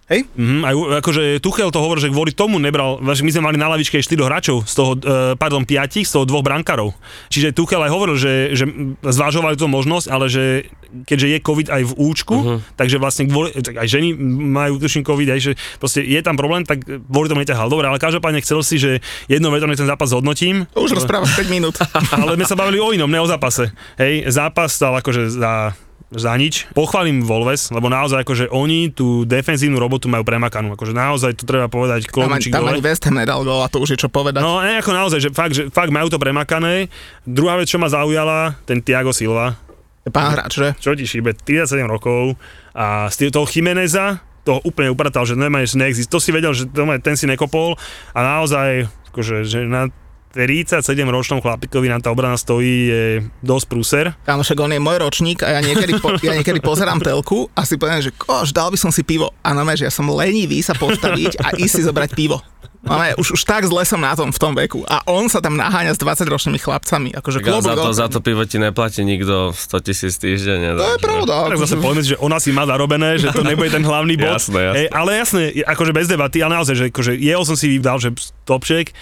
Hej? 0.08 0.24
Mhm, 0.40 0.64
aj 0.64 0.74
akože 1.04 1.44
Tuchel 1.44 1.68
to 1.68 1.84
hovorí, 1.84 2.00
že 2.00 2.08
kvôli 2.08 2.32
tomu 2.32 2.64
nebral, 2.64 3.04
že 3.12 3.28
my 3.28 3.32
sme 3.32 3.44
mali 3.52 3.58
na 3.60 3.68
lavičke 3.68 4.00
4 4.00 4.08
hráčov, 4.24 4.64
z 4.64 4.74
toho, 4.74 4.92
e, 4.96 5.36
pardon, 5.36 5.68
5, 5.68 6.08
z 6.08 6.12
toho 6.16 6.24
dvoch 6.24 6.48
brankárov. 6.48 6.96
Čiže 7.28 7.52
Tuchel 7.52 7.84
aj 7.84 7.92
hovoril, 7.92 8.16
že, 8.16 8.56
že 8.56 8.64
zvážovali 9.04 9.60
tú 9.60 9.68
možnosť, 9.68 10.08
ale 10.08 10.32
že 10.32 10.72
keďže 11.04 11.28
je 11.28 11.40
COVID 11.44 11.68
aj 11.68 11.82
v 11.84 11.94
účku, 12.00 12.36
uh-huh. 12.40 12.60
takže 12.80 12.96
vlastne 12.96 13.28
kvôli, 13.28 13.52
tak 13.60 13.76
aj 13.76 13.88
ženy 13.92 14.16
majú 14.48 14.80
tuším 14.80 15.04
COVID, 15.04 15.36
aj 15.36 15.40
že 15.44 15.52
proste 15.76 16.00
je 16.00 16.20
tam 16.24 16.40
problém, 16.40 16.64
tak 16.64 16.88
kvôli 16.88 17.28
tomu 17.28 17.44
neťahal. 17.44 17.68
Dobre, 17.68 17.92
ale 17.92 18.00
každopádne 18.00 18.40
chcel 18.40 18.64
si, 18.64 18.80
že 18.80 19.04
jednou 19.28 19.52
vetou 19.52 19.68
ten 19.68 19.84
zápas 19.84 20.08
zhodnotím, 20.08 20.64
To 20.72 20.88
už 20.88 21.04
rozprávaš 21.04 21.36
5 21.36 21.52
minút. 21.52 21.76
ale 22.16 22.40
sme 22.40 22.48
sa 22.48 22.56
bavili 22.56 22.80
o 22.80 22.96
inom, 22.96 23.12
ne 23.12 23.20
o 23.20 23.28
zápase. 23.28 23.76
Hej, 24.00 24.32
zápas 24.32 24.72
stal 24.72 24.96
akože 24.96 25.28
za 25.28 25.76
za 26.08 26.32
nič. 26.34 26.72
Pochválim 26.72 27.20
Volves, 27.20 27.68
lebo 27.68 27.88
naozaj 27.88 28.24
akože 28.24 28.46
oni 28.48 28.90
tú 28.90 29.28
defenzívnu 29.28 29.76
robotu 29.76 30.08
majú 30.08 30.24
premakanú. 30.24 30.72
Akože 30.72 30.96
naozaj 30.96 31.36
to 31.36 31.44
treba 31.44 31.68
povedať 31.68 32.08
Tam, 32.08 32.32
ani- 32.32 32.48
tam 32.48 32.64
ani 32.64 32.80
West 32.80 33.04
Ham 33.04 33.20
nedal 33.20 33.44
gól 33.44 33.60
a 33.60 33.68
to 33.68 33.84
už 33.84 33.96
je 33.96 34.00
čo 34.00 34.08
povedať. 34.08 34.40
No 34.40 34.64
ne, 34.64 34.80
ako 34.80 34.92
naozaj, 34.92 35.20
že 35.20 35.30
fakt, 35.30 35.52
že 35.52 35.68
fakt 35.68 35.92
majú 35.92 36.08
to 36.08 36.16
premakané. 36.16 36.88
Druhá 37.22 37.60
vec, 37.60 37.68
čo 37.68 37.76
ma 37.76 37.92
zaujala, 37.92 38.56
ten 38.64 38.80
Tiago 38.80 39.12
Silva, 39.12 39.60
Pán 40.08 40.32
hráč, 40.32 40.56
že? 40.56 40.70
čo 40.80 40.96
ti 40.96 41.04
šíbe, 41.04 41.36
37 41.36 41.84
rokov 41.84 42.40
a 42.72 43.12
z 43.12 43.28
toho 43.28 43.44
Chimeneza 43.44 44.24
toho 44.48 44.64
úplne 44.64 44.88
upratal, 44.88 45.28
že 45.28 45.36
normálne 45.36 45.68
že 45.68 45.76
neexist. 45.76 46.08
To 46.08 46.24
si 46.24 46.32
vedel, 46.32 46.56
že 46.56 46.72
ten 47.04 47.20
si 47.20 47.28
nekopol 47.28 47.76
a 48.16 48.20
naozaj, 48.24 48.88
akože, 49.12 49.44
že 49.44 49.68
na 49.68 49.92
37 50.36 50.84
ročnom 51.08 51.40
chlapikovi 51.40 51.88
nám 51.88 52.04
tá 52.04 52.12
obrana 52.12 52.36
stojí 52.36 52.76
je 52.92 53.04
dosť 53.42 53.66
prúser. 53.66 54.06
Kámo, 54.28 54.44
však 54.44 54.60
on 54.60 54.72
je 54.76 54.82
môj 54.82 54.98
ročník 55.02 55.42
a 55.42 55.58
ja 55.58 55.60
niekedy, 55.64 55.98
po, 55.98 56.14
ja 56.20 56.36
niekedy 56.36 56.60
pozerám 56.60 57.00
telku 57.02 57.48
a 57.56 57.64
si 57.64 57.80
poviem, 57.80 58.04
že 58.04 58.12
kož, 58.14 58.52
dal 58.52 58.70
by 58.70 58.78
som 58.78 58.92
si 58.92 59.02
pivo. 59.02 59.34
A 59.42 59.56
no 59.56 59.64
že 59.74 59.88
ja 59.88 59.94
som 59.94 60.06
lenivý 60.12 60.60
sa 60.60 60.76
postaviť 60.76 61.40
a 61.42 61.56
ísť 61.58 61.74
si 61.80 61.82
zobrať 61.88 62.12
pivo. 62.14 62.44
Máme, 62.88 63.20
už, 63.20 63.36
už 63.36 63.42
tak 63.44 63.68
zle 63.68 63.84
som 63.84 64.00
na 64.00 64.16
tom 64.16 64.32
v 64.32 64.40
tom 64.40 64.54
veku. 64.56 64.86
A 64.88 65.04
on 65.10 65.28
sa 65.28 65.44
tam 65.44 65.60
naháňa 65.60 65.92
s 65.92 66.00
20-ročnými 66.00 66.62
chlapcami. 66.62 67.10
Akože 67.20 67.44
Tak 67.44 67.50
ale 67.50 67.60
klobúk 67.60 67.68
za 67.68 67.76
to, 67.76 67.90
za 67.92 68.08
to 68.08 68.20
pivo 68.24 68.48
ti 68.48 68.58
neplatí 68.62 69.04
nikto 69.04 69.52
100 69.52 69.86
tisíc 69.86 70.16
týždenne. 70.16 70.78
To 70.78 70.96
je 70.96 71.00
pravda. 71.04 71.52
Tak 71.52 71.60
zase 71.68 71.76
povedz, 71.82 72.06
že 72.14 72.18
ona 72.22 72.40
si 72.40 72.56
má 72.56 72.64
zarobené, 72.64 73.20
že 73.20 73.34
to 73.36 73.44
nebude 73.44 73.74
ten 73.74 73.84
hlavný 73.84 74.16
bod. 74.16 74.40
Jasné, 74.40 74.60
jasné. 74.72 74.80
Hej, 74.80 74.88
ale 74.96 75.10
jasné, 75.20 75.42
akože 75.68 75.92
bez 75.92 76.08
debaty, 76.08 76.38
ale 76.40 76.62
naozaj, 76.62 76.76
že 76.80 76.86
akože 76.94 77.12
jeho 77.20 77.44
som 77.44 77.58
si 77.60 77.76
vydal, 77.76 78.00
že 78.00 78.16
topček. 78.48 78.96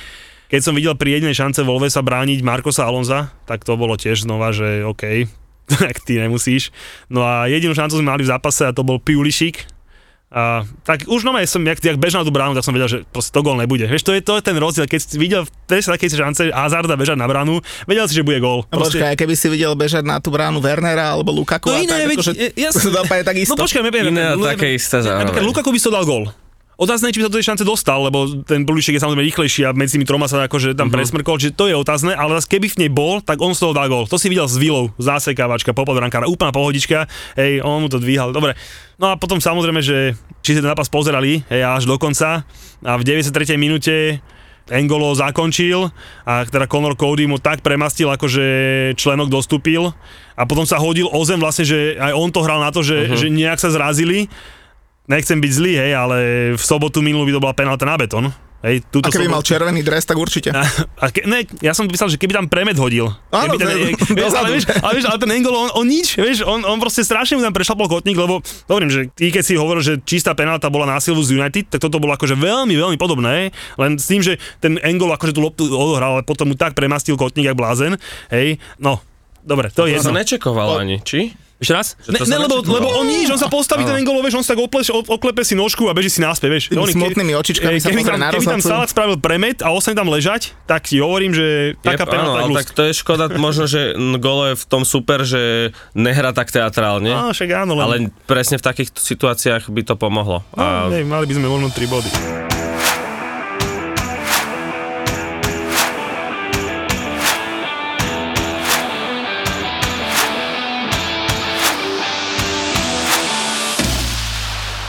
Keď 0.56 0.64
som 0.64 0.72
videl 0.72 0.96
pri 0.96 1.20
jedinej 1.20 1.36
šance 1.36 1.60
Volvesa 1.68 2.00
brániť 2.00 2.40
Markosa 2.40 2.88
Alonza, 2.88 3.36
tak 3.44 3.68
to 3.68 3.76
bolo 3.76 4.00
tiež 4.00 4.24
znova, 4.24 4.56
že 4.56 4.88
OK, 4.88 5.28
tak 5.84 6.00
ty 6.08 6.16
nemusíš. 6.16 6.72
No 7.12 7.28
a 7.28 7.52
jedinú 7.52 7.76
šancu 7.76 8.00
sme 8.00 8.16
mali 8.16 8.24
v 8.24 8.32
zápase 8.32 8.64
a 8.64 8.72
to 8.72 8.88
bol 8.88 8.96
Piulišik. 8.96 9.68
A 10.32 10.64
tak 10.88 11.12
už 11.12 11.28
no 11.28 11.36
som, 11.44 11.60
jak, 11.60 11.84
jak 11.84 12.00
bežal 12.00 12.24
na 12.24 12.28
tú 12.28 12.32
bránu, 12.32 12.56
tak 12.56 12.64
som 12.64 12.72
vedel, 12.72 12.88
že 12.88 13.00
proste 13.04 13.36
to 13.36 13.44
gól 13.44 13.60
nebude. 13.60 13.84
Vieš, 13.84 14.08
to 14.08 14.16
je, 14.16 14.24
to 14.24 14.40
je 14.40 14.48
ten 14.48 14.56
rozdiel, 14.56 14.88
keď 14.88 15.00
si 15.04 15.20
videl 15.20 15.44
presne 15.68 16.00
také 16.00 16.08
šance 16.08 16.48
Hazarda 16.48 16.96
bežať 16.96 17.20
na 17.20 17.28
bránu, 17.28 17.60
vedel 17.84 18.08
si, 18.08 18.16
že 18.16 18.24
bude 18.24 18.40
gól. 18.40 18.64
No 18.72 18.80
Počkaj, 18.80 19.20
keby 19.20 19.36
si 19.36 19.52
videl 19.52 19.76
bežať 19.76 20.08
na 20.08 20.24
tú 20.24 20.32
bránu 20.32 20.64
Wernera 20.64 21.20
alebo 21.20 21.36
Lukaku, 21.36 21.68
No 21.68 21.84
iné, 21.84 22.08
tak, 22.08 22.16
veď, 22.16 22.18
akože, 22.20 22.32
e, 22.32 22.48
jasné. 22.56 22.80
to 22.88 22.92
dopadne 22.96 23.24
takisto. 23.28 23.52
No 23.52 23.60
počkaj, 23.60 23.84
neviem. 23.84 24.08
Iné 24.08 24.40
také 24.40 24.72
isté 24.72 25.04
zároveň. 25.04 25.44
Lukaku 25.44 25.76
by 25.76 25.80
si 25.84 25.86
to 25.88 25.92
dal 25.92 26.08
gól. 26.08 26.32
Otázne, 26.76 27.08
je, 27.08 27.16
či 27.16 27.20
by 27.24 27.26
sa 27.26 27.32
do 27.32 27.38
tej 27.40 27.48
šance 27.48 27.64
dostal, 27.64 28.04
lebo 28.04 28.44
ten 28.44 28.68
Pulišek 28.68 29.00
je 29.00 29.04
samozrejme 29.04 29.24
rýchlejší 29.32 29.62
a 29.64 29.72
medzi 29.72 29.96
tými 29.96 30.04
troma 30.04 30.28
sa 30.28 30.44
akože 30.44 30.76
tam 30.76 30.92
uh-huh. 30.92 31.00
presmrkol, 31.00 31.40
čiže 31.40 31.56
to 31.56 31.72
je 31.72 31.76
otázne, 31.76 32.12
ale 32.12 32.36
zase 32.36 32.52
keby 32.52 32.68
v 32.68 32.80
nej 32.84 32.92
bol, 32.92 33.24
tak 33.24 33.40
on 33.40 33.56
z 33.56 33.64
toho 33.64 33.72
dal 33.72 33.88
gól. 33.88 34.04
To 34.12 34.20
si 34.20 34.28
videl 34.28 34.44
s 34.44 34.60
Vilou, 34.60 34.92
zásekávačka, 35.00 35.72
popod 35.72 35.96
brankára, 35.96 36.28
úplná 36.28 36.52
pohodička, 36.52 37.08
hej, 37.40 37.64
on 37.64 37.88
mu 37.88 37.88
to 37.88 38.04
dvíhal, 38.04 38.36
dobre. 38.36 38.60
No 39.00 39.12
a 39.12 39.16
potom 39.16 39.40
samozrejme, 39.40 39.80
že 39.80 40.20
či 40.44 40.56
ste 40.56 40.60
ten 40.60 40.72
zápas 40.72 40.92
pozerali, 40.92 41.48
hej, 41.48 41.64
až 41.64 41.88
do 41.88 41.96
konca 41.96 42.44
a 42.84 42.92
v 43.00 43.04
93. 43.08 43.56
minúte 43.56 44.20
Engolo 44.66 45.14
zakončil 45.14 45.94
a 46.26 46.42
teda 46.42 46.66
Conor 46.66 46.98
Cody 46.98 47.30
mu 47.30 47.38
tak 47.38 47.62
premastil, 47.62 48.10
akože 48.10 48.44
členok 48.98 49.30
dostúpil 49.30 49.94
a 50.34 50.44
potom 50.50 50.66
sa 50.66 50.82
hodil 50.82 51.06
o 51.06 51.22
zem 51.22 51.38
vlastne, 51.38 51.70
že 51.70 52.02
aj 52.02 52.14
on 52.18 52.34
to 52.34 52.42
hral 52.42 52.58
na 52.58 52.74
to, 52.74 52.82
že, 52.82 52.98
uh-huh. 53.06 53.14
že 53.14 53.30
nejak 53.30 53.62
sa 53.62 53.70
zrazili. 53.70 54.26
Nechcem 55.06 55.38
byť 55.38 55.52
zlý, 55.54 55.74
hej, 55.76 55.92
ale 55.94 56.18
v 56.52 56.64
sobotu 56.64 57.00
minulú 57.00 57.26
by 57.26 57.34
to 57.34 57.40
bola 57.40 57.54
penálta 57.54 57.84
na 57.84 57.94
betón. 57.94 58.34
Hej, 58.60 58.82
túto 58.90 59.06
A 59.06 59.14
keby 59.14 59.30
sobotu- 59.30 59.36
mal 59.36 59.44
červený 59.46 59.82
dres, 59.82 60.02
tak 60.02 60.18
určite. 60.18 60.50
a, 60.50 60.66
a 60.98 61.06
ke, 61.08 61.22
ne, 61.22 61.46
ja 61.62 61.70
som 61.72 61.86
písal, 61.86 62.10
že 62.10 62.18
keby 62.18 62.34
tam 62.34 62.46
premet 62.46 62.74
hodil. 62.74 63.14
Áno, 63.30 63.54
keby 63.54 63.58
ten, 63.60 63.68
to 63.68 63.78
je- 63.78 63.94
vieš, 64.18 64.34
ale, 64.34 64.48
vieš, 64.50 64.66
ale, 64.76 64.92
vieš, 64.92 65.06
ale 65.06 65.18
ten 65.20 65.32
Engolo, 65.32 65.58
on, 65.60 65.72
on 65.76 65.86
nič, 65.86 66.18
vieš, 66.18 66.42
on, 66.42 66.64
on 66.64 66.74
proste 66.76 67.02
strašne 67.02 67.38
mu 67.38 67.46
tam 67.46 67.54
prešlapol 67.54 67.86
kotník, 67.88 68.18
lebo 68.18 68.42
hovorím, 68.66 68.90
že 68.90 69.02
ty 69.12 69.30
keď 69.30 69.44
si 69.44 69.54
hovoril, 69.54 69.80
že 69.80 70.02
čistá 70.02 70.34
penálta 70.34 70.66
bola 70.68 70.88
na 70.88 70.98
Silvu 70.98 71.22
z 71.22 71.38
United, 71.38 71.70
tak 71.70 71.78
toto 71.80 72.02
bolo 72.02 72.12
akože 72.12 72.34
veľmi, 72.34 72.74
veľmi 72.74 72.98
podobné, 72.98 73.50
len 73.76 73.92
s 73.96 74.10
tým, 74.10 74.20
že 74.20 74.42
ten 74.58 74.82
Engolo 74.82 75.14
akože 75.14 75.32
tú 75.32 75.46
loptu 75.46 75.70
odohral, 75.70 76.18
ale 76.18 76.24
potom 76.24 76.50
mu 76.50 76.58
tak 76.58 76.74
premastil 76.74 77.14
kotník, 77.14 77.46
jak 77.46 77.54
blázen, 77.54 78.02
hej, 78.30 78.58
no, 78.76 78.98
dobre, 79.40 79.70
to 79.70 79.86
je 79.86 79.94
To 79.96 80.02
sa 80.02 80.10
jedno. 80.10 80.18
nečekoval 80.18 80.82
ani, 80.82 80.98
či? 81.00 81.38
Ešte 81.56 81.72
raz? 81.72 81.88
Ne, 82.12 82.20
ne, 82.20 82.38
lebo, 82.44 82.60
lebo 82.60 82.88
on 83.00 83.08
nič, 83.08 83.32
on 83.32 83.40
sa 83.40 83.48
postaví 83.48 83.88
ten 83.88 83.96
Engolo, 83.96 84.20
vieš, 84.20 84.44
on 84.44 84.44
sa 84.44 84.60
tak 84.60 84.68
opleš, 84.68 84.92
oklepe 84.92 85.40
si 85.48 85.56
nožku 85.56 85.88
a 85.88 85.96
beží 85.96 86.12
si 86.12 86.20
náspäť, 86.20 86.50
vieš. 86.52 86.64
Tými 86.68 86.92
smutnými 87.00 87.32
očičkami 87.32 87.80
sa 87.80 87.96
keby 87.96 88.04
tam, 88.04 88.20
na 88.20 88.28
keby 88.36 88.46
tam. 88.46 88.60
Salak 88.60 88.92
spravil 88.92 89.16
premet 89.24 89.64
a 89.64 89.72
ostane 89.72 89.96
tam 89.96 90.12
ležať, 90.12 90.52
tak 90.68 90.92
ti 90.92 91.00
hovorím, 91.00 91.32
že 91.32 91.80
taká 91.80 92.04
áno, 92.04 92.12
penálta 92.12 92.60
tak 92.60 92.76
to 92.76 92.82
je 92.92 92.94
škoda, 92.96 93.32
možno, 93.40 93.72
že 93.72 93.96
Golo 94.20 94.52
je 94.52 94.56
v 94.60 94.66
tom 94.68 94.84
super, 94.84 95.24
že 95.24 95.72
nehrá 95.96 96.36
tak 96.36 96.52
teatrálne, 96.52 97.08
No, 97.16 97.32
však 97.32 97.50
áno, 97.64 97.80
len... 97.80 97.84
ale 97.84 97.96
presne 98.28 98.60
v 98.60 98.64
takých 98.64 98.92
situáciách 98.92 99.72
by 99.72 99.82
to 99.88 99.96
pomohlo. 99.96 100.44
No, 100.56 100.60
A 100.60 100.92
nej, 100.92 101.08
mali 101.08 101.24
by 101.24 101.34
sme 101.40 101.48
možno 101.48 101.72
3 101.72 101.88
body. 101.88 102.12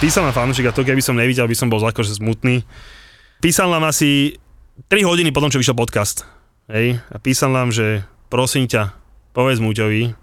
Písal 0.06 0.22
nám 0.22 0.38
fanúšik 0.38 0.70
a 0.70 0.76
to 0.76 0.86
keby 0.86 1.02
som 1.02 1.18
nevidel, 1.18 1.50
by 1.50 1.56
som 1.58 1.66
bol 1.66 1.82
akože 1.82 2.22
smutný. 2.22 2.62
Písal 3.42 3.74
nám 3.74 3.90
asi 3.90 4.38
3 4.86 5.02
hodiny 5.02 5.34
potom, 5.34 5.50
čo 5.50 5.58
vyšiel 5.58 5.74
podcast. 5.74 6.22
Hej, 6.70 7.02
a 7.10 7.18
písal 7.18 7.50
nám, 7.50 7.74
že 7.74 8.06
prosím 8.30 8.70
ťa, 8.70 8.94
povedz 9.34 9.58
Muťovi, 9.58 10.14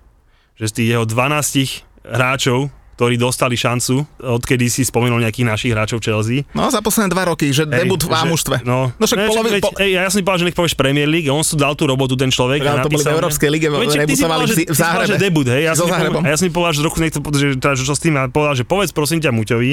že 0.56 0.65
z 0.72 0.76
tých 0.80 0.88
jeho 0.96 1.04
12 1.04 1.84
hráčov, 2.00 2.72
ktorí 2.93 3.15
dostali 3.15 3.53
šancu, 3.53 4.06
odkedy 4.19 4.65
si 4.65 4.82
spomenul 4.82 5.17
nejakých 5.19 5.45
našich 5.45 5.71
hráčov 5.71 5.97
Chelsea. 5.97 6.45
No, 6.51 6.67
za 6.67 6.77
posledné 6.77 7.10
dva 7.10 7.25
roky, 7.25 7.49
že 7.49 7.63
Hej, 7.63 7.84
debut 7.84 7.99
v 7.99 8.12
ámuštve. 8.12 8.56
No, 8.62 8.93
No 8.93 9.03
však 9.03 9.17
ne, 9.17 9.27
polovi- 9.27 9.51
veď, 9.51 9.63
po- 9.63 9.73
ej, 9.75 9.91
ja 9.93 10.06
som 10.06 10.17
si 10.17 10.23
povedal, 10.23 10.39
že 10.39 10.47
nech 10.47 10.56
povieš 10.56 10.75
Premier 10.75 11.06
League, 11.06 11.25
on 11.27 11.41
si 11.41 11.53
dal 11.53 11.73
tú 11.73 11.84
robotu, 11.84 12.13
ten 12.13 12.29
človek. 12.29 12.62
Ale 12.62 12.79
a 12.79 12.84
to 12.84 12.89
boli 12.89 13.01
v 13.01 13.12
Európskej 13.12 13.49
lige, 13.49 13.67
No, 13.67 13.82
rebutovali 13.82 14.45
povedal, 14.45 14.56
v- 14.63 14.69
Záhrebe. 14.71 15.08
že 15.08 15.15
debut, 15.17 15.47
hej, 15.47 15.62
ja 15.63 15.73
So 15.73 15.84
som, 15.84 15.93
a 15.93 16.23
ja 16.23 16.36
som 16.36 16.45
mi 16.45 16.51
povedal, 16.51 16.73
že 16.73 16.82
trochu 16.82 16.99
niekto, 16.99 17.19
že, 17.34 17.47
teda, 17.56 17.73
čo 17.75 17.86
s 17.89 17.99
tým, 17.99 18.13
a 18.13 18.25
povedal, 18.27 18.53
že 18.53 18.63
povedz 18.63 18.91
prosím 18.91 19.19
ťa 19.19 19.32
Muťovi, 19.32 19.71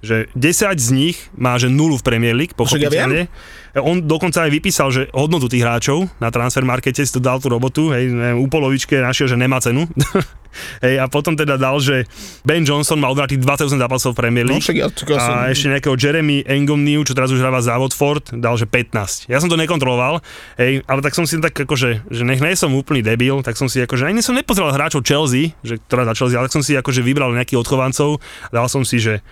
že 0.00 0.16
10 0.32 0.40
z 0.74 0.88
nich 0.90 1.16
má 1.32 1.54
že 1.54 1.68
nulu 1.68 1.94
v 1.94 2.02
Premier 2.02 2.32
League, 2.32 2.52
ja 2.52 2.58
pochopiteľne. 2.58 3.28
On 3.74 3.96
dokonca 3.98 4.44
aj 4.44 4.52
vypísal, 4.52 4.92
že 4.92 5.08
hodnotu 5.16 5.48
tých 5.48 5.64
hráčov 5.64 6.04
na 6.20 6.28
transfer 6.28 6.60
markete 6.60 7.00
si 7.00 7.08
to 7.08 7.18
dal 7.18 7.40
tú 7.40 7.48
robotu, 7.48 7.88
hej, 7.88 8.12
neviem, 8.12 8.36
u 8.36 8.44
polovičke 8.44 9.00
našiel, 9.00 9.32
že 9.32 9.36
nemá 9.36 9.64
cenu. 9.64 9.88
hej, 10.84 11.00
a 11.00 11.08
potom 11.08 11.32
teda 11.32 11.56
dal, 11.56 11.80
že 11.80 12.04
Ben 12.44 12.60
Johnson 12.60 13.00
mal 13.00 13.16
odvratých 13.16 13.40
28 13.40 13.80
zápasov 13.80 14.12
v 14.12 14.18
Premier 14.20 14.44
No, 14.44 14.52
League. 14.52 14.64
však 14.68 14.76
ja, 14.76 14.92
čak 14.92 15.08
ja 15.08 15.16
som... 15.16 15.32
A 15.32 15.48
ešte 15.48 15.72
nejakého 15.72 15.96
Jeremy 15.96 16.44
Engomniu, 16.44 17.00
čo 17.00 17.16
teraz 17.16 17.32
už 17.32 17.40
hráva 17.40 17.64
za 17.64 17.80
Watford, 17.80 18.36
dal, 18.36 18.60
že 18.60 18.68
15. 18.68 19.32
Ja 19.32 19.40
som 19.40 19.48
to 19.48 19.56
nekontroloval, 19.56 20.20
hej, 20.60 20.84
ale 20.84 21.00
tak 21.00 21.16
som 21.16 21.24
si 21.24 21.40
tak 21.40 21.56
akože, 21.56 22.12
že 22.12 22.22
nech 22.28 22.44
nie 22.44 22.52
som 22.52 22.76
úplný 22.76 23.00
debil, 23.00 23.40
tak 23.40 23.56
som 23.56 23.72
si 23.72 23.80
akože, 23.80 24.04
ani 24.04 24.20
som 24.20 24.36
nepozeral 24.36 24.76
hráčov 24.76 25.00
Chelsea, 25.00 25.56
že, 25.64 25.80
ktorá 25.88 26.04
za 26.04 26.12
Chelsea, 26.12 26.36
ale 26.36 26.52
tak 26.52 26.60
som 26.60 26.64
si 26.66 26.76
akože 26.76 27.00
vybral 27.00 27.32
nejakých 27.32 27.56
odchovancov, 27.56 28.20
dal 28.52 28.68
som 28.68 28.84
si, 28.84 29.00
že 29.00 29.24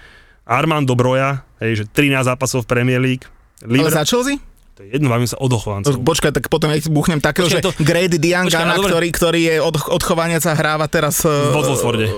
Armando 0.48 0.96
Broja, 0.96 1.44
hej, 1.60 1.84
že 1.84 1.84
13 1.84 2.24
zápasov 2.24 2.64
v 2.64 2.70
Premier 2.72 2.98
League, 2.98 3.28
Ale 3.60 3.70
Liver, 3.70 3.92
za 3.92 4.04
Chelsea? 4.04 4.36
to 4.72 4.80
je 4.80 4.96
jedno, 4.96 5.06
bavím 5.06 5.26
sa 5.26 5.36
o 5.36 5.44
dochovancov. 5.44 6.00
Počkaj, 6.00 6.32
tak 6.32 6.48
potom 6.48 6.68
ja 6.68 6.80
buchnem 6.88 7.20
takého, 7.20 7.44
Počkaj, 7.44 7.60
že 7.60 7.66
to- 7.66 7.76
Grady 7.78 8.16
Diangana, 8.16 8.74
ale 8.74 8.88
ktorý, 8.88 9.08
ktorý 9.10 9.40
je 9.44 9.56
od, 9.60 9.76
odchovaniac 9.76 10.40
a 10.42 10.56
hráva 10.56 10.88
teraz 10.88 11.20
eh, 11.22 11.52
Vo 11.52 11.60
Watforde. 11.60 12.08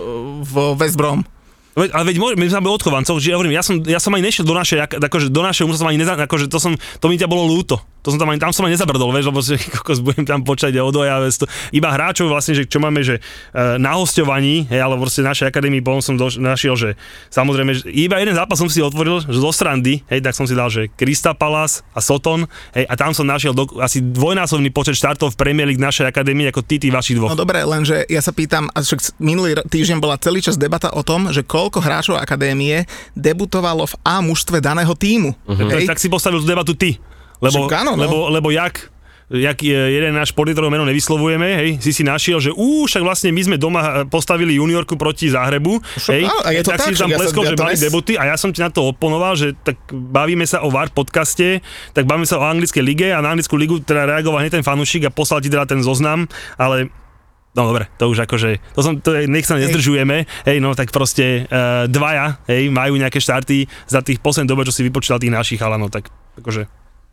v 0.42 0.54
West 0.78 0.94
Brom. 0.94 1.26
Veď, 1.72 1.88
ale 1.90 2.04
veď 2.04 2.16
my 2.36 2.46
sme 2.46 2.60
boli 2.60 2.76
odchovancov, 2.76 3.16
že 3.16 3.32
ja 3.32 3.40
hovorím, 3.40 3.56
ja 3.56 3.64
som, 3.64 3.80
ja 3.80 3.96
som 3.96 4.12
ani 4.12 4.28
nešiel 4.28 4.44
do 4.44 4.52
našej, 4.52 4.78
ak- 4.78 5.00
akože 5.00 5.32
do 5.32 5.40
našej, 5.40 5.64
som 5.72 5.88
ani 5.88 5.96
neza, 5.96 6.12
akože 6.14 6.52
to 6.52 6.60
som, 6.60 6.76
to 6.76 7.06
mi 7.08 7.16
ťa 7.16 7.24
bolo 7.24 7.48
ľúto. 7.48 7.80
To 8.02 8.10
som 8.10 8.18
tam 8.18 8.34
ani, 8.34 8.42
tam 8.42 8.50
som 8.50 8.66
ani 8.66 8.74
nezabrdol, 8.74 9.14
vieš, 9.14 9.26
lebo 9.30 9.40
si, 9.40 9.54
kokos, 9.78 10.02
budem 10.02 10.26
tam 10.26 10.42
počať 10.42 10.74
odoja, 10.82 11.22
vieš, 11.22 11.42
to, 11.42 11.46
iba 11.70 11.88
hráčov 11.90 12.26
vlastne, 12.26 12.58
že 12.58 12.66
čo 12.66 12.82
máme, 12.82 13.02
že 13.02 13.18
e, 13.18 13.78
na 13.78 13.94
hostovaní, 13.94 14.66
hej, 14.66 14.82
ale 14.82 14.98
proste 14.98 15.22
v 15.22 15.30
našej 15.30 15.46
akadémii 15.48 15.80
potom 15.80 16.02
som 16.02 16.14
doš, 16.18 16.42
našiel, 16.42 16.74
že 16.74 16.98
samozrejme, 17.30 17.70
že 17.78 17.86
iba 17.94 18.18
jeden 18.18 18.34
zápas 18.34 18.58
som 18.58 18.66
si 18.66 18.82
otvoril, 18.82 19.22
že 19.22 19.38
zo 19.38 19.50
Strandy, 19.54 20.02
hej, 20.10 20.18
tak 20.18 20.34
som 20.34 20.50
si 20.50 20.58
dal, 20.58 20.66
že 20.66 20.90
Krista 20.92 21.32
Palace 21.32 21.86
a 21.94 22.02
Soton, 22.02 22.50
hej, 22.74 22.84
a 22.90 22.94
tam 22.98 23.14
som 23.14 23.22
našiel 23.22 23.54
do, 23.54 23.70
asi 23.78 24.02
dvojnásobný 24.02 24.74
počet 24.74 24.98
štartov 24.98 25.32
v 25.32 25.36
Premier 25.38 25.70
League 25.70 25.80
našej 25.80 26.10
akadémii 26.10 26.50
ako 26.50 26.66
ty, 26.66 26.82
tí 26.82 26.90
vašich 26.90 27.14
No 27.16 27.30
dvoch. 27.30 27.38
dobre, 27.38 27.62
lenže 27.62 28.02
ja 28.10 28.18
sa 28.18 28.34
pýtam, 28.34 28.66
a 28.74 28.82
však 28.82 29.22
minulý 29.22 29.62
týždeň 29.62 30.02
bola 30.02 30.18
celý 30.18 30.42
čas 30.42 30.58
debata 30.58 30.90
o 30.90 31.06
tom, 31.06 31.30
že 31.30 31.46
koľko 31.46 31.78
hráčov 31.78 32.18
akadémie 32.18 32.82
debutovalo 33.14 33.86
v 33.86 33.94
A 34.02 34.18
mužstve 34.18 34.58
daného 34.58 34.90
týmu. 34.98 35.32
Uh-huh. 35.46 35.70
Hej? 35.70 35.86
Tak 35.86 36.02
si 36.02 36.10
postavil 36.10 36.42
tú 36.42 36.48
debatu 36.48 36.74
ty. 36.74 36.98
Lebo, 37.42 37.66
Však 37.66 37.74
áno, 37.74 37.92
no. 37.98 38.06
lebo, 38.06 38.16
lebo 38.30 38.48
jak, 38.54 38.86
jak 39.26 39.58
je 39.58 39.74
jeden 39.74 40.14
náš 40.14 40.30
politorov 40.30 40.70
meno 40.70 40.86
nevyslovujeme, 40.86 41.48
hej, 41.58 41.70
si 41.82 41.90
si 41.90 42.06
našiel, 42.06 42.38
že 42.38 42.54
ú, 42.54 42.86
však 42.86 43.02
vlastne 43.02 43.34
my 43.34 43.42
sme 43.42 43.56
doma 43.58 44.06
postavili 44.06 44.62
juniorku 44.62 44.94
proti 44.94 45.26
Záhrebu, 45.26 45.82
hej, 46.06 46.22
a 46.28 46.48
je 46.54 46.62
to 46.62 46.70
tak, 46.70 46.86
tak, 46.86 46.94
si 46.94 47.02
tam 47.02 47.10
ja 47.10 47.18
pleskol, 47.18 47.42
ja 47.42 47.50
že 47.50 47.56
mali 47.58 47.74
nes- 47.74 47.82
debuty 47.82 48.14
a 48.14 48.30
ja 48.30 48.36
som 48.38 48.54
ti 48.54 48.62
na 48.62 48.70
to 48.70 48.94
oponoval, 48.94 49.34
že 49.34 49.58
tak 49.58 49.74
bavíme 49.90 50.46
sa 50.46 50.62
o 50.62 50.70
VAR 50.70 50.94
podcaste, 50.94 51.58
tak 51.90 52.06
bavíme 52.06 52.30
sa 52.30 52.38
o 52.38 52.46
anglickej 52.46 52.82
lige 52.86 53.08
a 53.10 53.18
na 53.18 53.34
anglickú 53.34 53.58
ligu 53.58 53.82
teda 53.82 54.06
reagoval 54.06 54.38
hneď 54.38 54.62
ten 54.62 54.66
fanúšik 54.66 55.08
a 55.08 55.10
poslal 55.10 55.42
ti 55.42 55.50
teda 55.50 55.66
ten 55.66 55.82
zoznam, 55.82 56.30
ale 56.54 56.94
No 57.52 57.68
dobre, 57.68 57.84
to 58.00 58.08
už 58.08 58.24
akože, 58.24 58.64
to 58.72 58.80
som, 58.80 58.96
to 59.04 59.12
je, 59.12 59.28
nech 59.28 59.44
sa 59.44 59.60
nezdržujeme, 59.60 60.24
hej, 60.48 60.56
no 60.56 60.72
tak 60.72 60.88
proste 60.88 61.44
uh, 61.44 61.84
dvaja, 61.84 62.40
hej, 62.48 62.72
majú 62.72 62.96
nejaké 62.96 63.20
štarty 63.20 63.68
za 63.84 64.00
tých 64.00 64.24
posledných 64.24 64.48
dobe, 64.48 64.64
čo 64.64 64.72
si 64.72 64.80
vypočítal 64.80 65.20
tých 65.20 65.36
našich 65.36 65.60
chalanov, 65.60 65.92
tak 65.92 66.08
akože, 66.40 66.64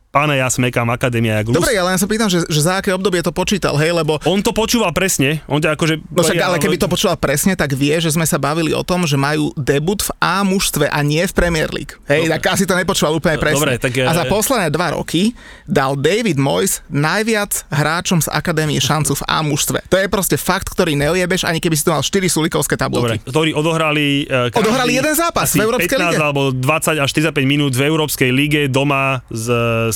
pána 0.10 0.34
ja 0.34 0.50
smekám, 0.50 0.90
akadémia, 0.90 1.38
jak. 1.42 1.54
Dobre, 1.54 1.78
ale 1.78 1.94
ja 1.94 2.00
sa 2.02 2.10
pýtam, 2.10 2.30
že, 2.30 2.42
že 2.50 2.62
za 2.66 2.82
aké 2.82 2.90
obdobie 2.90 3.22
to 3.22 3.30
počítal, 3.30 3.78
hej, 3.78 3.94
lebo 3.94 4.18
On 4.26 4.42
to 4.42 4.50
počúval 4.50 4.90
presne, 4.90 5.46
on 5.46 5.62
ťa 5.62 5.78
akože... 5.78 6.02
No 6.10 6.26
však, 6.26 6.42
ale 6.42 6.58
keby 6.58 6.82
to 6.82 6.90
počúval 6.90 7.14
presne, 7.22 7.54
tak 7.54 7.78
vie, 7.78 7.94
že 8.02 8.10
sme 8.10 8.26
sa 8.26 8.42
bavili 8.42 8.74
o 8.74 8.82
tom, 8.82 9.06
že 9.06 9.14
majú 9.22 9.54
debut 9.54 10.02
v 10.02 10.12
A 10.18 10.42
mužstve 10.42 10.90
a 10.90 11.00
nie 11.06 11.22
v 11.22 11.34
Premier 11.38 11.70
League. 11.70 11.94
Hej, 12.10 12.26
Dobre. 12.26 12.34
tak 12.42 12.42
asi 12.58 12.64
to 12.66 12.74
nepočúval 12.74 13.22
úplne 13.22 13.38
presne. 13.38 13.62
Dobre, 13.62 13.78
tak, 13.78 13.94
a 14.02 14.12
za 14.12 14.26
e- 14.26 14.32
posledné 14.34 14.68
dva 14.74 14.98
roky 14.98 15.38
dal 15.70 15.94
David 15.94 16.42
Moyes 16.42 16.82
najviac 16.90 17.70
hráčom 17.70 18.18
z 18.26 18.34
akadémie 18.34 18.82
šancu 18.82 19.14
v 19.14 19.24
A 19.30 19.46
mužstve. 19.46 19.86
To 19.94 19.96
je 20.02 20.10
proste 20.10 20.42
fakt, 20.42 20.74
ktorý 20.74 20.98
neojebeš, 20.98 21.46
ani 21.46 21.62
keby 21.62 21.78
si 21.78 21.86
to 21.86 21.94
mal 21.94 22.02
4 22.02 22.18
sulikovské 22.26 22.74
Dobre, 22.82 23.14
tabulky. 23.14 23.18
ktorí 23.30 23.54
odohrali... 23.54 24.26
Uh, 24.26 24.50
Odohrali 24.58 24.98
jeden 24.98 25.14
zápas 25.14 25.54
v 25.54 25.62
Európskej 25.62 26.02
15 26.02 26.18
lige. 26.18 26.18
alebo 26.18 26.42
20 26.52 26.98
až 26.98 27.10
45 27.14 27.46
minút 27.46 27.78
v 27.78 27.86
Európskej 27.86 28.30
lige 28.34 28.62
doma 28.68 29.22
s, 29.30 29.46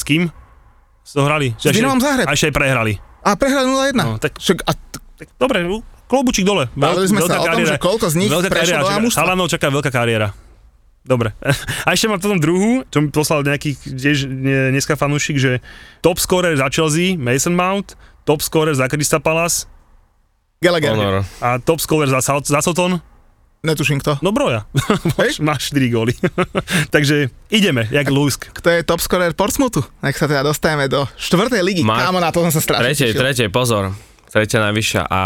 s 0.04 0.06
kým? 0.06 0.28
S 1.02 1.16
hrali? 1.16 1.56
S 1.56 1.64
Dynamom 1.66 2.00
Záhreb. 2.00 2.28
A 2.28 2.36
ešte 2.36 2.52
aj 2.52 2.56
prehrali. 2.56 2.94
A 3.24 3.34
prehrali 3.34 3.68
0-1. 3.68 3.96
No, 3.96 4.20
tak- 4.20 4.36
Však, 4.36 4.60
a 4.62 4.72
t- 4.76 5.00
Tak 5.14 5.28
dobre, 5.40 5.64
klobučík 6.06 6.44
dole. 6.44 6.68
Bavili 6.76 7.08
sme 7.08 7.24
sa 7.24 7.40
o 7.40 7.46
tom, 7.46 7.64
že 7.64 7.80
koľko 7.80 8.12
z 8.12 8.16
nich 8.20 8.28
veľká 8.28 8.52
prešlo 8.52 8.84
kariéra, 8.84 9.00
do. 9.00 9.16
Chalanov 9.16 9.48
čaká 9.48 9.68
veľká 9.70 9.88
kariéra. 9.90 10.36
Dobre. 11.02 11.32
A 11.88 11.92
ešte 11.92 12.08
mám 12.08 12.18
potom 12.18 12.36
druhú, 12.36 12.84
čo 12.86 13.00
mi 13.00 13.08
poslal 13.08 13.44
nejaký 13.44 13.76
tiež 13.76 14.24
ne- 14.26 14.72
dneska 14.72 14.96
fanúšik, 14.96 15.36
že 15.36 15.60
top 16.00 16.16
scorer 16.16 16.56
za 16.56 16.68
Chelsea, 16.68 17.16
Mason 17.16 17.52
Mount, 17.52 17.96
top 18.24 18.40
scorer 18.40 18.72
za 18.72 18.88
Crystal 18.88 19.20
Palace 19.20 19.68
Gallagher. 20.60 20.92
Honor. 20.92 21.28
a 21.40 21.60
top 21.60 21.78
scorer 21.78 22.08
za, 22.08 22.20
South- 22.20 22.48
za 22.48 22.60
Soton, 22.60 23.04
Netuším 23.64 24.04
kto. 24.04 24.20
no 24.20 24.36
broja. 24.36 24.68
Hej. 25.24 25.40
Máš 25.40 25.72
4 25.72 25.88
góly. 25.88 26.12
Takže 26.96 27.32
ideme, 27.48 27.88
jak 27.88 28.12
Lusk. 28.12 28.52
Kto 28.52 28.68
je 28.68 28.84
top 28.84 29.00
scorer 29.00 29.32
Portsmouthu? 29.32 29.80
Nech 30.04 30.20
sa 30.20 30.28
teda 30.28 30.44
dostajeme 30.44 30.92
do 30.92 31.08
štvrtej 31.16 31.64
ligy. 31.64 31.80
Ma- 31.80 32.04
Kámo, 32.04 32.20
na 32.20 32.36
to 32.36 32.44
som 32.44 32.52
sa 32.52 32.60
strašne 32.60 32.92
Tretej, 32.92 33.16
tešil. 33.16 33.22
tretej, 33.24 33.48
pozor. 33.48 33.96
Tretia 34.28 34.60
najvyššia 34.68 35.02
a 35.08 35.22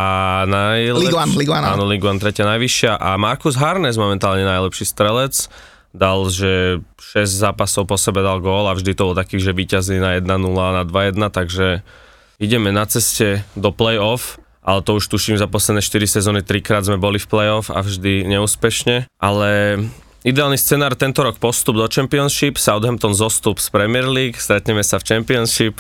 1, 0.46 1.02
Ligue 1.02 1.18
1, 1.50 1.66
áno. 1.66 1.90
1, 1.90 1.98
tretia 2.22 2.46
najvyššia 2.46 2.92
a 2.94 3.18
Markus 3.18 3.58
Harnes 3.58 3.98
momentálne 3.98 4.46
najlepší 4.46 4.86
strelec. 4.86 5.50
Dal, 5.98 6.30
že 6.30 6.78
6 7.18 7.42
zápasov 7.42 7.90
po 7.90 7.98
sebe 7.98 8.22
dal 8.22 8.38
gól 8.38 8.70
a 8.70 8.78
vždy 8.78 8.94
to 8.94 9.10
bol 9.10 9.16
taký, 9.18 9.42
že 9.42 9.50
víťazí 9.50 9.98
na 9.98 10.14
1-0 10.14 10.30
a 10.54 10.72
na 10.78 10.84
2-1, 10.86 11.18
takže 11.34 11.82
ideme 12.38 12.70
na 12.70 12.86
ceste 12.86 13.42
do 13.58 13.74
play-off 13.74 14.38
ale 14.68 14.84
to 14.84 15.00
už 15.00 15.08
tuším 15.08 15.40
za 15.40 15.48
posledné 15.48 15.80
4 15.80 16.20
sezóny, 16.20 16.44
trikrát 16.44 16.84
sme 16.84 17.00
boli 17.00 17.16
v 17.16 17.28
play-off 17.32 17.72
a 17.72 17.80
vždy 17.80 18.28
neúspešne, 18.28 19.08
ale 19.16 19.80
ideálny 20.28 20.60
scenár 20.60 21.00
tento 21.00 21.24
rok 21.24 21.40
postup 21.40 21.80
do 21.80 21.88
Championship, 21.88 22.60
Southampton 22.60 23.16
zostup 23.16 23.64
z 23.64 23.72
Premier 23.72 24.04
League, 24.04 24.36
stretneme 24.36 24.84
sa 24.84 25.00
v 25.00 25.08
Championship, 25.08 25.80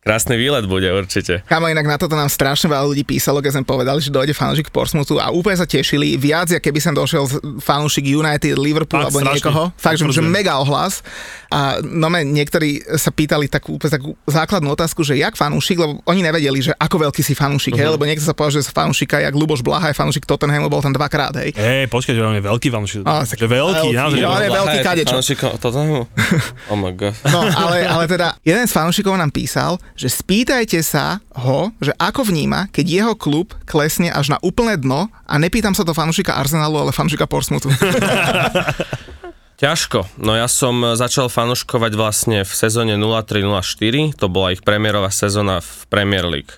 krásny 0.00 0.36
výlet 0.36 0.64
bude 0.64 0.88
určite. 0.88 1.44
Kamo, 1.44 1.68
inak 1.68 1.84
na 1.84 1.96
toto 1.96 2.16
nám 2.16 2.26
strašne 2.26 2.66
veľa 2.66 2.88
ľudí 2.88 3.04
písalo, 3.04 3.38
keď 3.38 3.60
sme 3.60 3.64
povedali, 3.64 4.00
že 4.00 4.08
dojde 4.08 4.32
fanúšik 4.32 4.72
Portsmouthu 4.72 5.20
a 5.20 5.28
úplne 5.28 5.54
sa 5.54 5.68
tešili. 5.68 6.16
Viac, 6.16 6.56
ako 6.56 6.64
keby 6.64 6.78
sem 6.80 6.94
došiel 6.96 7.24
z- 7.28 7.38
fanúšik 7.60 8.08
United, 8.08 8.56
Liverpool 8.56 9.00
Fakt, 9.00 9.12
alebo 9.12 9.18
strašne. 9.20 9.36
niekoho. 9.36 9.62
Fakt, 9.76 9.96
že, 10.00 10.04
že 10.08 10.22
mega 10.24 10.56
ohlas. 10.56 11.04
A 11.50 11.82
no 11.82 12.08
men, 12.08 12.30
niektorí 12.30 12.80
sa 12.96 13.10
pýtali 13.10 13.50
takú, 13.50 13.76
úplne 13.76 13.92
takú 13.92 14.10
základnú 14.24 14.70
otázku, 14.70 15.02
že 15.02 15.18
jak 15.18 15.34
fanúšik, 15.34 15.76
lebo 15.76 15.98
oni 16.06 16.20
nevedeli, 16.22 16.62
že 16.62 16.72
ako 16.78 17.10
veľký 17.10 17.20
si 17.20 17.34
fanúšik, 17.34 17.74
uh-huh. 17.74 17.90
hej, 17.90 17.94
lebo 17.94 18.06
niekto 18.06 18.22
sa 18.22 18.32
povedal, 18.32 18.62
že 18.62 18.70
sa 18.70 18.72
fanúšika, 18.72 19.18
jak 19.18 19.34
Luboš 19.34 19.60
Blaha 19.60 19.90
je 19.90 19.96
fanúšik 19.98 20.24
Tottenhamu, 20.24 20.70
bol 20.70 20.78
tam 20.78 20.94
dvakrát, 20.94 21.34
hej. 21.42 21.50
Hej, 21.52 21.90
počkaj, 21.90 22.14
že 22.14 22.22
on 22.22 22.38
je 22.38 22.44
veľký 22.46 22.68
fanúšik. 22.70 23.02
Á, 23.02 23.26
tak 23.26 23.36
Že 23.42 23.48
veľký, 23.50 23.88
veľký, 23.90 23.98
naozaj. 23.98 24.18
jo, 24.22 24.28
ale 24.30 24.44
je 24.46 24.50
veľký 24.54 24.78
kadečo. 24.80 25.16
Tottenhamu? 25.58 26.02
Oh 26.70 26.78
my 26.78 26.94
god. 26.94 27.14
No, 27.26 27.42
ale, 27.42 27.82
ale 27.82 28.04
teda 28.06 28.38
jeden 28.46 28.62
z 28.62 28.70
fanúšikov 28.70 29.18
nám 29.18 29.34
písal, 29.34 29.74
že 30.00 30.08
spýtajte 30.08 30.80
sa 30.80 31.20
ho, 31.36 31.76
že 31.76 31.92
ako 32.00 32.24
vníma, 32.32 32.72
keď 32.72 32.86
jeho 32.88 33.14
klub 33.20 33.52
klesne 33.68 34.08
až 34.08 34.32
na 34.32 34.38
úplné 34.40 34.80
dno 34.80 35.12
a 35.28 35.34
nepýtam 35.36 35.76
sa 35.76 35.84
to 35.84 35.92
fanúšika 35.92 36.40
Arsenalu, 36.40 36.88
ale 36.88 36.96
fanúšika 36.96 37.28
Portsmouthu. 37.28 37.68
Ťažko. 39.60 40.08
No 40.24 40.32
ja 40.32 40.48
som 40.48 40.96
začal 40.96 41.28
fanuškovať 41.28 41.92
vlastne 41.92 42.38
v 42.48 42.52
sezóne 42.56 42.96
03-04, 42.96 44.16
to 44.16 44.26
bola 44.32 44.56
ich 44.56 44.64
premiérová 44.64 45.12
sezóna 45.12 45.60
v 45.60 45.84
Premier 45.92 46.24
League. 46.24 46.56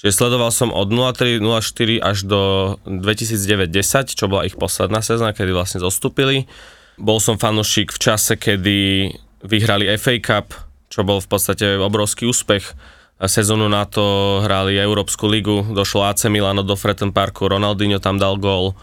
Čiže 0.00 0.24
sledoval 0.24 0.48
som 0.48 0.72
od 0.72 0.88
03-04 0.88 2.00
až 2.00 2.24
do 2.24 2.40
2009-10, 2.88 4.16
čo 4.16 4.32
bola 4.32 4.48
ich 4.48 4.56
posledná 4.56 5.04
sezóna, 5.04 5.36
kedy 5.36 5.52
vlastne 5.52 5.84
zostúpili. 5.84 6.48
Bol 6.96 7.20
som 7.20 7.36
fanušik 7.36 7.92
v 7.92 7.98
čase, 8.00 8.40
kedy 8.40 9.12
vyhrali 9.44 9.92
FA 10.00 10.16
Cup, 10.16 10.67
čo 10.88 11.04
bol 11.04 11.20
v 11.20 11.28
podstate 11.28 11.76
obrovský 11.76 12.28
úspech. 12.28 12.76
A 13.18 13.26
Sezónu 13.26 13.66
na 13.66 13.82
to 13.82 14.38
hrali 14.46 14.78
Európsku 14.78 15.26
ligu, 15.26 15.66
došlo 15.74 16.06
AC 16.06 16.30
Milano 16.30 16.62
do 16.62 16.78
Fretton 16.78 17.10
Parku, 17.10 17.50
Ronaldinho 17.50 17.98
tam 17.98 18.16
dal 18.16 18.38
gól. 18.38 18.78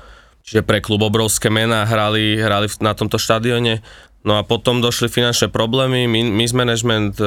čiže 0.46 0.62
pre 0.62 0.84
klub 0.84 1.02
obrovské 1.02 1.50
mená 1.50 1.88
hrali, 1.88 2.38
hrali 2.38 2.68
na 2.84 2.94
tomto 2.94 3.18
štadióne. 3.18 3.82
No 4.26 4.38
a 4.38 4.46
potom 4.46 4.82
došli 4.82 5.10
finančné 5.10 5.50
problémy, 5.54 6.06
mismanagement 6.10 7.18
e, 7.22 7.26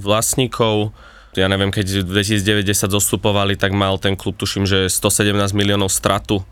vlastníkov, 0.00 0.92
ja 1.36 1.46
neviem, 1.46 1.68
keď 1.68 2.08
v 2.08 2.24
2090 2.24 2.88
zostupovali, 2.88 3.54
tak 3.54 3.76
mal 3.76 4.00
ten 4.00 4.16
klub, 4.16 4.34
tuším, 4.34 4.64
že 4.64 4.88
117 4.90 5.54
miliónov 5.54 5.92
stratu. 5.92 6.42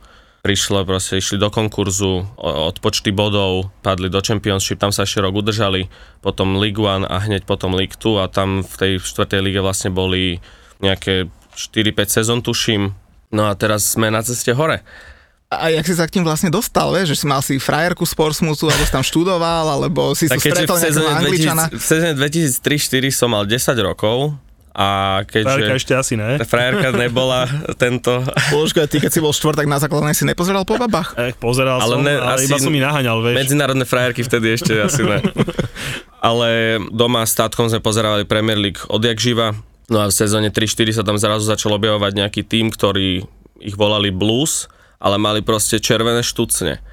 Prišlo, 0.44 0.86
proste 0.86 1.18
išli 1.18 1.42
do 1.42 1.50
konkurzu, 1.50 2.22
od 2.38 2.76
počty 2.78 3.10
bodov, 3.10 3.74
padli 3.82 4.06
do 4.06 4.22
Championship, 4.22 4.78
tam 4.78 4.94
sa 4.94 5.02
ešte 5.02 5.18
rok 5.18 5.34
udržali, 5.34 5.90
potom 6.22 6.54
League 6.58 6.78
One 6.78 7.02
a 7.02 7.18
hneď 7.18 7.42
potom 7.42 7.74
League 7.74 7.98
2 7.98 8.22
a 8.22 8.30
tam 8.30 8.62
v 8.62 8.74
tej 8.78 8.92
štvrtej 9.02 9.40
lige 9.42 9.58
vlastne 9.58 9.90
boli 9.90 10.38
nejaké 10.78 11.26
4-5 11.56 12.16
sezón, 12.22 12.38
tuším. 12.46 12.94
No 13.34 13.50
a 13.50 13.58
teraz 13.58 13.96
sme 13.96 14.12
na 14.12 14.22
ceste 14.22 14.54
hore. 14.54 14.86
A 15.46 15.70
jak 15.70 15.86
si 15.86 15.94
sa 15.94 16.10
k 16.10 16.18
tým 16.18 16.26
vlastne 16.26 16.50
dostal, 16.50 16.90
vieš, 16.90 17.14
že 17.14 17.16
si 17.22 17.26
mal 17.30 17.38
si 17.38 17.62
frajerku 17.62 18.02
z 18.02 18.18
Portsmouthu, 18.18 18.66
alebo 18.66 18.82
si 18.82 18.90
tam 18.90 19.06
študoval, 19.06 19.78
alebo 19.78 20.10
si 20.18 20.26
tak 20.26 20.42
stretol 20.42 20.74
nejakého 20.74 21.06
Angličana? 21.06 21.64
v 21.70 21.84
sezóne 21.86 22.12
2003-2004 22.18 23.14
som 23.14 23.30
mal 23.30 23.46
10 23.46 23.78
rokov, 23.78 24.34
a 24.76 24.88
keďže... 25.24 25.48
Frajerka 25.48 25.74
ešte 25.80 25.92
asi 25.96 26.14
ne. 26.20 26.36
Frajerka 26.52 26.92
nebola 26.92 27.48
tento... 27.80 28.20
Počkaj, 28.52 28.84
ty 28.92 29.00
keď 29.00 29.08
si 29.08 29.24
bol 29.24 29.32
štvrtak 29.32 29.64
na 29.64 29.80
základnej 29.80 30.12
si 30.12 30.28
nepozeral 30.28 30.68
po 30.68 30.76
babách? 30.76 31.16
Eh, 31.16 31.32
pozeral 31.32 31.80
ale 31.80 31.96
som, 31.96 32.04
ne, 32.04 32.12
ale 32.20 32.44
iba 32.44 32.60
som 32.60 32.68
mi 32.68 32.84
naháňal, 32.84 33.24
vieš. 33.24 33.40
Medzinárodné 33.40 33.88
frajerky 33.88 34.20
vtedy 34.20 34.52
ešte 34.52 34.76
asi 34.76 35.00
ne. 35.00 35.24
ale 36.28 36.76
doma 36.92 37.24
s 37.24 37.32
tátkom 37.32 37.72
sme 37.72 37.80
pozerali 37.80 38.28
Premier 38.28 38.60
League 38.60 38.84
odjak 38.92 39.16
živa. 39.16 39.56
No 39.88 40.04
a 40.04 40.12
v 40.12 40.14
sezóne 40.14 40.52
3-4 40.52 41.00
sa 41.00 41.02
tam 41.08 41.16
zrazu 41.16 41.48
začal 41.48 41.72
objavovať 41.72 42.12
nejaký 42.12 42.44
tým, 42.44 42.68
ktorý 42.68 43.24
ich 43.64 43.76
volali 43.80 44.12
Blues, 44.12 44.68
ale 45.00 45.16
mali 45.16 45.40
proste 45.40 45.80
červené 45.80 46.20
štucne. 46.20 46.84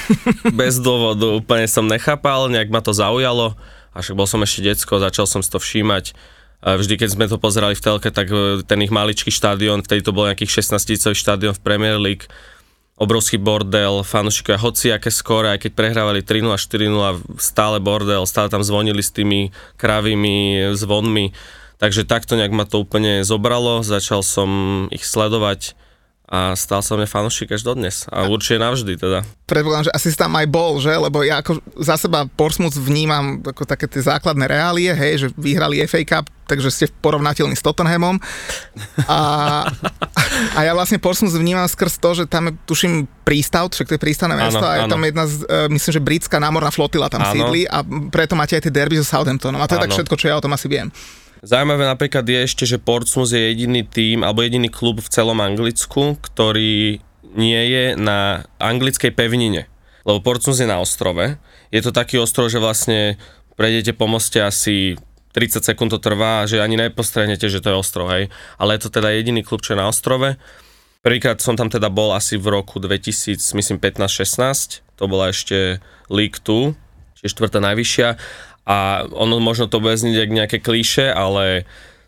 Bez 0.60 0.76
dôvodu, 0.76 1.40
úplne 1.40 1.64
som 1.64 1.88
nechápal, 1.88 2.52
nejak 2.52 2.68
ma 2.68 2.84
to 2.84 2.92
zaujalo. 2.92 3.56
A 3.96 4.04
však 4.04 4.12
bol 4.12 4.28
som 4.28 4.44
ešte 4.44 4.60
decko, 4.60 5.00
začal 5.00 5.24
som 5.24 5.40
si 5.40 5.48
to 5.48 5.56
všímať 5.56 6.12
Vždy, 6.60 7.00
keď 7.00 7.08
sme 7.16 7.24
to 7.24 7.40
pozerali 7.40 7.72
v 7.72 7.80
telke, 7.80 8.12
tak 8.12 8.28
e, 8.28 8.60
ten 8.60 8.84
ich 8.84 8.92
maličký 8.92 9.32
štadión, 9.32 9.80
vtedy 9.80 10.04
to 10.04 10.12
bol 10.12 10.28
nejakých 10.28 10.60
16 10.60 10.76
tisícový 10.76 11.16
štadión 11.16 11.56
v 11.56 11.64
Premier 11.64 11.96
League, 11.96 12.28
obrovský 13.00 13.40
bordel, 13.40 14.04
fanúšikovia 14.04 14.60
hoci 14.60 14.92
aké 14.92 15.08
skore, 15.08 15.48
aj 15.48 15.64
keď 15.64 15.72
prehrávali 15.72 16.20
3-0, 16.20 16.52
4-0, 16.52 17.40
stále 17.40 17.80
bordel, 17.80 18.28
stále 18.28 18.52
tam 18.52 18.60
zvonili 18.60 19.00
s 19.00 19.08
tými 19.08 19.56
kravými 19.80 20.68
zvonmi. 20.76 21.32
Takže 21.80 22.04
takto 22.04 22.36
nejak 22.36 22.52
ma 22.52 22.68
to 22.68 22.84
úplne 22.84 23.24
zobralo, 23.24 23.80
začal 23.80 24.20
som 24.20 24.84
ich 24.92 25.08
sledovať 25.08 25.72
a 26.30 26.54
stal 26.54 26.78
sa 26.78 26.94
mňa 26.94 27.10
fanúšik 27.10 27.50
až 27.50 27.66
dodnes. 27.66 28.06
A 28.06 28.30
určite 28.30 28.62
navždy 28.62 28.94
teda. 28.94 29.26
Predpokladám, 29.50 29.90
že 29.90 29.96
asi 29.98 30.14
si 30.14 30.16
tam 30.16 30.30
aj 30.38 30.46
bol, 30.46 30.78
že? 30.78 30.94
Lebo 30.94 31.26
ja 31.26 31.42
ako 31.42 31.58
za 31.74 31.98
seba 31.98 32.22
Portsmouth 32.22 32.78
vnímam 32.78 33.42
ako 33.42 33.66
také 33.66 33.90
tie 33.90 33.98
základné 33.98 34.46
reálie, 34.46 34.94
hej, 34.94 35.26
že 35.26 35.28
vyhrali 35.34 35.82
FA 35.90 36.06
Cup, 36.06 36.30
takže 36.46 36.70
ste 36.70 36.86
porovnateľní 37.02 37.58
s 37.58 37.66
Tottenhamom. 37.66 38.22
A, 39.10 39.18
a 40.56 40.60
ja 40.62 40.70
vlastne 40.70 41.02
Portsmouth 41.02 41.34
vnímam 41.34 41.66
skrz 41.66 41.98
to, 41.98 42.22
že 42.22 42.30
tam 42.30 42.46
je, 42.46 42.52
tuším, 42.62 43.10
prístav, 43.26 43.66
však 43.74 43.90
to 43.90 43.94
je 43.98 44.02
prístavné 44.02 44.38
mesto 44.38 44.62
a 44.62 44.86
je 44.86 44.90
tam 44.90 45.02
jedna, 45.02 45.26
z, 45.26 45.42
uh, 45.50 45.66
myslím, 45.66 45.92
že 45.98 46.02
britská 46.02 46.38
námorná 46.38 46.70
flotila 46.70 47.10
tam 47.10 47.26
áno. 47.26 47.34
sídli 47.34 47.66
a 47.66 47.82
preto 48.06 48.38
máte 48.38 48.54
aj 48.54 48.70
tie 48.70 48.74
derby 48.74 49.02
so 49.02 49.06
Southamptonom. 49.06 49.58
A 49.58 49.66
to 49.66 49.74
je 49.74 49.82
áno. 49.82 49.84
tak 49.90 49.94
všetko, 49.98 50.14
čo 50.14 50.30
ja 50.30 50.38
o 50.38 50.42
tom 50.46 50.54
asi 50.54 50.70
viem. 50.70 50.94
Zaujímavé 51.40 51.88
napríklad 51.88 52.28
je 52.28 52.44
ešte, 52.44 52.64
že 52.68 52.76
Portsmouth 52.76 53.32
je 53.32 53.48
jediný 53.52 53.80
tým 53.80 54.20
alebo 54.20 54.44
jediný 54.44 54.68
klub 54.68 55.00
v 55.00 55.08
celom 55.08 55.40
Anglicku, 55.40 56.20
ktorý 56.20 57.00
nie 57.32 57.62
je 57.70 57.84
na 57.96 58.44
anglickej 58.60 59.16
pevnine. 59.16 59.64
Lebo 60.04 60.20
Portsmouth 60.20 60.60
je 60.60 60.68
na 60.68 60.80
ostrove. 60.84 61.40
Je 61.72 61.80
to 61.80 61.96
taký 61.96 62.20
ostrov, 62.20 62.52
že 62.52 62.60
vlastne 62.60 63.16
prejdete 63.56 63.96
po 63.96 64.04
moste 64.04 64.44
asi 64.44 65.00
30 65.32 65.62
sekúnd 65.62 65.94
to 65.94 66.02
trvá, 66.02 66.44
že 66.44 66.58
ani 66.60 66.76
nepostrehnete, 66.76 67.46
že 67.46 67.62
to 67.62 67.70
je 67.72 67.80
ostrov, 67.80 68.10
hej. 68.10 68.28
Ale 68.58 68.76
je 68.76 68.82
to 68.84 68.90
teda 68.90 69.14
jediný 69.14 69.46
klub, 69.46 69.62
čo 69.62 69.78
je 69.78 69.80
na 69.80 69.86
ostrove. 69.86 70.36
Prvýkrát 71.00 71.40
som 71.40 71.56
tam 71.56 71.72
teda 71.72 71.88
bol 71.88 72.12
asi 72.12 72.36
v 72.36 72.60
roku 72.60 72.82
2000, 72.82 73.40
myslím 73.40 73.78
15-16, 73.80 74.84
to 75.00 75.04
bola 75.08 75.32
ešte 75.32 75.80
League 76.12 76.44
2, 76.44 76.76
čiže 77.16 77.32
štvrtá 77.32 77.62
najvyššia 77.62 78.08
a 78.68 79.08
ono 79.10 79.40
možno 79.40 79.66
to 79.66 79.80
bude 79.80 79.96
znieť 79.96 80.28
nejaké 80.30 80.58
klíše, 80.60 81.08
ale 81.08 81.64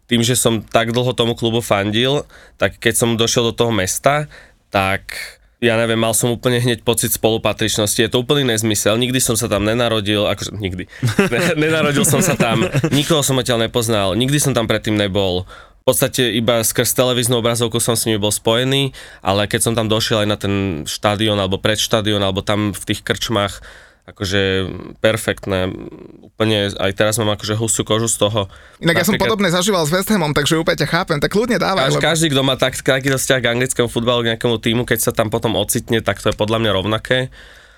tým, 0.07 0.21
že 0.21 0.37
som 0.37 0.61
tak 0.61 0.93
dlho 0.93 1.17
tomu 1.17 1.33
klubu 1.33 1.65
fandil, 1.65 2.29
tak 2.61 2.77
keď 2.77 2.95
som 2.95 3.17
došiel 3.17 3.51
do 3.51 3.57
toho 3.57 3.73
mesta, 3.73 4.29
tak 4.69 5.17
ja 5.63 5.79
neviem, 5.79 5.97
mal 5.97 6.11
som 6.11 6.35
úplne 6.35 6.59
hneď 6.59 6.83
pocit 6.83 7.15
spolupatričnosti. 7.15 7.95
Je 7.95 8.11
to 8.11 8.19
úplný 8.19 8.43
nezmysel. 8.43 8.99
Nikdy 8.99 9.23
som 9.23 9.39
sa 9.39 9.47
tam 9.47 9.63
nenarodil, 9.63 10.27
akože 10.27 10.59
nikdy. 10.59 10.91
nenarodil 11.63 12.03
som 12.03 12.19
sa 12.19 12.35
tam, 12.35 12.67
nikoho 12.91 13.23
som 13.23 13.39
odtiaľ 13.39 13.71
nepoznal, 13.71 14.19
nikdy 14.19 14.43
som 14.43 14.59
tam 14.59 14.67
predtým 14.67 14.99
nebol. 14.99 15.47
V 15.83 15.85
podstate 15.87 16.35
iba 16.35 16.63
skrz 16.63 16.95
televíznu 16.95 17.39
obrazovku 17.39 17.79
som 17.79 17.95
s 17.95 18.07
nimi 18.07 18.19
bol 18.19 18.35
spojený, 18.35 18.95
ale 19.23 19.47
keď 19.47 19.61
som 19.71 19.75
tam 19.79 19.87
došiel 19.87 20.27
aj 20.27 20.29
na 20.31 20.39
ten 20.39 20.55
štadión 20.87 21.39
alebo 21.39 21.63
pred 21.63 21.79
štadión 21.79 22.23
alebo 22.23 22.43
tam 22.43 22.75
v 22.75 22.83
tých 22.83 23.03
krčmách, 23.07 23.63
akože 24.03 24.67
perfektné. 24.99 25.71
Úplne 26.35 26.75
aj 26.75 26.93
teraz 26.99 27.23
mám 27.23 27.31
akože 27.39 27.55
husú 27.55 27.87
kožu 27.87 28.11
z 28.11 28.19
toho. 28.19 28.51
Inak 28.83 29.03
ja 29.03 29.07
som 29.07 29.15
podobne 29.15 29.47
zažíval 29.47 29.87
s 29.87 29.95
West 29.95 30.11
Hamom, 30.11 30.35
takže 30.35 30.59
úplne 30.59 30.79
ťa 30.83 30.91
chápem, 30.91 31.19
tak 31.23 31.31
kľudne 31.31 31.63
dávaj. 31.63 31.87
Každý, 31.87 31.99
lebo... 31.99 32.09
každý, 32.11 32.27
kto 32.35 32.43
má 32.43 32.55
tak, 32.59 32.75
takýto 32.83 33.19
vzťah 33.19 33.39
k 33.39 33.51
anglickému 33.55 33.87
futbalu, 33.87 34.27
k 34.27 34.29
nejakému 34.35 34.57
týmu, 34.59 34.83
keď 34.83 34.99
sa 34.99 35.13
tam 35.15 35.31
potom 35.31 35.55
ocitne, 35.55 36.03
tak 36.03 36.19
to 36.19 36.35
je 36.35 36.37
podľa 36.37 36.59
mňa 36.67 36.71
rovnaké. 36.75 37.31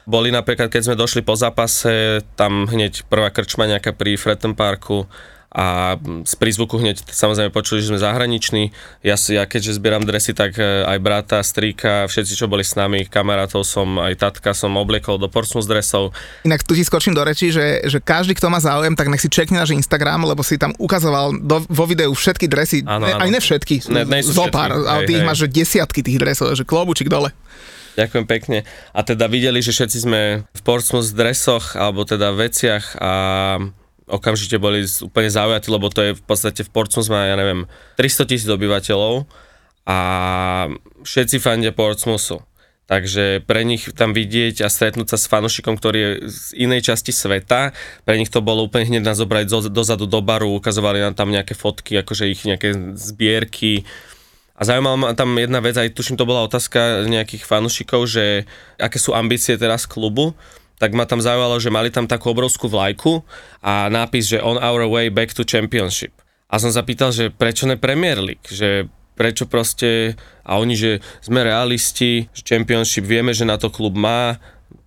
Boli 0.05 0.29
napríklad, 0.29 0.69
keď 0.69 0.83
sme 0.85 1.01
došli 1.01 1.25
po 1.25 1.33
zápase, 1.37 2.21
tam 2.37 2.69
hneď 2.69 3.09
prvá 3.09 3.33
krčma 3.33 3.65
nejaká 3.69 3.97
pri 3.97 4.21
Fretton 4.21 4.53
Parku, 4.53 5.09
a 5.55 5.95
z 6.27 6.35
prízvuku 6.35 6.83
hneď 6.83 7.07
samozrejme 7.07 7.55
počuli, 7.55 7.79
že 7.79 7.95
sme 7.95 8.03
zahraniční. 8.03 8.75
Ja, 9.07 9.15
si, 9.15 9.39
ja 9.39 9.47
keďže 9.47 9.79
zbieram 9.79 10.03
dresy, 10.03 10.35
tak 10.35 10.59
e, 10.59 10.83
aj 10.83 10.99
brata, 10.99 11.39
strýka, 11.47 12.11
všetci, 12.11 12.35
čo 12.35 12.51
boli 12.51 12.67
s 12.67 12.75
nami, 12.75 13.07
kamarátov 13.07 13.63
som, 13.63 14.03
aj 14.03 14.19
tatka 14.19 14.51
som 14.51 14.75
obliekol 14.75 15.15
do 15.15 15.31
Portsmouth 15.31 15.71
dresov. 15.71 16.11
Inak 16.43 16.67
tu 16.67 16.75
ti 16.75 16.83
skočím 16.83 17.15
do 17.15 17.23
reči, 17.23 17.55
že, 17.55 17.87
že 17.87 18.03
každý, 18.03 18.35
kto 18.35 18.51
má 18.51 18.59
záujem, 18.59 18.99
tak 18.99 19.07
nech 19.07 19.23
si 19.23 19.31
čekne 19.31 19.63
náš 19.63 19.79
Instagram, 19.79 20.27
lebo 20.27 20.43
si 20.43 20.59
tam 20.59 20.75
ukazoval 20.75 21.39
do, 21.39 21.63
vo 21.71 21.85
videu 21.87 22.11
všetky 22.11 22.51
dresy, 22.51 22.83
ano, 22.83 23.07
ne, 23.07 23.15
aj 23.15 23.31
ne 23.31 23.39
všetky, 23.39 23.77
ne, 23.95 24.03
zo 24.27 24.51
pár, 24.51 24.75
ale 24.75 25.07
ty 25.07 25.23
ich 25.23 25.23
máš 25.23 25.47
že 25.47 25.55
desiatky 25.55 26.03
tých 26.03 26.19
dresov, 26.19 26.51
že 26.59 26.67
klobučík 26.67 27.07
dole. 27.07 27.31
Ďakujem 27.95 28.27
pekne. 28.27 28.59
A 28.91 29.07
teda 29.07 29.31
videli, 29.31 29.63
že 29.63 29.71
všetci 29.71 29.99
sme 30.03 30.43
v 30.43 30.61
Portsmouth 30.67 31.15
dresoch, 31.15 31.79
alebo 31.79 32.03
teda 32.03 32.35
veciach 32.35 32.99
a 32.99 33.13
okamžite 34.07 34.61
boli 34.61 34.85
úplne 34.85 35.31
zaujatí, 35.33 35.69
lebo 35.73 35.89
to 35.89 36.01
je 36.01 36.13
v 36.17 36.23
podstate 36.25 36.61
v 36.65 36.71
Portsmouth 36.71 37.09
má, 37.09 37.29
ja 37.29 37.37
neviem, 37.37 37.65
300 37.97 38.29
tisíc 38.29 38.49
obyvateľov 38.49 39.25
a 39.85 39.99
všetci 41.05 41.37
fandia 41.41 41.73
Portsmouthu. 41.73 42.41
Takže 42.85 43.41
pre 43.49 43.65
nich 43.65 43.89
tam 43.97 44.13
vidieť 44.13 44.61
a 44.61 44.69
stretnúť 44.69 45.09
sa 45.09 45.17
s 45.17 45.25
fanušikom, 45.25 45.81
ktorý 45.81 45.99
je 46.01 46.11
z 46.29 46.69
inej 46.69 46.93
časti 46.93 47.17
sveta, 47.17 47.73
pre 48.05 48.21
nich 48.21 48.29
to 48.29 48.45
bolo 48.45 48.69
úplne 48.69 48.85
hneď 48.85 49.09
nás 49.09 49.17
zobrať 49.17 49.49
do, 49.49 49.59
dozadu 49.73 50.05
do 50.05 50.21
baru, 50.21 50.53
ukazovali 50.53 51.01
nám 51.01 51.17
tam 51.17 51.33
nejaké 51.33 51.57
fotky, 51.57 51.97
akože 52.05 52.29
ich 52.29 52.45
nejaké 52.45 52.77
zbierky. 52.93 53.89
A 54.53 54.69
zaujímala 54.69 54.97
ma 55.01 55.09
tam 55.17 55.33
jedna 55.41 55.65
vec, 55.65 55.81
aj 55.81 55.97
tuším 55.97 56.21
to 56.21 56.29
bola 56.29 56.45
otázka 56.45 57.09
nejakých 57.09 57.49
fanušikov, 57.49 58.05
že 58.05 58.45
aké 58.77 59.01
sú 59.01 59.17
ambície 59.17 59.57
teraz 59.57 59.89
klubu 59.89 60.37
tak 60.79 60.93
ma 60.93 61.07
tam 61.07 61.23
zaujalo, 61.23 61.59
že 61.63 61.71
mali 61.71 61.91
tam 61.95 62.11
takú 62.11 62.35
obrovskú 62.35 62.67
vlajku 62.67 63.23
a 63.63 63.87
nápis, 63.89 64.35
že 64.35 64.43
on 64.43 64.59
our 64.59 64.85
way 64.91 65.09
back 65.09 65.31
to 65.31 65.47
championship. 65.47 66.13
A 66.51 66.59
som 66.61 66.71
zapýtal, 66.71 67.11
že 67.11 67.31
prečo 67.35 67.67
ne 67.67 67.79
Premier 67.79 68.19
League, 68.21 68.47
že 68.47 68.87
prečo 69.15 69.47
proste, 69.47 70.19
a 70.43 70.59
oni, 70.59 70.75
že 70.75 70.99
sme 71.23 71.47
realisti, 71.47 72.27
že 72.35 72.43
Championship 72.43 73.07
vieme, 73.07 73.31
že 73.31 73.47
na 73.47 73.55
to 73.55 73.71
klub 73.71 73.95
má, 73.95 74.43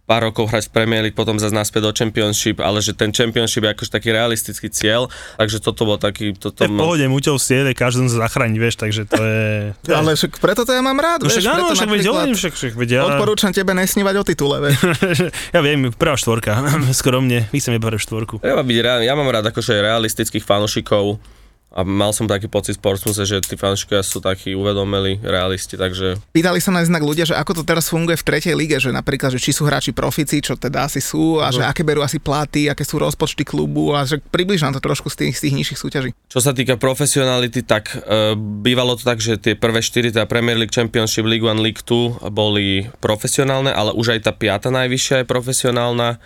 pár 0.08 0.32
rokov 0.32 0.48
hrať 0.48 0.72
v 0.72 0.74
Premier 0.74 1.02
League, 1.04 1.20
potom 1.20 1.36
zase 1.36 1.52
naspäť 1.52 1.84
do 1.84 1.92
Championship, 1.92 2.64
ale 2.64 2.80
že 2.80 2.96
ten 2.96 3.12
Championship 3.12 3.68
je 3.68 3.72
akož 3.76 3.92
taký 3.92 4.16
realistický 4.16 4.72
cieľ, 4.72 5.12
takže 5.36 5.60
toto 5.60 5.84
bol 5.84 6.00
taký... 6.00 6.32
Toto 6.32 6.64
v 6.64 6.80
pohode, 6.80 7.04
muťou 7.12 7.36
siede, 7.36 7.76
každý 7.76 8.08
sa 8.08 8.24
zachrániť, 8.32 8.56
vieš, 8.56 8.80
takže 8.80 9.04
to 9.04 9.20
je... 9.20 9.46
To 9.88 10.00
ale 10.00 10.16
však 10.16 10.40
preto 10.40 10.64
to 10.64 10.72
ja 10.72 10.80
mám 10.80 10.96
rád, 10.96 11.28
no, 11.28 11.28
vieš, 11.28 11.44
však, 11.44 11.60
áno, 11.60 11.68
však, 11.76 11.88
napríklad, 11.92 12.28
však, 12.40 12.54
však, 12.56 12.74
vedia. 12.80 13.04
Odporúčam 13.04 13.52
tebe 13.52 13.76
nesnívať 13.76 14.16
o 14.16 14.24
titule, 14.24 14.64
vieš. 14.64 14.80
ja 15.56 15.60
viem, 15.60 15.92
prvá 15.92 16.16
štvorka, 16.16 16.56
skromne, 17.00 17.52
my 17.52 17.58
chceme 17.60 17.84
prvú 17.84 18.00
štvorku. 18.00 18.36
Ja, 18.48 18.56
byť, 18.64 18.78
ja 19.04 19.14
mám 19.14 19.28
rád 19.28 19.52
akože 19.52 19.76
realistických 19.84 20.48
fanúšikov, 20.48 21.20
A 21.68 21.84
mal 21.84 22.16
som 22.16 22.32
taký 22.32 22.48
pocit 22.48 22.80
v 22.80 22.84
Portsmouthe, 22.88 23.28
že 23.28 23.44
tí 23.44 23.60
fanúšikovia 23.60 24.00
sú 24.00 24.24
takí 24.24 24.56
uvedomili, 24.56 25.20
realisti, 25.20 25.76
takže 25.76 26.16
Pýtali 26.32 26.64
sa 26.64 26.72
nás 26.72 26.88
inak 26.88 27.04
ľudia, 27.04 27.28
že 27.28 27.36
ako 27.36 27.62
to 27.62 27.64
teraz 27.68 27.92
funguje 27.92 28.16
v 28.16 28.24
tretej 28.24 28.56
lige, 28.56 28.80
že 28.80 28.90
napríklad, 28.96 29.36
že 29.36 29.44
či 29.44 29.52
sú 29.52 29.68
hráči 29.68 29.92
profici, 29.92 30.40
čo 30.40 30.56
teda 30.56 30.88
asi 30.88 31.04
sú, 31.04 31.44
a 31.44 31.52
že 31.52 31.68
aké 31.68 31.84
berú 31.84 32.00
asi 32.00 32.24
platy, 32.24 32.72
aké 32.72 32.88
sú 32.88 32.98
rozpočty 32.98 33.44
klubu 33.44 33.92
a 33.92 34.08
že 34.08 34.24
približ 34.24 34.64
nám 34.64 34.80
to 34.80 34.82
trošku 34.82 35.12
z 35.12 35.28
tých, 35.28 35.34
z 35.38 35.42
tých 35.48 35.56
nižších 35.60 35.80
súťaží. 35.80 36.10
Čo 36.32 36.40
sa 36.40 36.56
týka 36.56 36.80
profesionality, 36.80 37.62
tak 37.68 37.92
e, 37.94 38.34
bývalo 38.40 38.96
to 38.96 39.04
tak, 39.04 39.20
že 39.20 39.36
tie 39.36 39.54
prvé 39.60 39.84
4, 39.84 40.16
teda 40.16 40.26
Premier 40.26 40.56
League, 40.56 40.74
Championship, 40.74 41.28
League 41.28 41.44
1, 41.44 41.60
League 41.60 41.84
2 41.84 42.32
boli 42.32 42.88
profesionálne, 43.04 43.76
ale 43.76 43.92
už 43.92 44.16
aj 44.16 44.20
tá 44.24 44.32
piata 44.32 44.72
najvyššia 44.72 45.24
je 45.24 45.26
profesionálna. 45.28 46.18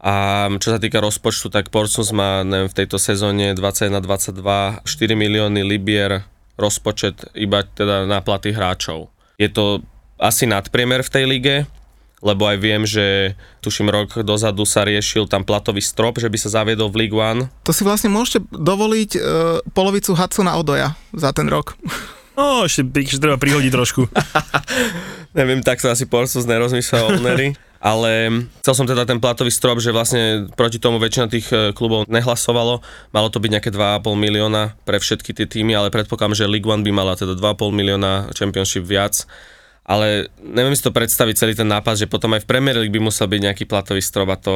A 0.00 0.48
čo 0.56 0.72
sa 0.72 0.80
týka 0.80 0.96
rozpočtu, 1.04 1.52
tak 1.52 1.68
Portsmouth 1.68 2.16
má 2.16 2.40
neviem, 2.40 2.72
v 2.72 2.78
tejto 2.84 2.96
sezóne 2.96 3.52
21-22 3.52 4.80
4 4.80 5.12
milióny 5.12 5.60
libier 5.60 6.24
rozpočet 6.56 7.28
iba 7.36 7.64
teda 7.64 8.08
na 8.08 8.24
platy 8.24 8.56
hráčov. 8.56 9.12
Je 9.36 9.52
to 9.52 9.84
asi 10.16 10.48
nadpriemer 10.48 11.04
v 11.04 11.12
tej 11.12 11.24
lige, 11.28 11.56
lebo 12.20 12.44
aj 12.48 12.56
viem, 12.60 12.84
že 12.84 13.36
tuším 13.64 13.88
rok 13.88 14.24
dozadu 14.24 14.68
sa 14.68 14.84
riešil 14.84 15.24
tam 15.28 15.44
platový 15.44 15.80
strop, 15.80 16.20
že 16.20 16.28
by 16.28 16.36
sa 16.36 16.60
zaviedol 16.60 16.92
v 16.92 17.04
League 17.04 17.16
One. 17.16 17.48
To 17.64 17.72
si 17.72 17.84
vlastne 17.84 18.12
môžete 18.12 18.44
dovoliť 18.52 19.10
e, 19.16 19.20
polovicu 19.72 20.12
Hudsona 20.12 20.60
Odoja 20.60 20.96
za 21.16 21.32
ten 21.32 21.48
rok. 21.48 21.80
No, 22.36 22.68
ešte, 22.68 22.84
ešte 23.04 23.24
treba 23.24 23.40
prihodiť 23.40 23.72
trošku. 23.72 24.08
Neviem, 25.38 25.64
tak 25.64 25.80
sa 25.80 25.96
asi 25.96 26.04
Portsmouth 26.04 26.48
nerozmýšľal 26.48 27.20
ownery. 27.20 27.56
Ale 27.80 28.28
chcel 28.60 28.74
som 28.76 28.84
teda 28.84 29.08
ten 29.08 29.16
platový 29.24 29.48
strop, 29.48 29.80
že 29.80 29.88
vlastne 29.88 30.52
proti 30.52 30.76
tomu 30.76 31.00
väčšina 31.00 31.26
tých 31.32 31.48
e, 31.48 31.72
klubov 31.72 32.04
nehlasovalo. 32.12 32.84
Malo 33.08 33.28
to 33.32 33.40
byť 33.40 33.50
nejaké 33.56 33.70
2,5 33.72 34.04
milióna 34.20 34.76
pre 34.84 35.00
všetky 35.00 35.32
tie 35.32 35.48
týmy, 35.48 35.72
ale 35.72 35.88
predpokladám, 35.88 36.36
že 36.36 36.44
League 36.44 36.68
One 36.68 36.84
by 36.84 36.92
mala 36.92 37.16
teda 37.16 37.40
2,5 37.40 37.72
milióna 37.72 38.36
Championship 38.36 38.84
viac. 38.84 39.24
Ale 39.88 40.28
neviem 40.44 40.76
si 40.76 40.84
to 40.84 40.92
predstaviť 40.92 41.34
celý 41.40 41.52
ten 41.56 41.64
nápad, 41.64 42.04
že 42.04 42.06
potom 42.06 42.36
aj 42.36 42.44
v 42.44 42.50
Premier 42.52 42.76
League 42.76 42.92
by 42.92 43.00
musel 43.00 43.24
byť 43.24 43.40
nejaký 43.48 43.64
platový 43.64 44.04
strop 44.04 44.28
a 44.28 44.36
to 44.36 44.54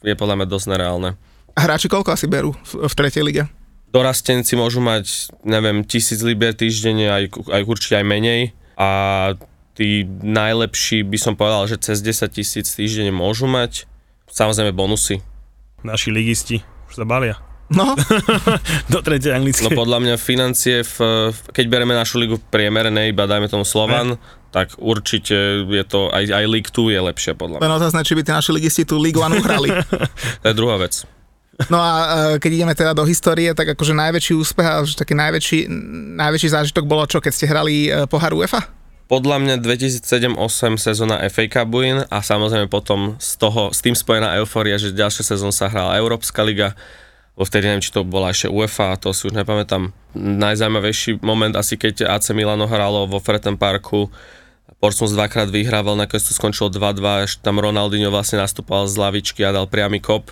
je 0.00 0.16
podľa 0.16 0.40
mňa 0.40 0.46
dosť 0.48 0.66
nereálne. 0.72 1.20
A 1.54 1.68
hráči 1.68 1.92
koľko 1.92 2.16
asi 2.16 2.24
berú 2.24 2.56
v, 2.64 2.88
v 2.88 2.94
tretej 2.96 3.20
lige? 3.20 3.44
Dorastenci 3.92 4.56
môžu 4.56 4.80
mať, 4.80 5.34
neviem, 5.44 5.84
tisíc 5.84 6.24
libier 6.24 6.56
týždenne, 6.56 7.10
aj, 7.10 7.36
aj 7.52 7.62
určite 7.68 8.00
aj 8.00 8.06
menej. 8.06 8.56
A 8.80 8.88
tí 9.80 10.04
najlepší 10.20 11.08
by 11.08 11.16
som 11.16 11.32
povedal, 11.40 11.64
že 11.64 11.80
cez 11.80 12.04
10 12.04 12.36
tisíc 12.36 12.68
týždenne 12.76 13.16
môžu 13.16 13.48
mať. 13.48 13.88
Samozrejme 14.28 14.76
bonusy. 14.76 15.24
Naši 15.80 16.12
ligisti 16.12 16.60
už 16.92 17.00
sa 17.00 17.08
balia. 17.08 17.40
No, 17.70 17.94
Do 18.92 19.00
tretej 19.00 19.32
anglickej. 19.32 19.72
No 19.72 19.78
podľa 19.78 20.02
mňa 20.02 20.14
financie, 20.20 20.82
v, 20.84 21.30
keď 21.54 21.64
bereme 21.70 21.94
našu 21.94 22.20
ligu 22.20 22.36
v 22.36 22.44
priemere, 22.50 22.90
ne 22.90 23.08
iba 23.08 23.24
dajme 23.30 23.46
tomu 23.46 23.62
Slovan, 23.62 24.18
tak 24.50 24.74
určite 24.76 25.64
je 25.64 25.84
to, 25.86 26.10
aj, 26.10 26.28
aj 26.28 26.44
League 26.50 26.68
2 26.74 26.98
je 26.98 27.00
lepšie 27.00 27.32
podľa 27.38 27.62
len 27.62 27.70
mňa. 27.70 27.78
otázne, 27.78 28.02
či 28.02 28.18
by 28.18 28.22
tí 28.26 28.32
naši 28.34 28.50
ligisti 28.50 28.82
tú 28.82 28.98
Ligu 28.98 29.22
One 29.22 29.38
uhrali. 29.38 29.70
To 30.42 30.46
je 30.50 30.54
druhá 30.58 30.82
vec. 30.82 31.06
No 31.70 31.78
a 31.78 31.92
e, 31.94 32.06
keď 32.42 32.50
ideme 32.58 32.74
teda 32.74 32.90
do 32.90 33.06
histórie, 33.06 33.54
tak 33.54 33.78
akože 33.78 33.94
najväčší 33.94 34.32
úspech 34.34 34.66
a 34.66 34.82
taký 34.82 35.14
najväčší, 35.14 35.58
najväčší 36.18 36.48
zážitok 36.50 36.84
bolo 36.90 37.06
čo, 37.06 37.22
keď 37.22 37.32
ste 37.32 37.46
hrali 37.46 37.86
e, 37.86 38.10
pohár 38.10 38.34
UEFA? 38.34 38.79
Podľa 39.10 39.42
mňa 39.42 39.54
2007-8 39.58 40.78
sezóna 40.78 41.18
FA 41.34 41.50
Cup 41.50 41.74
win 41.74 42.06
a 42.06 42.22
samozrejme 42.22 42.70
potom 42.70 43.18
z 43.18 43.42
toho, 43.42 43.74
s 43.74 43.82
tým 43.82 43.98
spojená 43.98 44.38
euforia, 44.38 44.78
že 44.78 44.94
ďalšia 44.94 45.34
sezón 45.34 45.50
sa 45.50 45.66
hrala 45.66 45.98
Európska 45.98 46.46
liga, 46.46 46.78
vo 47.34 47.42
vtedy 47.42 47.66
neviem, 47.66 47.82
či 47.82 47.90
to 47.90 48.06
bola 48.06 48.30
ešte 48.30 48.46
UEFA, 48.46 48.94
to 49.02 49.10
si 49.10 49.26
už 49.26 49.34
nepamätám. 49.34 49.90
Najzaujímavejší 50.14 51.26
moment 51.26 51.58
asi 51.58 51.74
keď 51.74 52.06
AC 52.06 52.30
Milano 52.38 52.70
hralo 52.70 53.10
vo 53.10 53.18
Fretten 53.18 53.58
Parku, 53.58 54.14
Portsmouth 54.78 55.10
dvakrát 55.10 55.50
vyhrával, 55.50 55.98
nakoniec 55.98 56.22
to 56.22 56.30
skončilo 56.30 56.70
2-2, 56.70 57.26
až 57.26 57.42
tam 57.42 57.58
Ronaldinho 57.58 58.14
vlastne 58.14 58.38
nastupoval 58.38 58.86
z 58.86 58.94
lavičky 58.94 59.42
a 59.42 59.50
dal 59.50 59.66
priamy 59.66 59.98
kop. 59.98 60.30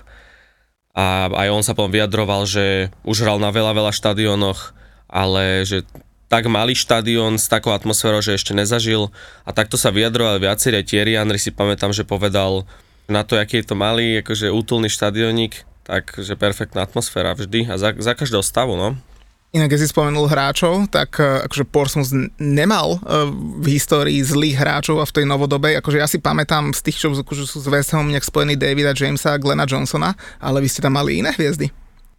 A 0.95 1.27
aj 1.27 1.49
on 1.51 1.67
sa 1.67 1.75
potom 1.75 1.91
vyjadroval, 1.91 2.47
že 2.47 2.95
už 3.03 3.27
hral 3.27 3.43
na 3.43 3.51
veľa, 3.51 3.75
veľa 3.75 3.93
štadiónoch, 3.93 4.73
ale 5.11 5.67
že 5.67 5.83
tak 6.29 6.45
malý 6.47 6.77
štadión 6.77 7.41
s 7.41 7.49
takou 7.49 7.73
atmosférou, 7.73 8.21
že 8.21 8.37
ešte 8.37 8.53
nezažil. 8.53 9.09
A 9.49 9.51
takto 9.57 9.81
sa 9.81 9.89
vyjadrovali 9.89 10.45
viacerí, 10.45 10.85
Thierry 10.85 11.17
Henry 11.17 11.41
si 11.41 11.51
pamätám, 11.51 11.91
že 11.97 12.05
povedal 12.05 12.69
na 13.09 13.25
to, 13.25 13.41
aký 13.41 13.65
je 13.65 13.73
to 13.73 13.77
malý, 13.77 14.21
akože 14.21 14.53
útulný 14.53 14.93
štadionik, 14.93 15.65
takže 15.89 16.37
perfektná 16.37 16.85
atmosféra 16.85 17.33
vždy 17.33 17.73
a 17.73 17.81
za, 17.81 17.97
za 17.97 18.13
každého 18.13 18.45
stavu, 18.45 18.77
no. 18.77 19.01
Inak, 19.49 19.73
keď 19.73 19.81
si 19.81 19.89
spomenul 19.89 20.29
hráčov, 20.29 20.93
tak 20.93 21.17
e, 21.25 21.49
akože 21.49 21.65
Portsmouth 21.73 22.13
nemal 22.37 23.01
e, 23.01 23.33
v 23.65 23.81
histórii 23.81 24.21
zlých 24.21 24.61
hráčov 24.61 25.01
a 25.01 25.09
v 25.09 25.15
tej 25.17 25.25
novodobej, 25.25 25.81
akože 25.81 25.97
ja 25.97 26.05
si 26.05 26.21
pamätám 26.21 26.77
z 26.77 26.85
tých, 26.85 27.01
čo 27.01 27.17
akože 27.17 27.49
sú 27.49 27.65
s 27.65 27.69
West 27.73 27.97
Hamom 27.97 28.13
nejak 28.13 28.29
spojení 28.29 28.61
Davida 28.61 28.93
Jamesa 28.93 29.33
a 29.33 29.41
Glena 29.41 29.65
Johnsona, 29.65 30.13
ale 30.37 30.61
vy 30.61 30.69
ste 30.69 30.85
tam 30.85 31.01
mali 31.01 31.25
iné 31.25 31.33
hviezdy. 31.33 31.73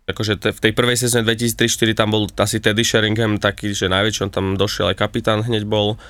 Akože 0.09 0.41
te, 0.41 0.49
v 0.49 0.59
tej 0.59 0.73
prvej 0.73 0.97
sezóne 0.97 1.21
2003-2004 1.29 1.93
tam 1.93 2.09
bol 2.09 2.25
asi 2.25 2.57
Teddy 2.57 2.81
Sheringham 2.81 3.37
taký, 3.37 3.77
že 3.77 3.85
najväčší, 3.85 4.25
on 4.25 4.31
tam 4.33 4.45
došiel 4.57 4.89
aj 4.89 4.97
kapitán 4.97 5.45
hneď 5.45 5.69
bol, 5.69 6.01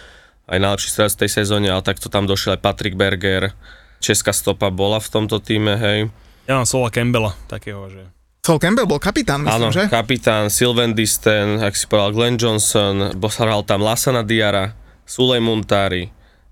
aj 0.47 0.55
najlepší 0.55 0.89
strelec 0.89 1.13
v 1.19 1.21
tej 1.27 1.31
sezóne, 1.43 1.67
ale 1.67 1.83
takto 1.83 2.07
tam 2.07 2.23
došiel 2.23 2.55
aj 2.55 2.63
Patrick 2.63 2.95
Berger, 2.95 3.51
Česká 3.99 4.31
stopa 4.31 4.71
bola 4.71 5.03
v 5.03 5.09
tomto 5.11 5.43
týme, 5.43 5.75
hej. 5.75 6.07
Ja 6.47 6.55
mám 6.55 6.63
Sola 6.63 6.87
Campbella, 6.87 7.35
takého, 7.51 7.91
že... 7.91 8.07
Sol 8.39 8.57
Campbell 8.57 8.87
bol 8.87 8.97
kapitán, 8.97 9.43
myslím, 9.45 9.59
Áno, 9.59 9.67
že? 9.69 9.85
kapitán 9.91 10.47
Sylvain 10.49 10.95
Disten, 10.95 11.59
ak 11.59 11.75
si 11.75 11.85
povedal 11.85 12.15
Glenn 12.15 12.39
Johnson, 12.39 13.13
bo 13.19 13.27
sa 13.27 13.45
hral 13.45 13.61
tam 13.67 13.83
Lasana 13.83 14.23
Diara, 14.23 14.73
Sulej 15.03 15.43
Muntari, 15.43 16.07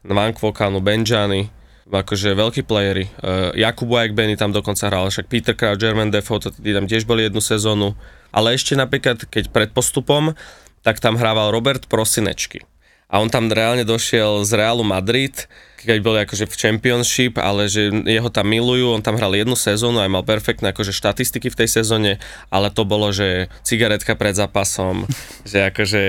Nwankvokanu, 0.05 0.83
Benjani, 0.83 1.49
akože 1.87 2.35
veľkí 2.35 2.61
playery. 2.67 3.07
Uh, 3.19 3.55
Jakub 3.55 3.87
Benny 3.87 4.35
tam 4.35 4.51
dokonca 4.51 4.91
hral, 4.91 5.07
však 5.07 5.31
Peter 5.31 5.55
Crouch, 5.55 5.79
Jermaine 5.79 6.11
Defoe, 6.11 6.43
to 6.43 6.51
tam 6.51 6.85
tiež 6.85 7.07
boli 7.07 7.23
jednu 7.27 7.39
sezónu. 7.39 7.95
Ale 8.35 8.53
ešte 8.53 8.75
napríklad, 8.75 9.23
keď 9.27 9.49
pred 9.49 9.69
postupom, 9.71 10.35
tak 10.83 10.99
tam 10.99 11.15
hrával 11.15 11.51
Robert 11.51 11.87
Prosinečky. 11.87 12.63
A 13.07 13.23
on 13.23 13.31
tam 13.31 13.47
reálne 13.47 13.87
došiel 13.87 14.43
z 14.43 14.51
Realu 14.59 14.83
Madrid, 14.83 15.47
keď 15.79 15.97
boli 16.03 16.19
akože 16.27 16.43
v 16.43 16.59
Championship, 16.59 17.39
ale 17.39 17.71
že 17.71 17.87
jeho 18.03 18.27
tam 18.27 18.51
milujú, 18.51 18.91
on 18.91 18.99
tam 18.99 19.15
hral 19.15 19.31
jednu 19.31 19.55
sezónu 19.55 20.03
aj 20.03 20.11
mal 20.11 20.27
perfektné 20.27 20.75
akože 20.75 20.91
štatistiky 20.91 21.47
v 21.47 21.59
tej 21.63 21.69
sezóne, 21.71 22.19
ale 22.51 22.67
to 22.67 22.83
bolo, 22.83 23.07
že 23.15 23.47
cigaretka 23.63 24.19
pred 24.19 24.35
zápasom, 24.35 25.07
že 25.47 25.63
akože 25.71 26.03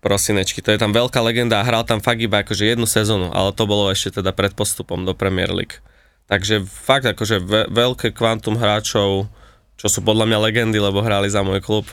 prosinečky, 0.00 0.60
to 0.60 0.72
je 0.72 0.80
tam 0.80 0.90
veľká 0.90 1.20
legenda 1.20 1.60
a 1.60 1.66
hral 1.66 1.84
tam 1.84 2.00
fakt 2.00 2.18
iba 2.18 2.40
akože 2.40 2.64
jednu 2.66 2.88
sezónu, 2.88 3.30
ale 3.30 3.52
to 3.52 3.64
bolo 3.64 3.92
ešte 3.92 4.20
teda 4.20 4.32
pred 4.32 4.52
postupom 4.52 5.04
do 5.04 5.12
Premier 5.12 5.52
League. 5.52 5.78
Takže 6.24 6.64
fakt 6.64 7.04
akože 7.04 7.36
ve- 7.38 7.68
veľké 7.68 8.10
kvantum 8.10 8.56
hráčov, 8.56 9.28
čo 9.76 9.86
sú 9.88 10.00
podľa 10.00 10.24
mňa 10.24 10.38
legendy, 10.40 10.78
lebo 10.78 11.00
hrali 11.00 11.28
za 11.28 11.44
môj 11.44 11.60
klub. 11.60 11.84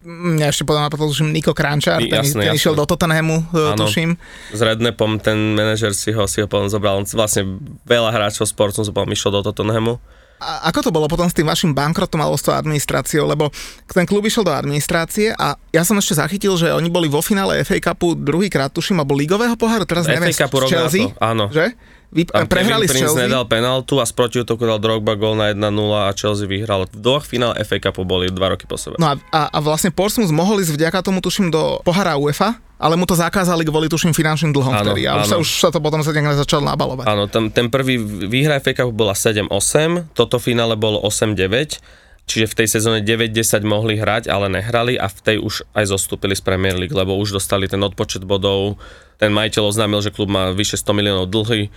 Mňa 0.00 0.48
ešte 0.48 0.64
podľa 0.64 0.88
napadlo, 0.88 1.12
tuším, 1.12 1.28
Niko 1.28 1.52
Krančár, 1.52 2.00
ten, 2.00 2.08
Jasné, 2.08 2.40
ten 2.40 2.48
jasné. 2.48 2.56
išiel 2.56 2.72
do 2.72 2.88
Tottenhamu, 2.88 3.44
e, 3.52 3.76
Áno. 3.76 3.84
tuším. 3.84 4.16
S 4.48 4.60
Rednepom 4.60 5.20
ten 5.20 5.36
manažer 5.52 5.92
si 5.92 6.08
ho, 6.08 6.24
si 6.24 6.40
ho 6.40 6.48
potom 6.48 6.72
zobral, 6.72 6.96
on 6.96 7.04
vlastne 7.04 7.60
veľa 7.84 8.08
hráčov 8.08 8.48
sportu 8.48 8.80
potom 8.80 9.12
išiel 9.12 9.28
do 9.28 9.44
Tottenhamu. 9.44 10.00
A 10.40 10.72
ako 10.72 10.88
to 10.88 10.90
bolo 10.90 11.04
potom 11.04 11.28
s 11.28 11.36
tým 11.36 11.44
vašim 11.44 11.76
bankrotom 11.76 12.16
alebo 12.18 12.40
s 12.40 12.44
tou 12.44 12.56
administráciou? 12.56 13.28
Lebo 13.28 13.52
ten 13.84 14.08
klub 14.08 14.24
išiel 14.24 14.48
do 14.48 14.56
administrácie 14.56 15.36
a 15.36 15.60
ja 15.70 15.84
som 15.84 16.00
ešte 16.00 16.16
zachytil, 16.16 16.56
že 16.56 16.72
oni 16.72 16.88
boli 16.88 17.12
vo 17.12 17.20
finále 17.20 17.60
FA 17.60 17.76
Cupu 17.76 18.16
druhýkrát, 18.16 18.72
tuším, 18.72 19.04
alebo 19.04 19.12
ligového 19.12 19.54
poháru, 19.54 19.84
teraz 19.84 20.08
FA 20.08 20.16
neviem, 20.16 20.32
Cupu 20.32 20.64
rok 20.64 20.72
na 20.72 20.88
Chelsea, 20.88 21.12
áno. 21.20 21.52
že? 21.52 21.76
Vy 22.10 22.26
Tam 22.26 22.42
prehrali 22.50 22.90
s 22.90 22.94
Chelsea. 22.98 23.22
nedal 23.22 23.46
penaltu 23.46 24.02
a 24.02 24.04
z 24.04 24.10
protiútoku 24.10 24.66
dal 24.66 24.82
Drogba 24.82 25.14
gól 25.14 25.38
na 25.38 25.54
1-0 25.54 25.62
a 25.94 26.10
Chelsea 26.10 26.42
vyhral. 26.50 26.90
V 26.90 26.98
dvoch 26.98 27.22
finále 27.22 27.62
FA 27.62 27.78
Cupu 27.78 28.02
boli 28.02 28.26
dva 28.34 28.50
roky 28.50 28.66
po 28.66 28.74
sebe. 28.74 28.98
No 28.98 29.14
a, 29.14 29.14
a, 29.30 29.42
a 29.46 29.58
vlastne 29.62 29.94
Portsmouth 29.94 30.34
mohol 30.34 30.58
ísť 30.58 30.74
vďaka 30.74 31.06
tomu, 31.06 31.22
tuším, 31.22 31.54
do 31.54 31.78
pohára 31.86 32.18
UEFA, 32.18 32.58
ale 32.82 32.98
mu 32.98 33.06
to 33.06 33.14
zakázali 33.14 33.62
kvôli, 33.62 33.86
tuším, 33.86 34.10
finančným 34.10 34.50
dlhom 34.50 34.74
Áno, 34.74 34.90
vtedy. 34.90 35.06
A 35.06 35.22
už 35.22 35.26
sa, 35.30 35.36
už 35.38 35.48
sa 35.62 35.68
to 35.70 35.78
potom 35.78 36.02
sa 36.02 36.10
nejak 36.10 36.34
začalo 36.34 36.66
nabalovať. 36.66 37.06
Áno, 37.06 37.30
tam, 37.30 37.46
ten 37.54 37.70
prvý 37.70 38.02
výhra 38.26 38.58
FA 38.58 38.74
Cupu 38.74 38.90
bola 38.90 39.14
7-8, 39.14 40.10
toto 40.10 40.42
finále 40.42 40.74
bolo 40.74 40.98
8-9, 41.06 41.78
čiže 42.26 42.46
v 42.50 42.54
tej 42.58 42.66
sezóne 42.74 43.06
9-10 43.06 43.62
mohli 43.62 44.02
hrať, 44.02 44.26
ale 44.26 44.50
nehrali 44.50 44.98
a 44.98 45.06
v 45.06 45.18
tej 45.22 45.36
už 45.38 45.62
aj 45.78 45.86
zostúpili 45.86 46.34
z 46.34 46.42
Premier 46.42 46.74
League, 46.74 46.94
lebo 46.94 47.14
už 47.14 47.38
dostali 47.38 47.70
ten 47.70 47.78
odpočet 47.78 48.26
bodov. 48.26 48.82
Ten 49.22 49.30
majiteľ 49.30 49.62
oznámil, 49.62 50.02
že 50.02 50.10
klub 50.10 50.26
má 50.26 50.50
vyše 50.50 50.74
100 50.74 50.90
miliónov 50.90 51.30
dlhy 51.30 51.70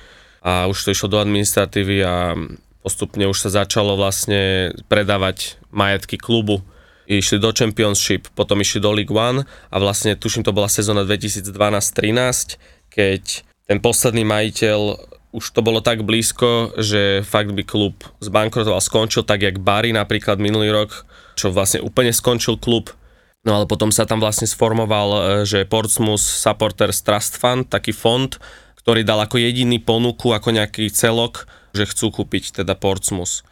a 0.43 0.67
už 0.67 0.77
to 0.83 0.91
išlo 0.91 1.07
do 1.07 1.23
administratívy 1.23 2.03
a 2.03 2.35
postupne 2.83 3.23
už 3.31 3.47
sa 3.47 3.63
začalo 3.63 3.95
vlastne 3.95 4.75
predávať 4.91 5.55
majetky 5.71 6.19
klubu. 6.19 6.59
Išli 7.07 7.39
do 7.39 7.51
Championship, 7.51 8.27
potom 8.35 8.59
išli 8.59 8.83
do 8.83 8.91
League 8.91 9.11
One 9.11 9.47
a 9.47 9.75
vlastne 9.79 10.19
tuším 10.19 10.43
to 10.43 10.55
bola 10.55 10.67
sezóna 10.67 11.07
2012-13, 11.07 12.59
keď 12.91 13.23
ten 13.67 13.79
posledný 13.79 14.27
majiteľ 14.27 15.11
už 15.33 15.49
to 15.49 15.65
bolo 15.65 15.81
tak 15.81 16.05
blízko, 16.05 16.77
že 16.77 17.25
fakt 17.25 17.51
by 17.57 17.65
klub 17.65 18.05
zbankrotoval, 18.21 18.77
skončil 18.83 19.25
tak 19.25 19.41
jak 19.41 19.57
Bari 19.57 19.89
napríklad 19.89 20.37
minulý 20.37 20.69
rok, 20.69 21.09
čo 21.33 21.49
vlastne 21.49 21.81
úplne 21.81 22.13
skončil 22.13 22.61
klub 22.61 22.93
No 23.43 23.59
ale 23.59 23.67
potom 23.67 23.91
sa 23.91 24.07
tam 24.07 24.23
vlastne 24.23 24.47
sformoval, 24.47 25.09
e, 25.11 25.21
že 25.43 25.67
Portsmouth 25.67 26.23
Supporters 26.23 27.03
Trust 27.03 27.35
Fund, 27.35 27.67
taký 27.67 27.91
fond, 27.91 28.31
ktorý 28.84 29.07
dal 29.07 29.23
ako 29.23 29.39
jediný 29.39 29.79
ponuku, 29.79 30.36
ako 30.36 30.51
nejaký 30.51 30.91
celok, 30.91 31.47
že 31.71 31.88
chcú 31.88 32.11
kúpiť 32.21 32.63
teda 32.63 32.75
Portsmouth. 32.75 33.47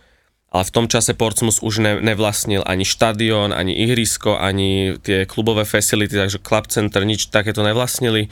Ale 0.52 0.68
v 0.68 0.76
tom 0.76 0.86
čase 0.92 1.16
Portsmouth 1.16 1.64
už 1.64 1.80
ne, 1.80 1.94
nevlastnil 2.04 2.68
ani 2.68 2.84
štadión, 2.84 3.56
ani 3.56 3.72
ihrisko, 3.88 4.36
ani 4.36 5.00
tie 5.00 5.24
klubové 5.24 5.64
facility, 5.64 6.12
takže 6.12 6.44
Club 6.44 6.68
Center 6.68 7.08
nič 7.08 7.32
takéto 7.32 7.64
nevlastnili. 7.64 8.28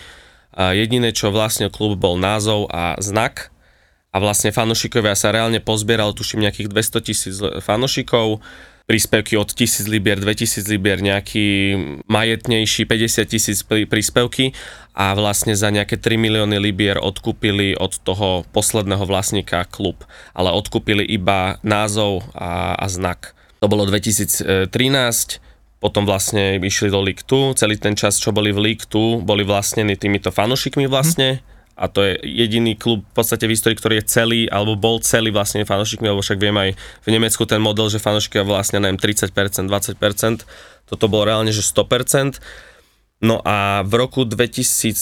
A 0.52 0.76
jediné, 0.76 1.16
čo 1.16 1.32
vlastnil 1.32 1.72
klub, 1.72 1.96
bol 1.96 2.20
názov 2.20 2.68
a 2.68 3.00
znak. 3.00 3.56
A 4.12 4.20
vlastne 4.20 4.52
fanúšikovia 4.52 5.16
sa 5.16 5.32
reálne 5.32 5.64
pozbierali, 5.64 6.12
tuším, 6.12 6.44
nejakých 6.44 6.68
200 6.68 7.08
tisíc 7.08 7.36
fanúšikov 7.64 8.44
príspevky 8.90 9.38
od 9.38 9.54
1000 9.54 9.86
libier, 9.86 10.18
2000 10.18 10.66
libier, 10.66 10.98
nejaký 10.98 11.46
majetnejší 12.10 12.90
50 12.90 13.30
tisíc 13.30 13.62
príspevky 13.62 14.58
a 14.98 15.14
vlastne 15.14 15.54
za 15.54 15.70
nejaké 15.70 16.02
3 16.02 16.18
milióny 16.18 16.58
libier 16.58 16.98
odkúpili 16.98 17.78
od 17.78 18.02
toho 18.02 18.50
posledného 18.50 19.06
vlastníka 19.06 19.62
klub, 19.70 20.02
ale 20.34 20.50
odkúpili 20.50 21.06
iba 21.06 21.62
názov 21.62 22.26
a, 22.34 22.74
a 22.82 22.86
znak. 22.90 23.38
To 23.62 23.70
bolo 23.70 23.86
2013, 23.86 24.58
potom 25.78 26.10
vlastne 26.10 26.58
išli 26.58 26.90
do 26.90 27.06
League 27.06 27.22
2, 27.30 27.62
celý 27.62 27.78
ten 27.78 27.94
čas, 27.94 28.18
čo 28.18 28.34
boli 28.34 28.50
v 28.50 28.74
League 28.74 28.90
2, 28.90 29.22
boli 29.22 29.46
vlastnení 29.46 30.02
týmito 30.02 30.34
fanušikmi 30.34 30.90
vlastne, 30.90 31.46
a 31.80 31.88
to 31.88 32.04
je 32.04 32.20
jediný 32.28 32.76
klub 32.76 33.08
v 33.08 33.14
podstate 33.16 33.48
v 33.48 33.56
histórii, 33.56 33.80
ktorý 33.80 34.04
je 34.04 34.12
celý, 34.12 34.42
alebo 34.52 34.76
bol 34.76 35.00
celý 35.00 35.32
vlastne 35.32 35.64
fanúšikmi, 35.64 36.12
lebo 36.12 36.20
však 36.20 36.36
viem 36.36 36.52
aj 36.60 36.76
v 36.76 37.08
Nemecku 37.08 37.48
ten 37.48 37.64
model, 37.64 37.88
že 37.88 38.04
fanúšikovia 38.04 38.44
vlastne 38.44 38.84
neviem 38.84 39.00
30%, 39.00 39.32
20%, 39.32 40.44
toto 40.92 41.06
bolo 41.08 41.24
reálne, 41.32 41.56
že 41.56 41.64
100%. 41.64 42.44
No 43.24 43.40
a 43.48 43.88
v 43.88 43.94
roku 43.96 44.28
2017 44.28 44.96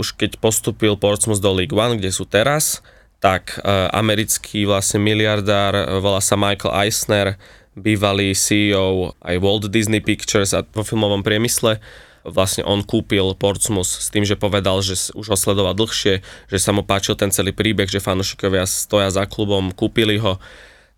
už 0.00 0.16
keď 0.16 0.40
postupil 0.40 0.96
Portsmouth 0.96 1.44
do 1.44 1.52
League 1.52 1.76
One, 1.76 2.00
kde 2.00 2.08
sú 2.08 2.24
teraz, 2.24 2.80
tak 3.20 3.60
uh, 3.60 3.88
americký 3.92 4.68
vlastne 4.68 5.00
miliardár, 5.00 5.72
e, 5.72 5.84
volá 5.96 6.20
sa 6.20 6.36
Michael 6.36 6.76
Eisner, 6.76 7.28
bývalý 7.72 8.36
CEO 8.36 9.16
aj 9.24 9.36
Walt 9.40 9.72
Disney 9.72 10.04
Pictures 10.04 10.52
a 10.52 10.60
vo 10.60 10.84
filmovom 10.84 11.24
priemysle, 11.24 11.80
vlastne 12.24 12.64
on 12.64 12.80
kúpil 12.80 13.36
Portsmouth 13.36 13.88
s 13.88 14.08
tým, 14.08 14.24
že 14.24 14.40
povedal, 14.40 14.80
že 14.80 15.12
už 15.12 15.26
ho 15.28 15.36
sledoval 15.36 15.76
dlhšie, 15.76 16.24
že 16.48 16.58
sa 16.58 16.72
mu 16.72 16.80
páčil 16.80 17.14
ten 17.20 17.28
celý 17.28 17.52
príbeh, 17.52 17.86
že 17.86 18.00
fanúšikovia 18.00 18.64
stoja 18.64 19.12
za 19.12 19.28
klubom, 19.28 19.70
kúpili 19.70 20.16
ho, 20.16 20.40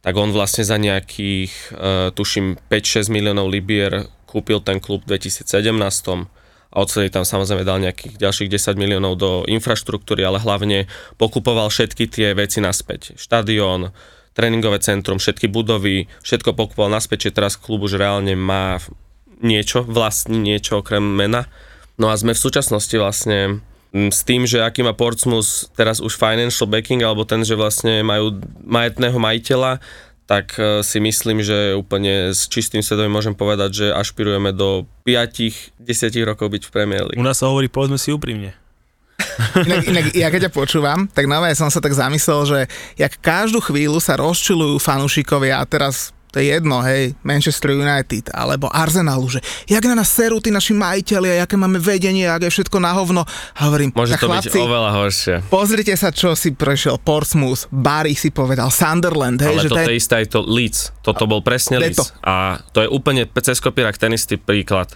tak 0.06 0.14
on 0.14 0.30
vlastne 0.30 0.62
za 0.62 0.78
nejakých, 0.78 1.52
uh, 1.74 2.08
tuším, 2.14 2.54
5-6 2.70 3.10
miliónov 3.10 3.50
libier 3.50 4.06
kúpil 4.30 4.62
ten 4.62 4.78
klub 4.78 5.02
v 5.02 5.18
2017 5.18 5.50
a 6.70 6.76
odsledy 6.78 7.08
tam 7.10 7.24
samozrejme 7.26 7.66
dal 7.66 7.82
nejakých 7.82 8.20
ďalších 8.20 8.52
10 8.52 8.76
miliónov 8.78 9.18
do 9.18 9.30
infraštruktúry, 9.48 10.22
ale 10.22 10.38
hlavne 10.38 10.86
pokupoval 11.16 11.72
všetky 11.72 12.06
tie 12.06 12.36
veci 12.36 12.60
naspäť. 12.60 13.16
Štadión, 13.16 13.96
tréningové 14.36 14.78
centrum, 14.84 15.16
všetky 15.16 15.48
budovy, 15.48 16.04
všetko 16.20 16.52
pokupoval 16.52 16.92
naspäť, 16.92 17.26
čiže 17.26 17.36
teraz 17.40 17.56
klub 17.56 17.88
už 17.88 17.96
reálne 17.96 18.36
má 18.36 18.76
niečo, 19.40 19.84
vlastní 19.84 20.38
niečo 20.38 20.80
okrem 20.80 21.02
mena. 21.02 21.48
No 21.96 22.12
a 22.12 22.14
sme 22.16 22.36
v 22.36 22.44
súčasnosti 22.44 22.92
vlastne 22.96 23.64
s 23.96 24.20
tým, 24.26 24.44
že 24.44 24.60
aký 24.60 24.84
má 24.84 24.92
Portsmouth 24.92 25.72
teraz 25.72 26.04
už 26.04 26.20
financial 26.20 26.68
backing, 26.68 27.00
alebo 27.00 27.24
ten, 27.24 27.40
že 27.40 27.56
vlastne 27.56 28.04
majú 28.04 28.36
majetného 28.68 29.16
majiteľa, 29.16 29.80
tak 30.26 30.58
e, 30.58 30.82
si 30.82 30.98
myslím, 30.98 31.40
že 31.40 31.78
úplne 31.78 32.34
s 32.34 32.50
čistým 32.50 32.82
svedomím 32.82 33.14
môžem 33.14 33.32
povedať, 33.32 33.70
že 33.72 33.86
ašpirujeme 33.94 34.50
do 34.52 34.84
5-10 35.06 35.80
rokov 36.26 36.50
byť 36.50 36.62
v 36.66 36.70
Premier 36.74 37.02
League. 37.06 37.20
U 37.20 37.24
nás 37.24 37.38
sa 37.38 37.48
hovorí, 37.48 37.70
povedzme 37.70 37.96
si 37.96 38.10
úprimne. 38.10 38.52
Inak, 39.64 39.88
inak 39.88 40.04
ja 40.12 40.28
keď 40.28 40.48
ťa 40.48 40.52
počúvam, 40.52 41.08
tak 41.08 41.24
nové 41.24 41.48
som 41.56 41.72
sa 41.72 41.80
tak 41.80 41.96
zamyslel, 41.96 42.40
že 42.44 42.58
jak 43.00 43.16
každú 43.24 43.64
chvíľu 43.64 43.96
sa 43.96 44.16
rozčilujú 44.20 44.76
fanúšikovia 44.76 45.56
a 45.56 45.64
teraz 45.64 46.12
to 46.36 46.44
je 46.44 46.52
jedno, 46.52 46.84
hej, 46.84 47.16
Manchester 47.24 47.72
United 47.72 48.28
alebo 48.28 48.68
Arsenalu, 48.68 49.24
že 49.32 49.40
jak 49.64 49.80
na 49.88 49.96
nás 49.96 50.12
serú 50.12 50.36
tí 50.36 50.52
naši 50.52 50.76
majiteľi 50.76 51.40
aké 51.40 51.56
máme 51.56 51.80
vedenie, 51.80 52.28
aké 52.28 52.52
je 52.52 52.60
všetko 52.60 52.76
na 52.76 52.92
hovno. 52.92 53.24
A 53.56 53.72
hovorím, 53.72 53.88
Môže 53.96 54.20
to 54.20 54.28
chlapci, 54.28 54.52
byť 54.52 54.60
oveľa 54.60 54.90
horšie. 55.00 55.34
Pozrite 55.48 55.96
sa, 55.96 56.12
čo 56.12 56.36
si 56.36 56.52
prešiel 56.52 57.00
Portsmouth, 57.00 57.72
Barry 57.72 58.12
si 58.12 58.28
povedal, 58.28 58.68
Sunderland, 58.68 59.40
hej, 59.40 59.56
Ale 59.56 59.64
že 59.64 59.72
toto 59.72 59.80
ten... 59.80 59.88
je 59.88 59.96
isté 59.96 60.14
aj 60.20 60.26
to 60.28 60.40
Leeds. 60.44 60.80
Toto 61.00 61.24
bol 61.24 61.40
presne. 61.40 61.80
Leeds. 61.80 62.12
A 62.20 62.60
to 62.76 62.84
je 62.84 62.88
úplne 62.92 63.24
cez 63.40 63.56
kopírak 63.56 63.96
ten 63.96 64.12
istý 64.12 64.36
príklad 64.36 64.92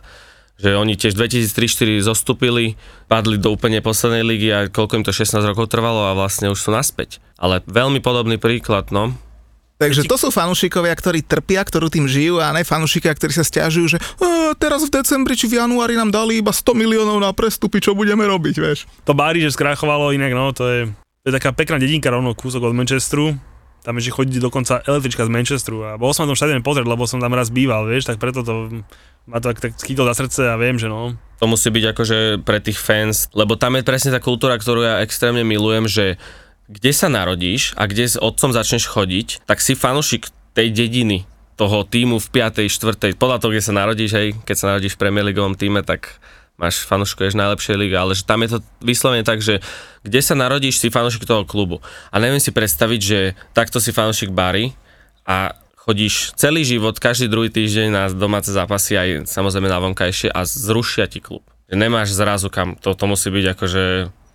že 0.61 0.77
oni 0.77 0.93
tiež 0.93 1.17
2003-2004 1.17 2.05
zostupili, 2.05 2.77
padli 3.09 3.41
do 3.41 3.49
úplne 3.49 3.81
poslednej 3.81 4.21
ligy 4.21 4.53
a 4.53 4.69
koľko 4.69 5.01
im 5.01 5.05
to 5.09 5.17
16 5.17 5.41
rokov 5.41 5.73
trvalo 5.73 6.05
a 6.05 6.13
vlastne 6.13 6.53
už 6.53 6.61
sú 6.61 6.69
naspäť. 6.69 7.17
Ale 7.41 7.65
veľmi 7.65 8.05
podobný 8.05 8.37
príklad, 8.37 8.93
no. 8.93 9.17
Takže 9.81 10.05
to 10.05 10.17
sú 10.21 10.29
fanúšikovia, 10.29 10.93
ktorí 10.93 11.25
trpia, 11.25 11.65
ktorú 11.65 11.89
tým 11.89 12.05
žijú 12.05 12.37
a 12.37 12.53
ne 12.53 12.61
fanúšikovia, 12.61 13.17
ktorí 13.17 13.33
sa 13.33 13.41
stiažujú, 13.41 13.97
že 13.97 13.99
e, 13.99 14.05
teraz 14.61 14.85
v 14.85 14.93
decembri 14.93 15.33
či 15.33 15.49
v 15.49 15.57
januári 15.57 15.97
nám 15.97 16.13
dali 16.13 16.37
iba 16.37 16.53
100 16.53 16.77
miliónov 16.77 17.17
na 17.17 17.33
prestupy, 17.33 17.81
čo 17.81 17.97
budeme 17.97 18.29
robiť, 18.29 18.61
vieš. 18.61 18.85
To 19.09 19.17
Bari, 19.17 19.41
že 19.41 19.57
skrachovalo 19.57 20.13
inak, 20.13 20.37
no 20.37 20.53
to 20.53 20.69
je, 20.69 20.81
to 21.25 21.33
je 21.33 21.33
taká 21.33 21.57
pekná 21.57 21.81
dedinka 21.81 22.13
rovno 22.13 22.37
kúsok 22.37 22.69
od 22.69 22.77
Manchesteru. 22.77 23.41
Tam 23.81 23.97
ešte 23.97 24.13
chodí 24.13 24.37
dokonca 24.37 24.85
električka 24.85 25.25
z 25.25 25.33
Manchesteru 25.33 25.89
a 25.89 25.97
bol 25.97 26.13
som 26.13 26.29
na 26.29 26.37
tom 26.37 26.37
štadióne 26.37 26.61
pozrieť, 26.61 26.85
lebo 26.85 27.09
som 27.09 27.17
tam 27.17 27.33
raz 27.33 27.49
býval, 27.49 27.89
vieš, 27.89 28.13
tak 28.13 28.21
preto 28.21 28.45
to 28.45 28.85
ma 29.25 29.41
to 29.41 29.49
tak, 29.57 29.65
tak 29.65 29.73
chytlo 29.81 30.05
za 30.05 30.13
srdce 30.13 30.53
a 30.53 30.61
viem, 30.61 30.77
že 30.77 30.93
no. 30.93 31.17
To 31.41 31.49
musí 31.49 31.73
byť 31.73 31.85
akože 31.97 32.19
pre 32.45 32.61
tých 32.61 32.77
fans, 32.77 33.33
lebo 33.33 33.57
tam 33.57 33.81
je 33.81 33.89
presne 33.89 34.13
tá 34.13 34.21
kultúra, 34.21 34.61
ktorú 34.61 34.85
ja 34.85 35.01
extrémne 35.01 35.41
milujem, 35.41 35.89
že 35.89 36.21
kde 36.71 36.93
sa 36.95 37.11
narodíš 37.11 37.75
a 37.75 37.91
kde 37.91 38.07
s 38.07 38.15
otcom 38.15 38.55
začneš 38.55 38.87
chodiť, 38.87 39.43
tak 39.43 39.59
si 39.59 39.75
fanušik 39.75 40.31
tej 40.55 40.71
dediny, 40.71 41.27
toho 41.59 41.85
týmu 41.85 42.23
v 42.23 42.29
5. 42.31 42.71
4. 42.71 43.21
podľa 43.21 43.43
toho, 43.43 43.51
kde 43.53 43.67
sa 43.67 43.75
narodíš, 43.75 44.11
hej, 44.17 44.29
keď 44.47 44.57
sa 44.57 44.67
narodíš 44.73 44.97
v 44.97 45.01
Premier 45.03 45.29
Leagueovom 45.29 45.59
týme, 45.59 45.85
tak 45.85 46.17
máš 46.57 46.89
fanúšikuješ 46.89 47.37
najlepšej 47.37 47.77
liga, 47.77 48.01
ale 48.01 48.17
že 48.17 48.25
tam 48.25 48.41
je 48.41 48.57
to 48.57 48.59
vyslovene 48.81 49.27
tak, 49.27 49.45
že 49.45 49.61
kde 50.01 50.21
sa 50.25 50.33
narodíš, 50.39 50.81
si 50.81 50.89
fanúšik 50.89 51.29
toho 51.29 51.45
klubu. 51.45 51.85
A 52.09 52.17
neviem 52.17 52.41
si 52.41 52.55
predstaviť, 52.55 53.01
že 53.01 53.19
takto 53.53 53.77
si 53.77 53.93
fanúšik 53.93 54.33
Bary 54.33 54.73
a 55.29 55.53
chodíš 55.77 56.33
celý 56.37 56.65
život, 56.65 56.97
každý 56.97 57.29
druhý 57.29 57.53
týždeň 57.53 57.89
na 57.93 58.05
domáce 58.09 58.53
zápasy 58.53 58.97
aj 58.97 59.09
samozrejme 59.29 59.69
na 59.69 59.81
vonkajšie 59.85 60.33
a 60.33 60.45
zrušia 60.49 61.09
ti 61.09 61.21
klub. 61.21 61.45
Nemáš 61.69 62.17
zrazu 62.17 62.49
kam, 62.49 62.77
to, 62.81 62.97
to 62.97 63.05
musí 63.05 63.29
byť 63.29 63.45
akože 63.57 63.85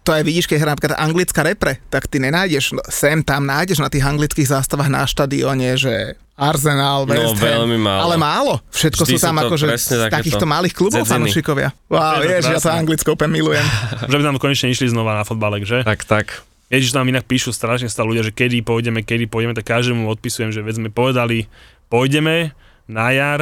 to 0.05 0.13
aj 0.13 0.21
vidíš, 0.21 0.45
keď 0.45 0.57
hrá 0.59 0.69
napríklad 0.71 0.95
anglická 0.95 1.41
repre, 1.41 1.81
tak 1.87 2.05
ty 2.05 2.17
nenájdeš, 2.17 2.71
no, 2.71 2.85
sem 2.85 3.19
tam 3.19 3.43
nájdeš 3.43 3.77
na 3.77 3.89
tých 3.89 4.05
anglických 4.05 4.45
zástavách 4.47 4.85
na 4.87 5.01
štadióne, 5.03 5.73
že 5.73 6.13
Arsenal, 6.35 7.03
West 7.03 7.17
No, 7.17 7.29
Ham, 7.33 7.47
veľmi 7.63 7.77
málo. 7.77 8.01
ale 8.03 8.15
málo. 8.15 8.53
Všetko 8.69 9.01
Vždy 9.01 9.11
sú 9.11 9.23
tam 9.23 9.35
akože 9.37 9.65
z 9.73 9.87
takýchto 10.09 10.45
malých 10.45 10.73
klubov 10.73 11.01
dzedziny. 11.01 11.15
fanúšikovia. 11.25 11.69
Wow, 11.87 12.21
Je 12.21 12.37
ja 12.37 12.39
krásne. 12.53 12.75
anglicko 12.75 13.09
úplne 13.09 13.31
milujem. 13.33 13.63
Že 14.11 14.15
by 14.15 14.23
tam 14.25 14.35
konečne 14.37 14.67
išli 14.67 14.85
znova 14.85 15.15
na 15.15 15.23
fotbalek, 15.23 15.63
že? 15.63 15.81
tak, 15.81 16.03
tak. 16.03 16.43
Ježiš 16.67 16.91
nám 16.91 17.07
inak 17.07 17.23
píšu 17.23 17.49
strašne 17.49 17.87
stále 17.87 18.09
ľudia, 18.09 18.21
že 18.21 18.31
kedy 18.31 18.61
pôjdeme, 18.61 18.99
kedy 18.99 19.25
pôjdeme, 19.25 19.53
tak 19.53 19.63
každému 19.65 20.05
odpisujem, 20.09 20.49
že 20.49 20.59
veď 20.59 20.73
sme 20.77 20.89
povedali, 20.89 21.47
pôjdeme 21.87 22.51
na 22.85 23.09
jar 23.09 23.41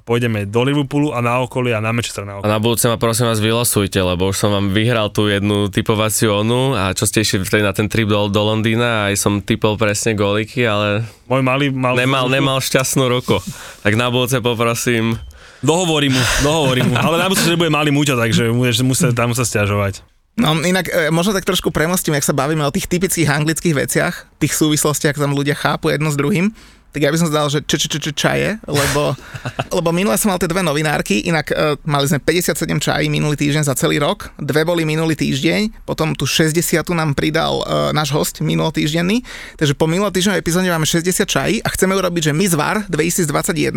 pôjdeme 0.00 0.44
do 0.44 0.60
Liverpoolu 0.60 1.12
a 1.12 1.20
na 1.20 1.38
okolie 1.38 1.72
a 1.72 1.80
na 1.80 1.92
Manchester 1.92 2.24
na 2.24 2.36
A 2.36 2.36
okolie. 2.40 2.50
na 2.50 2.58
budúce 2.58 2.84
ma 2.88 2.96
prosím 2.96 3.28
vás 3.28 3.38
vylosujte, 3.38 4.00
lebo 4.00 4.28
už 4.28 4.36
som 4.36 4.50
vám 4.50 4.72
vyhral 4.72 5.08
tú 5.08 5.28
jednu 5.28 5.68
typovaciu 5.68 6.40
onu 6.40 6.74
a 6.74 6.90
čo 6.92 7.04
ste 7.04 7.20
išli 7.20 7.44
vtedy 7.44 7.62
na 7.62 7.70
ten 7.70 7.86
trip 7.86 8.08
do, 8.08 8.26
do 8.26 8.42
Londýna 8.42 9.06
a 9.06 9.14
aj 9.14 9.16
som 9.16 9.38
typol 9.38 9.76
presne 9.76 10.16
góliky, 10.16 10.64
ale 10.64 11.04
Môj 11.28 11.44
malý 11.44 11.70
mal... 11.70 11.94
nemal, 11.94 12.26
nemal 12.26 12.58
šťastnú 12.58 13.06
ruku. 13.06 13.38
Tak 13.80 13.94
na 13.94 14.08
budúce 14.08 14.40
poprosím, 14.40 15.20
Dohovorím 15.60 16.16
mu, 16.16 16.22
dohovorím 16.40 16.88
mu. 16.88 16.94
Ale 16.96 17.20
na 17.20 17.28
budúce, 17.28 17.44
že 17.44 17.60
bude 17.60 17.68
malý 17.68 17.92
muťa, 17.92 18.16
takže 18.16 18.48
budeš 18.48 18.80
musieť 18.80 19.12
tam 19.12 19.36
sa 19.36 19.44
stiažovať. 19.44 20.00
No 20.40 20.56
inak 20.56 20.88
e, 20.88 21.12
možno 21.12 21.36
tak 21.36 21.44
trošku 21.44 21.68
premostím, 21.68 22.16
ak 22.16 22.24
sa 22.24 22.32
bavíme 22.32 22.64
o 22.64 22.72
tých 22.72 22.88
typických 22.88 23.28
anglických 23.28 23.76
veciach, 23.76 24.14
tých 24.40 24.56
súvislostiach, 24.56 25.20
tam 25.20 25.36
ľudia 25.36 25.52
chápu 25.52 25.92
jedno 25.92 26.08
s 26.08 26.16
druhým 26.16 26.56
tak 26.90 27.00
ja 27.06 27.10
by 27.14 27.18
som 27.22 27.28
zdal, 27.30 27.46
že 27.46 27.62
č, 27.62 27.78
č, 27.78 27.84
č, 27.86 27.94
č, 28.02 28.06
čaje, 28.10 28.58
lebo, 28.66 29.14
lebo 29.78 29.88
minule 29.94 30.18
som 30.18 30.34
mal 30.34 30.42
tie 30.42 30.50
dve 30.50 30.62
novinárky, 30.62 31.22
inak 31.30 31.46
uh, 31.54 31.78
mali 31.86 32.10
sme 32.10 32.18
57 32.18 32.66
čají 32.82 33.06
minulý 33.06 33.38
týždeň 33.38 33.62
za 33.62 33.74
celý 33.78 34.02
rok, 34.02 34.34
dve 34.42 34.66
boli 34.66 34.82
minulý 34.82 35.14
týždeň, 35.14 35.86
potom 35.86 36.18
tu 36.18 36.26
60 36.26 36.58
nám 36.90 37.14
pridal 37.14 37.62
uh, 37.62 37.94
náš 37.94 38.10
host 38.10 38.42
minulotýždenný, 38.42 39.22
takže 39.54 39.78
po 39.78 39.86
minulotýždňovej 39.86 40.38
epizóde 40.42 40.66
máme 40.66 40.86
60 40.86 41.06
čají 41.26 41.56
a 41.62 41.68
chceme 41.70 41.94
urobiť, 41.94 42.30
že 42.30 42.32
Miss 42.34 42.58
VAR 42.58 42.82
2021, 42.90 43.70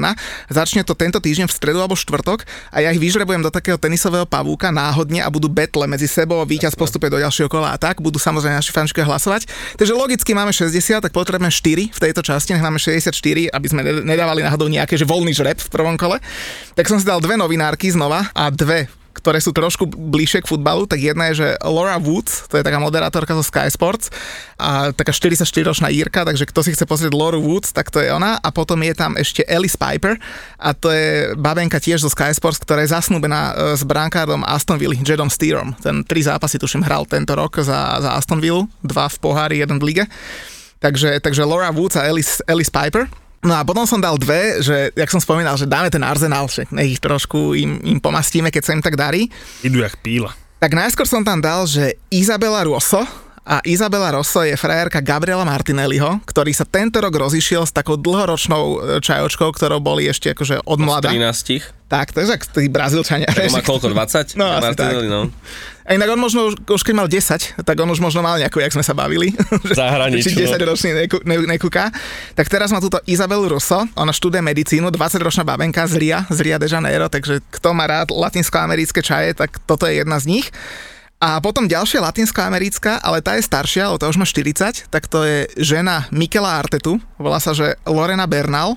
začne 0.50 0.82
to 0.82 0.98
tento 0.98 1.22
týždeň 1.22 1.46
v 1.46 1.54
stredu 1.54 1.80
alebo 1.86 1.94
štvrtok 1.94 2.50
a 2.74 2.82
ja 2.82 2.90
ich 2.90 3.02
vyžrebujem 3.02 3.46
do 3.46 3.54
takého 3.54 3.78
tenisového 3.78 4.26
pavúka 4.26 4.74
náhodne 4.74 5.22
a 5.22 5.30
budú 5.30 5.46
betle 5.54 5.86
medzi 5.86 6.10
sebou, 6.10 6.42
víťaz 6.42 6.74
postupuje 6.74 7.14
do 7.14 7.22
ďalšieho 7.22 7.52
kola 7.52 7.76
a 7.76 7.78
tak, 7.78 8.02
budú 8.02 8.18
samozrejme 8.18 8.58
naši 8.58 8.74
fančkovia 8.74 9.06
hlasovať. 9.06 9.46
Takže 9.78 9.94
logicky 9.94 10.32
máme 10.34 10.50
60, 10.50 11.04
tak 11.04 11.12
potrebujeme 11.14 11.52
4 11.52 11.94
v 11.94 12.00
tejto 12.00 12.22
časti, 12.26 12.58
nech 12.58 12.64
máme 12.64 12.82
60 12.82 13.03
54, 13.04 13.52
aby 13.52 13.68
sme 13.68 13.82
ne- 13.84 14.06
nedávali 14.08 14.40
náhodou 14.40 14.72
nejaké, 14.72 14.96
že 14.96 15.04
voľný 15.04 15.36
žreb 15.36 15.60
v 15.60 15.70
prvom 15.70 16.00
kole, 16.00 16.24
tak 16.74 16.88
som 16.88 16.96
si 16.96 17.04
dal 17.04 17.20
dve 17.20 17.36
novinárky 17.36 17.92
znova 17.92 18.32
a 18.32 18.48
dve 18.48 18.88
ktoré 19.14 19.38
sú 19.38 19.54
trošku 19.54 19.86
bližšie 19.88 20.42
k 20.42 20.50
futbalu, 20.50 20.90
tak 20.90 20.98
jedna 20.98 21.30
je, 21.32 21.46
že 21.46 21.48
Laura 21.62 22.02
Woods, 22.02 22.50
to 22.50 22.58
je 22.58 22.66
taká 22.66 22.82
moderátorka 22.82 23.38
zo 23.38 23.46
Sky 23.46 23.70
Sports 23.70 24.10
a 24.58 24.90
taká 24.90 25.14
44-ročná 25.14 25.94
Írka, 25.94 26.26
takže 26.26 26.50
kto 26.50 26.66
si 26.66 26.74
chce 26.74 26.90
pozrieť 26.90 27.14
Laura 27.14 27.38
Woods, 27.38 27.72
tak 27.72 27.94
to 27.94 28.02
je 28.02 28.10
ona 28.10 28.42
a 28.42 28.50
potom 28.50 28.82
je 28.82 28.94
tam 28.98 29.14
ešte 29.14 29.46
Alice 29.46 29.78
Piper 29.78 30.18
a 30.58 30.74
to 30.74 30.90
je 30.90 31.38
babenka 31.38 31.78
tiež 31.78 32.02
zo 32.02 32.10
Sky 32.10 32.34
Sports, 32.34 32.60
ktorá 32.60 32.82
je 32.82 32.92
zasnúbená 32.92 33.54
e, 33.54 33.78
s 33.78 33.86
brankárdom 33.86 34.42
Aston 34.50 34.82
Villa, 34.82 34.98
Jedom 34.98 35.30
Steerom. 35.30 35.78
Ten 35.78 36.02
tri 36.02 36.26
zápasy 36.26 36.58
tuším 36.58 36.82
hral 36.82 37.06
tento 37.06 37.38
rok 37.38 37.62
za, 37.62 38.02
za 38.02 38.18
Aston 38.18 38.42
Villa, 38.42 38.66
dva 38.82 39.06
v 39.08 39.18
pohári, 39.22 39.62
jeden 39.62 39.78
v 39.78 39.94
lige. 39.94 40.04
Takže, 40.84 41.24
takže 41.24 41.48
Laura 41.48 41.72
Woods 41.72 41.96
a 41.96 42.04
Alice, 42.04 42.44
Alice 42.44 42.68
Piper. 42.68 43.08
No 43.44 43.56
a 43.56 43.64
potom 43.64 43.88
som 43.88 44.00
dal 44.00 44.20
dve, 44.20 44.60
že, 44.60 44.92
jak 44.96 45.12
som 45.12 45.20
spomínal, 45.24 45.56
že 45.56 45.68
dáme 45.68 45.88
ten 45.88 46.04
arzenál, 46.04 46.48
že 46.52 46.68
nech 46.72 47.00
ich 47.00 47.02
trošku 47.04 47.56
im, 47.56 47.80
im 47.84 48.00
pomastíme, 48.04 48.52
keď 48.52 48.64
sa 48.64 48.76
im 48.76 48.84
tak 48.84 49.00
darí. 49.00 49.32
Idú 49.64 49.80
jak 49.80 49.96
píla. 50.04 50.36
Tak 50.60 50.76
najskôr 50.76 51.08
som 51.08 51.24
tam 51.24 51.44
dal, 51.44 51.68
že 51.68 52.00
Izabela 52.08 52.64
Rosso, 52.64 53.04
a 53.44 53.60
Izabela 53.68 54.16
Rosso 54.16 54.40
je 54.48 54.56
frajerka 54.56 55.04
Gabriela 55.04 55.44
Martinelliho, 55.44 56.24
ktorý 56.24 56.56
sa 56.56 56.64
tento 56.64 57.04
rok 57.04 57.12
rozišiel 57.12 57.68
s 57.68 57.76
takou 57.76 58.00
dlhoročnou 58.00 58.64
e, 58.64 58.78
čajočkou, 59.04 59.52
ktorou 59.52 59.84
boli 59.84 60.08
ešte 60.08 60.32
akože 60.32 60.64
od 60.64 60.80
mlada. 60.80 61.12
13. 61.12 61.84
Tak, 61.92 62.16
jak 62.16 62.42
tí 62.50 62.72
Brazílčania. 62.72 63.28
Tak 63.30 63.54
má 63.54 63.62
koľko, 63.62 63.92
20? 63.92 64.40
No, 64.40 64.48
Martinelli, 64.64 65.12
no. 65.12 65.30
A 65.84 66.00
inak 66.00 66.16
on 66.16 66.20
možno, 66.24 66.48
už, 66.50 66.64
už 66.64 66.82
keď 66.88 66.96
mal 66.96 67.12
10, 67.12 67.60
tak 67.68 67.76
on 67.76 67.92
už 67.92 68.00
možno 68.00 68.24
mal 68.24 68.40
nejakú, 68.40 68.64
jak 68.64 68.72
sme 68.72 68.82
sa 68.82 68.96
bavili. 68.96 69.36
Zahraničnú. 69.78 70.24
Či 70.24 70.48
10 70.48 70.64
ročný 70.64 70.90
neku, 71.06 71.20
ne, 71.28 71.44
nekúka. 71.44 71.92
Tak 72.40 72.48
teraz 72.48 72.72
má 72.72 72.80
túto 72.80 73.04
Izabelu 73.04 73.60
Russo, 73.60 73.84
ona 74.00 74.16
študuje 74.16 74.40
medicínu, 74.40 74.88
20-ročná 74.88 75.44
babenka 75.44 75.84
z 75.84 76.00
Ria, 76.00 76.24
z 76.32 76.40
Ria 76.40 76.56
de 76.56 76.72
Janeiro, 76.72 77.12
takže 77.12 77.44
kto 77.52 77.76
má 77.76 77.84
rád 77.86 78.16
latinskoamerické 78.16 79.04
čaje, 79.04 79.36
tak 79.36 79.60
toto 79.68 79.84
je 79.84 80.00
jedna 80.00 80.16
z 80.24 80.40
nich. 80.40 80.48
A 81.24 81.40
potom 81.40 81.72
ďalšia 81.72 82.04
latinskoamerická, 82.04 83.00
ale 83.00 83.24
tá 83.24 83.40
je 83.40 83.48
staršia, 83.48 83.88
ale 83.88 83.96
tá 83.96 84.12
už 84.12 84.20
má 84.20 84.28
40, 84.28 84.92
tak 84.92 85.08
to 85.08 85.24
je 85.24 85.48
žena 85.56 86.04
Mikela 86.12 86.60
Artetu, 86.60 87.00
volá 87.16 87.40
sa, 87.40 87.56
že 87.56 87.80
Lorena 87.88 88.28
Bernal. 88.28 88.76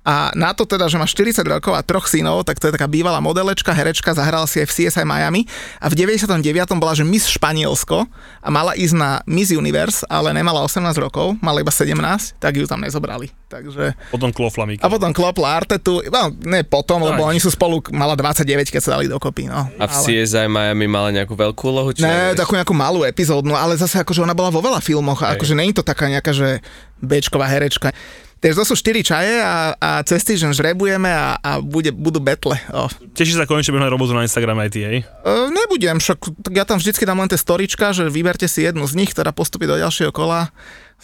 A 0.00 0.32
na 0.32 0.56
to 0.56 0.64
teda, 0.64 0.88
že 0.88 0.96
má 0.96 1.04
40 1.04 1.44
rokov 1.44 1.76
a 1.76 1.84
troch 1.84 2.08
synov, 2.08 2.48
tak 2.48 2.56
to 2.56 2.72
je 2.72 2.74
taká 2.74 2.88
bývalá 2.88 3.20
modelečka, 3.20 3.68
herečka, 3.68 4.16
zahrala 4.16 4.48
si 4.48 4.64
aj 4.64 4.72
v 4.72 4.72
CSI 4.72 5.04
Miami 5.04 5.44
a 5.76 5.92
v 5.92 6.08
99. 6.08 6.40
bola, 6.80 6.96
že 6.96 7.04
Miss 7.04 7.28
Španielsko 7.28 8.08
a 8.40 8.48
mala 8.48 8.72
ísť 8.72 8.96
na 8.96 9.10
Miss 9.28 9.52
Universe, 9.52 10.08
ale 10.08 10.32
nemala 10.32 10.64
18 10.64 10.96
rokov, 10.96 11.36
mala 11.44 11.60
iba 11.60 11.68
17, 11.68 12.40
tak 12.40 12.52
ju 12.56 12.64
tam 12.64 12.80
nezobrali. 12.80 13.28
Takže... 13.52 13.92
Potom 14.08 14.32
klofla 14.32 14.64
Mika. 14.64 14.80
A 14.80 14.88
potom 14.88 15.12
klopla 15.12 15.60
Artetu, 15.60 16.00
no 16.08 16.32
ne 16.48 16.64
potom, 16.64 17.04
lebo 17.04 17.28
Aj. 17.28 17.36
oni 17.36 17.42
sú 17.42 17.52
spolu, 17.52 17.84
mala 17.92 18.16
29, 18.16 18.72
keď 18.72 18.80
sa 18.80 18.96
dali 18.96 19.04
dokopy. 19.04 19.52
No. 19.52 19.68
A 19.76 19.84
v 19.84 19.94
CSI 20.00 20.48
Miami 20.48 20.88
mala 20.88 21.12
nejakú 21.12 21.36
veľkú 21.36 21.60
úlohu? 21.68 21.92
Či 21.92 22.08
Ne, 22.08 22.32
takú 22.32 22.56
nejakú 22.56 22.72
malú 22.72 23.04
epizódnu, 23.04 23.52
ale 23.52 23.76
zase 23.76 24.00
akože 24.00 24.24
ona 24.24 24.32
bola 24.32 24.48
vo 24.48 24.64
veľa 24.64 24.80
filmoch 24.80 25.20
a 25.20 25.36
Hej. 25.36 25.44
akože 25.44 25.54
není 25.58 25.76
to 25.76 25.84
taká 25.84 26.08
nejaká, 26.08 26.32
že 26.32 26.64
Bčková 27.04 27.48
herečka. 27.52 27.92
Takže 28.40 28.56
to 28.56 28.64
sú 28.64 28.74
4 28.74 29.04
čaje 29.04 29.34
a, 29.44 29.76
a 29.76 30.00
cez 30.00 30.24
týždeň 30.24 30.56
žrebujeme 30.56 31.12
a, 31.12 31.36
a 31.36 31.60
bude, 31.60 31.92
budú 31.92 32.24
betle. 32.24 32.56
O. 32.72 32.88
Tešíš 33.12 33.36
sa 33.36 33.44
konečne, 33.44 33.76
mať 33.76 33.92
robotu 33.92 34.16
na 34.16 34.24
Instagrame 34.24 34.64
aj 34.64 34.70
ty, 34.72 34.80
hej? 34.80 34.98
E, 35.04 35.32
nebudem, 35.52 36.00
však 36.00 36.48
ja 36.56 36.64
tam 36.64 36.80
vždycky 36.80 37.04
dám 37.04 37.20
len 37.20 37.28
tie 37.28 37.36
storička, 37.36 37.92
že 37.92 38.08
vyberte 38.08 38.48
si 38.48 38.64
jednu 38.64 38.88
z 38.88 38.96
nich, 38.96 39.12
ktorá 39.12 39.36
postupí 39.36 39.68
do 39.68 39.76
ďalšieho 39.76 40.08
kola. 40.08 40.48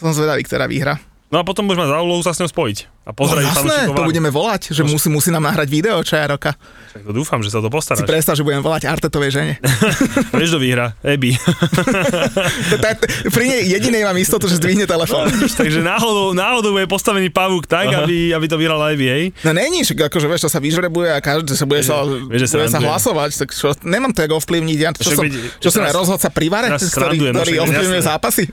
Som 0.01 0.17
zvedavý, 0.17 0.41
ktorá 0.49 0.65
vyhra. 0.65 0.97
No 1.27 1.39
a 1.39 1.43
potom 1.43 1.67
mať 1.67 1.75
za 1.75 1.99
úlohu 1.99 2.21
sa 2.21 2.31
s 2.31 2.39
ňou 2.39 2.47
spojiť. 2.47 2.87
A 3.03 3.11
pozrieť 3.11 3.39
no, 3.39 3.49
jasné, 3.49 3.75
to 3.87 4.01
budeme 4.01 4.27
volať, 4.27 4.71
že 4.71 4.83
No, 4.83 4.91
musí, 4.91 5.07
musí 5.07 5.27
nám 5.27 5.41
nahrať 5.41 5.67
video 5.67 5.95
čaja 6.01 6.27
roka. 6.27 6.51
Tak 6.91 7.03
to 7.03 7.11
dúfam, 7.11 7.39
že 7.39 7.47
sa 7.47 7.59
to 7.59 7.67
Si 7.67 7.71
postaráš. 7.71 8.03
predstav, 8.03 8.35
že 8.35 8.43
budem 8.43 8.59
volať 8.59 8.83
Artetovej 8.83 9.31
žene. 9.31 9.53
Vieš, 10.35 10.49
kto 10.51 10.59
vyhra? 10.59 10.91
Ebi. 11.01 11.31
Pri 13.27 13.43
nej 13.45 13.61
jedinej 13.65 14.03
mám 14.03 14.15
istotu, 14.15 14.45
že 14.45 14.57
zdvihne 14.57 14.83
telefón. 14.83 15.27
Takže 15.31 15.79
náhodou, 15.79 16.31
náhodou 16.31 16.73
bude 16.73 16.85
postavený 16.85 17.29
pavúk 17.29 17.65
tak, 17.65 17.91
aby, 17.93 18.31
aby 18.31 18.45
to 18.45 18.55
vyhral 18.55 18.79
Ebi, 18.87 19.05
hej? 19.07 19.23
No 19.43 19.51
není, 19.51 19.83
však 19.83 20.07
akože 20.07 20.25
vieš, 20.27 20.41
to 20.43 20.49
sa 20.49 20.59
vyžrebuje 20.59 21.07
a 21.09 21.17
každý 21.19 21.53
sa 21.53 21.63
bude 21.63 21.81
sa, 21.83 22.01
vieš, 22.03 22.49
bude 22.49 22.69
sa 22.69 22.79
hlasovať, 22.79 23.29
tak 23.37 23.47
čo, 23.51 23.71
nemám 23.83 24.11
to 24.11 24.21
jak 24.21 24.31
ovplyvniť, 24.33 24.77
ja, 24.77 24.89
čo 24.91 25.09
som, 25.13 25.25
čo 25.59 25.69
som 25.71 25.81
rozhodca 25.85 26.27
pri 26.27 26.45
ktorý, 26.49 27.31
no 27.31 27.39
ktorý 27.39 27.53
ovplyvňuje 27.63 28.01
zápasy. 28.03 28.43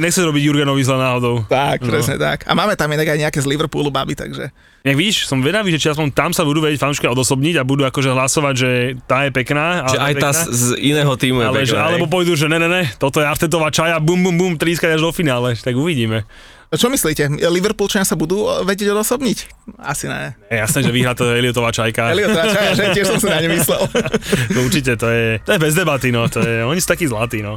Nechceš 0.00 0.24
robiť 0.24 0.42
Jurgenovi 0.44 0.80
zle 0.80 0.96
náhodou. 0.96 1.44
tak, 1.48 1.76
No. 1.78 1.94
presne 1.94 2.17
tak. 2.18 2.44
A 2.44 2.52
máme 2.52 2.74
tam 2.74 2.90
inak 2.90 3.14
aj 3.14 3.18
nejaké 3.22 3.38
z 3.38 3.46
Liverpoolu 3.46 3.88
baby, 3.88 4.18
takže... 4.18 4.50
Jak 4.82 4.96
vidíš, 4.96 5.26
som 5.26 5.42
vedavý, 5.42 5.74
že 5.74 5.78
či 5.82 5.88
aspoň 5.90 6.14
tam 6.14 6.30
sa 6.34 6.42
budú 6.42 6.62
vedieť 6.62 6.82
fanúškovia 6.82 7.14
odosobniť 7.14 7.54
a 7.58 7.62
budú 7.66 7.82
akože 7.86 8.10
hlasovať, 8.14 8.54
že 8.54 8.70
tá 9.06 9.26
je 9.26 9.30
pekná. 9.34 9.86
Že 9.90 9.98
ale 9.98 10.06
aj 10.06 10.14
tá 10.18 10.30
pekná. 10.30 10.42
z, 10.42 10.42
z 10.50 10.64
iného 10.80 11.14
týmu 11.18 11.38
je 11.42 11.46
ale, 11.46 11.58
že, 11.62 11.74
pekná, 11.74 11.84
alebo 11.86 12.06
pôjdu, 12.10 12.32
že 12.34 12.46
ne, 12.50 12.58
ne, 12.58 12.68
ne, 12.70 12.82
toto 12.98 13.22
je 13.22 13.26
Artetová 13.26 13.70
čaja, 13.70 13.98
bum, 14.02 14.18
bum, 14.18 14.36
bum, 14.36 14.52
trískať 14.58 14.98
až 14.98 15.06
do 15.06 15.10
finále, 15.14 15.54
tak 15.58 15.74
uvidíme. 15.78 16.26
Čo 16.68 16.92
myslíte? 16.92 17.40
Liverpoolčania 17.48 18.04
sa 18.04 18.12
budú 18.12 18.44
vedieť 18.60 18.92
odosobniť? 18.92 19.38
Asi 19.80 20.04
ne. 20.04 20.36
Je 20.52 20.60
jasné, 20.60 20.84
že 20.84 20.92
vyhrá 20.92 21.16
to 21.16 21.24
Eliotová 21.24 21.72
čajka. 21.72 22.12
Elio, 22.12 22.28
teda 22.28 22.44
čo, 22.44 22.58
ja, 22.60 22.72
že 22.76 22.84
tiež 22.92 23.06
som 23.08 23.16
sa 23.16 23.40
na 23.40 23.40
ne 23.40 23.56
myslel. 23.56 23.82
No 24.52 24.58
určite, 24.68 25.00
to 25.00 25.08
je, 25.08 25.40
to 25.40 25.56
je 25.56 25.60
bez 25.64 25.72
debaty, 25.72 26.12
no, 26.12 26.28
to 26.28 26.44
je, 26.44 26.60
oni 26.60 26.76
sú 26.76 26.92
takí 26.92 27.08
zlatí, 27.08 27.40
no. 27.40 27.56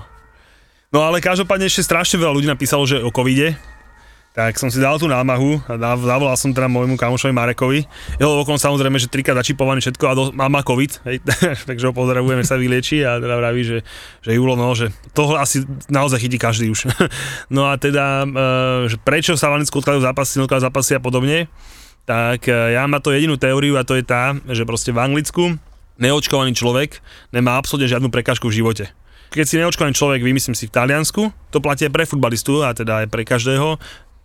No 0.92 1.08
ale 1.08 1.24
každopádne 1.24 1.68
ešte 1.68 1.88
strašne 1.88 2.20
veľa 2.20 2.36
ľudí 2.36 2.48
napísalo, 2.48 2.84
že 2.84 3.00
o 3.00 3.12
covide, 3.12 3.56
tak 4.32 4.56
som 4.56 4.72
si 4.72 4.80
dal 4.80 4.96
tú 4.96 5.12
námahu 5.12 5.60
a 5.68 5.76
zavolal 6.00 6.40
som 6.40 6.56
teda 6.56 6.72
môjmu 6.72 6.96
kamošovi 6.96 7.36
Marekovi. 7.36 7.84
Jeho 8.16 8.40
okon 8.40 8.56
samozrejme, 8.56 8.96
že 8.96 9.12
trikrát 9.12 9.36
začipovaný 9.44 9.84
všetko 9.84 10.06
a 10.08 10.14
do, 10.16 10.24
má, 10.32 10.48
má 10.48 10.64
covid, 10.64 11.04
hej, 11.04 11.20
takže 11.70 11.92
ho 11.92 11.94
pozdravujeme, 11.94 12.40
sa 12.48 12.56
vylieči 12.56 13.04
a 13.04 13.20
teda 13.20 13.36
vraví, 13.36 13.68
že, 13.68 13.78
že 14.24 14.32
Julo, 14.32 14.56
no, 14.56 14.72
že 14.72 14.88
toho 15.12 15.36
asi 15.36 15.68
naozaj 15.92 16.24
chytí 16.24 16.40
každý 16.40 16.72
už. 16.72 16.88
No 17.52 17.68
a 17.68 17.76
teda, 17.76 18.24
e, 18.24 18.28
že 18.88 18.96
prečo 18.96 19.36
sa 19.36 19.52
v 19.52 19.60
Anglicku 19.60 19.84
odkladajú 19.84 20.08
zápasy, 20.08 20.32
neodkladajú 20.40 20.66
zápasy 20.72 20.92
a 20.96 21.02
podobne, 21.04 21.52
tak 22.08 22.48
e, 22.48 22.80
ja 22.80 22.88
mám 22.88 23.04
to 23.04 23.12
jedinú 23.12 23.36
teóriu 23.36 23.76
a 23.76 23.84
to 23.84 24.00
je 24.00 24.08
tá, 24.08 24.32
že 24.48 24.64
proste 24.64 24.96
v 24.96 25.04
Anglicku 25.04 25.60
neočkovaný 26.00 26.56
človek 26.56 27.04
nemá 27.36 27.60
absolútne 27.60 27.92
žiadnu 27.92 28.08
prekážku 28.08 28.48
v 28.48 28.64
živote. 28.64 28.86
Keď 29.32 29.46
si 29.48 29.60
neočkovaný 29.60 29.96
človek, 29.96 30.20
vymyslím 30.24 30.56
si 30.56 30.68
v 30.68 30.76
Taliansku, 30.76 31.32
to 31.52 31.64
platí 31.64 31.88
aj 31.88 31.94
pre 31.96 32.04
futbalistu 32.04 32.64
a 32.64 32.76
teda 32.76 33.04
aj 33.04 33.08
pre 33.08 33.24
každého, 33.24 33.80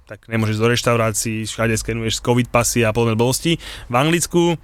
tak 0.07 0.31
nemôžeš 0.31 0.63
do 0.63 0.71
reštaurácií, 0.71 1.43
všade 1.51 1.75
skenuješ 1.75 2.23
covid 2.23 2.47
pasy 2.47 2.87
a 2.87 2.95
podobné 2.95 3.19
blbosti. 3.19 3.59
V 3.91 3.95
Anglicku 3.95 4.55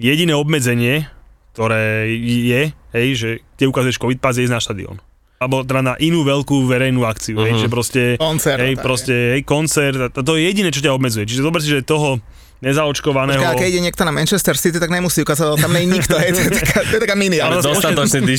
jediné 0.00 0.32
obmedzenie, 0.32 1.04
ktoré 1.52 2.08
je, 2.16 2.72
hej, 2.72 3.08
že 3.12 3.28
tie 3.60 3.68
ukazuješ 3.68 4.00
covid 4.00 4.18
pas, 4.24 4.32
je 4.32 4.48
ísť 4.48 4.56
na 4.56 4.64
štadión. 4.64 4.96
Alebo 5.36 5.68
teda 5.68 5.84
na 5.84 5.94
inú 6.00 6.24
veľkú 6.24 6.64
verejnú 6.64 7.04
akciu, 7.04 7.36
uh-huh. 7.36 7.44
hej, 7.44 7.60
že 7.60 7.68
proste, 7.68 8.02
Koncert, 8.16 8.56
hej, 8.56 8.80
proste, 8.80 9.36
hej, 9.36 9.42
koncert, 9.44 10.00
a 10.00 10.08
to, 10.08 10.24
to 10.24 10.40
je 10.40 10.48
jediné, 10.48 10.72
čo 10.72 10.80
ťa 10.80 10.96
obmedzuje. 10.96 11.28
Čiže 11.28 11.44
zober 11.44 11.60
si, 11.60 11.68
že 11.68 11.84
toho 11.84 12.24
nezaočkovaného... 12.64 13.40
Počkaj, 13.40 13.52
a 13.52 13.60
keď 13.60 13.68
ide 13.68 13.80
niekto 13.84 14.02
na 14.06 14.12
Manchester 14.12 14.56
City, 14.56 14.80
tak 14.80 14.88
nemusí 14.88 15.20
ukázať, 15.20 15.60
tam 15.60 15.72
nie 15.76 15.84
je 15.84 15.88
nikto, 15.92 16.14
hej, 16.22 16.30
to 16.32 16.40
je 16.40 16.52
taká, 16.56 16.78
to 16.84 16.94
je 16.96 17.02
taká 17.04 17.16
mini. 17.16 17.38
Ale 17.40 17.60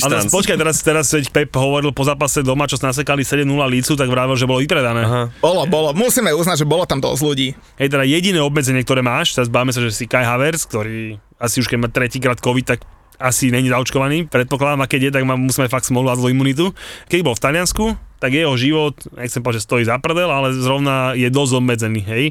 Ale 0.02 0.26
počkaj, 0.26 0.56
teraz, 0.58 0.76
teraz 0.82 1.06
veď 1.14 1.30
Pep 1.30 1.50
hovoril 1.54 1.94
po 1.94 2.02
zápase 2.02 2.42
doma, 2.42 2.66
čo 2.66 2.78
nasekali 2.82 3.22
7-0 3.22 3.46
lícu, 3.46 3.92
tak 3.94 4.08
vravel, 4.10 4.34
že 4.34 4.46
bolo 4.48 4.58
vypredané. 4.58 5.02
Aha. 5.06 5.22
bolo, 5.38 5.66
bolo, 5.70 5.94
musíme 5.94 6.34
uznať, 6.34 6.62
že 6.62 6.66
bolo 6.66 6.82
tam 6.88 6.98
dosť 6.98 7.22
ľudí. 7.22 7.48
Hej, 7.78 7.88
teda 7.94 8.02
jediné 8.02 8.42
obmedzenie, 8.42 8.82
ktoré 8.82 9.06
máš, 9.06 9.38
teraz 9.38 9.46
báme 9.46 9.70
sa, 9.70 9.78
že 9.78 9.94
si 9.94 10.10
Kai 10.10 10.26
Havertz, 10.26 10.66
ktorý 10.66 11.22
asi 11.38 11.62
už 11.62 11.70
keď 11.70 11.78
má 11.78 11.88
tretíkrát 11.88 12.38
COVID, 12.42 12.66
tak 12.66 12.82
asi 13.18 13.50
není 13.50 13.70
zaočkovaný. 13.70 14.30
Predpokladám, 14.30 14.86
a 14.86 14.90
keď 14.90 15.10
je, 15.10 15.14
tak 15.18 15.26
má, 15.26 15.34
musíme 15.34 15.66
fakt 15.66 15.86
smolu 15.86 16.10
a 16.10 16.18
zlú 16.18 16.30
imunitu. 16.30 16.70
Keď 17.10 17.20
bol 17.26 17.34
v 17.34 17.42
Taliansku, 17.42 17.84
tak 18.18 18.34
jeho 18.34 18.54
život, 18.58 18.94
nechcem 19.14 19.42
povedať, 19.42 19.62
že 19.62 19.66
stojí 19.66 19.82
za 19.86 19.96
prdel, 20.02 20.26
ale 20.26 20.54
zrovna 20.54 21.14
je 21.14 21.30
dosť 21.30 21.52
obmedzený, 21.62 22.02
hej. 22.06 22.24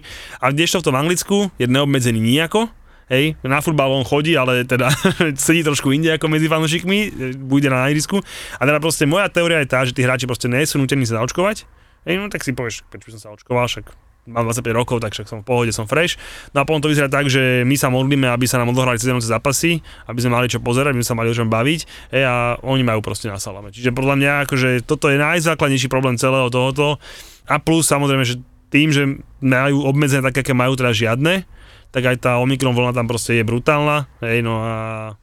A 0.43 0.51
kdežto 0.51 0.83
v 0.83 0.85
tom 0.91 0.95
Anglicku 0.99 1.37
je 1.55 1.65
neobmedzený 1.67 2.19
nejako, 2.19 2.71
Hej, 3.07 3.39
na 3.39 3.63
futbal 3.63 3.87
on 3.87 4.03
chodí, 4.03 4.35
ale 4.35 4.67
teda 4.67 4.91
sedí 5.39 5.63
trošku 5.63 5.95
inde 5.95 6.11
ako 6.19 6.27
medzi 6.27 6.51
fanúšikmi, 6.51 6.99
bude 7.39 7.71
na 7.71 7.87
ihrisku. 7.87 8.19
A 8.59 8.67
teda 8.67 8.83
proste 8.83 9.07
moja 9.07 9.31
teória 9.31 9.63
je 9.63 9.71
tá, 9.71 9.87
že 9.87 9.95
tí 9.95 10.03
hráči 10.03 10.27
proste 10.27 10.51
nie 10.51 10.67
sú 10.67 10.75
nutení 10.75 11.07
sa 11.07 11.23
zaočkovať. 11.23 11.63
Hej, 12.03 12.19
no 12.19 12.27
tak 12.27 12.43
si 12.43 12.51
povieš, 12.51 12.83
prečo 12.91 13.15
som 13.15 13.23
sa 13.23 13.31
očkoval, 13.31 13.71
však 13.71 14.06
mám 14.27 14.45
25 14.45 14.75
rokov, 14.75 14.97
tak 14.99 15.15
však 15.15 15.27
som 15.31 15.39
v 15.41 15.45
pohode, 15.47 15.71
som 15.71 15.87
fresh. 15.87 16.19
No 16.51 16.61
a 16.61 16.63
potom 16.67 16.83
to 16.83 16.91
vyzerá 16.91 17.07
tak, 17.07 17.31
že 17.31 17.63
my 17.63 17.75
sa 17.79 17.87
modlíme, 17.87 18.27
aby 18.27 18.45
sa 18.45 18.59
nám 18.59 18.75
odohrali 18.75 18.99
sezónne 18.99 19.23
zápasy, 19.23 19.79
aby 20.05 20.19
sme 20.19 20.35
mali 20.35 20.51
čo 20.51 20.59
pozerať, 20.59 20.93
aby 20.93 21.01
sme 21.01 21.11
sa 21.15 21.17
mali 21.17 21.31
o 21.31 21.35
čom 21.35 21.47
baviť. 21.47 22.11
Hej, 22.11 22.23
a 22.27 22.35
oni 22.61 22.83
majú 22.83 22.99
proste 22.99 23.31
na 23.31 23.39
salame. 23.39 23.71
Čiže 23.71 23.95
podľa 23.95 24.15
mňa 24.19 24.31
akože 24.45 24.69
toto 24.83 25.07
je 25.07 25.17
najzákladnejší 25.17 25.87
problém 25.87 26.19
celého 26.19 26.51
tohoto. 26.51 26.99
A 27.47 27.57
plus 27.63 27.87
samozrejme, 27.87 28.27
že 28.27 28.43
tým, 28.67 28.91
že 28.91 29.07
majú 29.39 29.87
obmedzené 29.87 30.19
také, 30.27 30.43
aké 30.43 30.51
majú 30.51 30.75
teda 30.75 30.91
žiadne, 30.91 31.47
tak 31.91 32.03
aj 32.03 32.17
tá 32.19 32.31
Omikron 32.37 32.75
vlna 32.75 32.93
tam 32.93 33.07
proste 33.07 33.39
je 33.39 33.43
brutálna. 33.47 34.05
Hej, 34.19 34.43
no 34.43 34.59
a... 34.61 34.73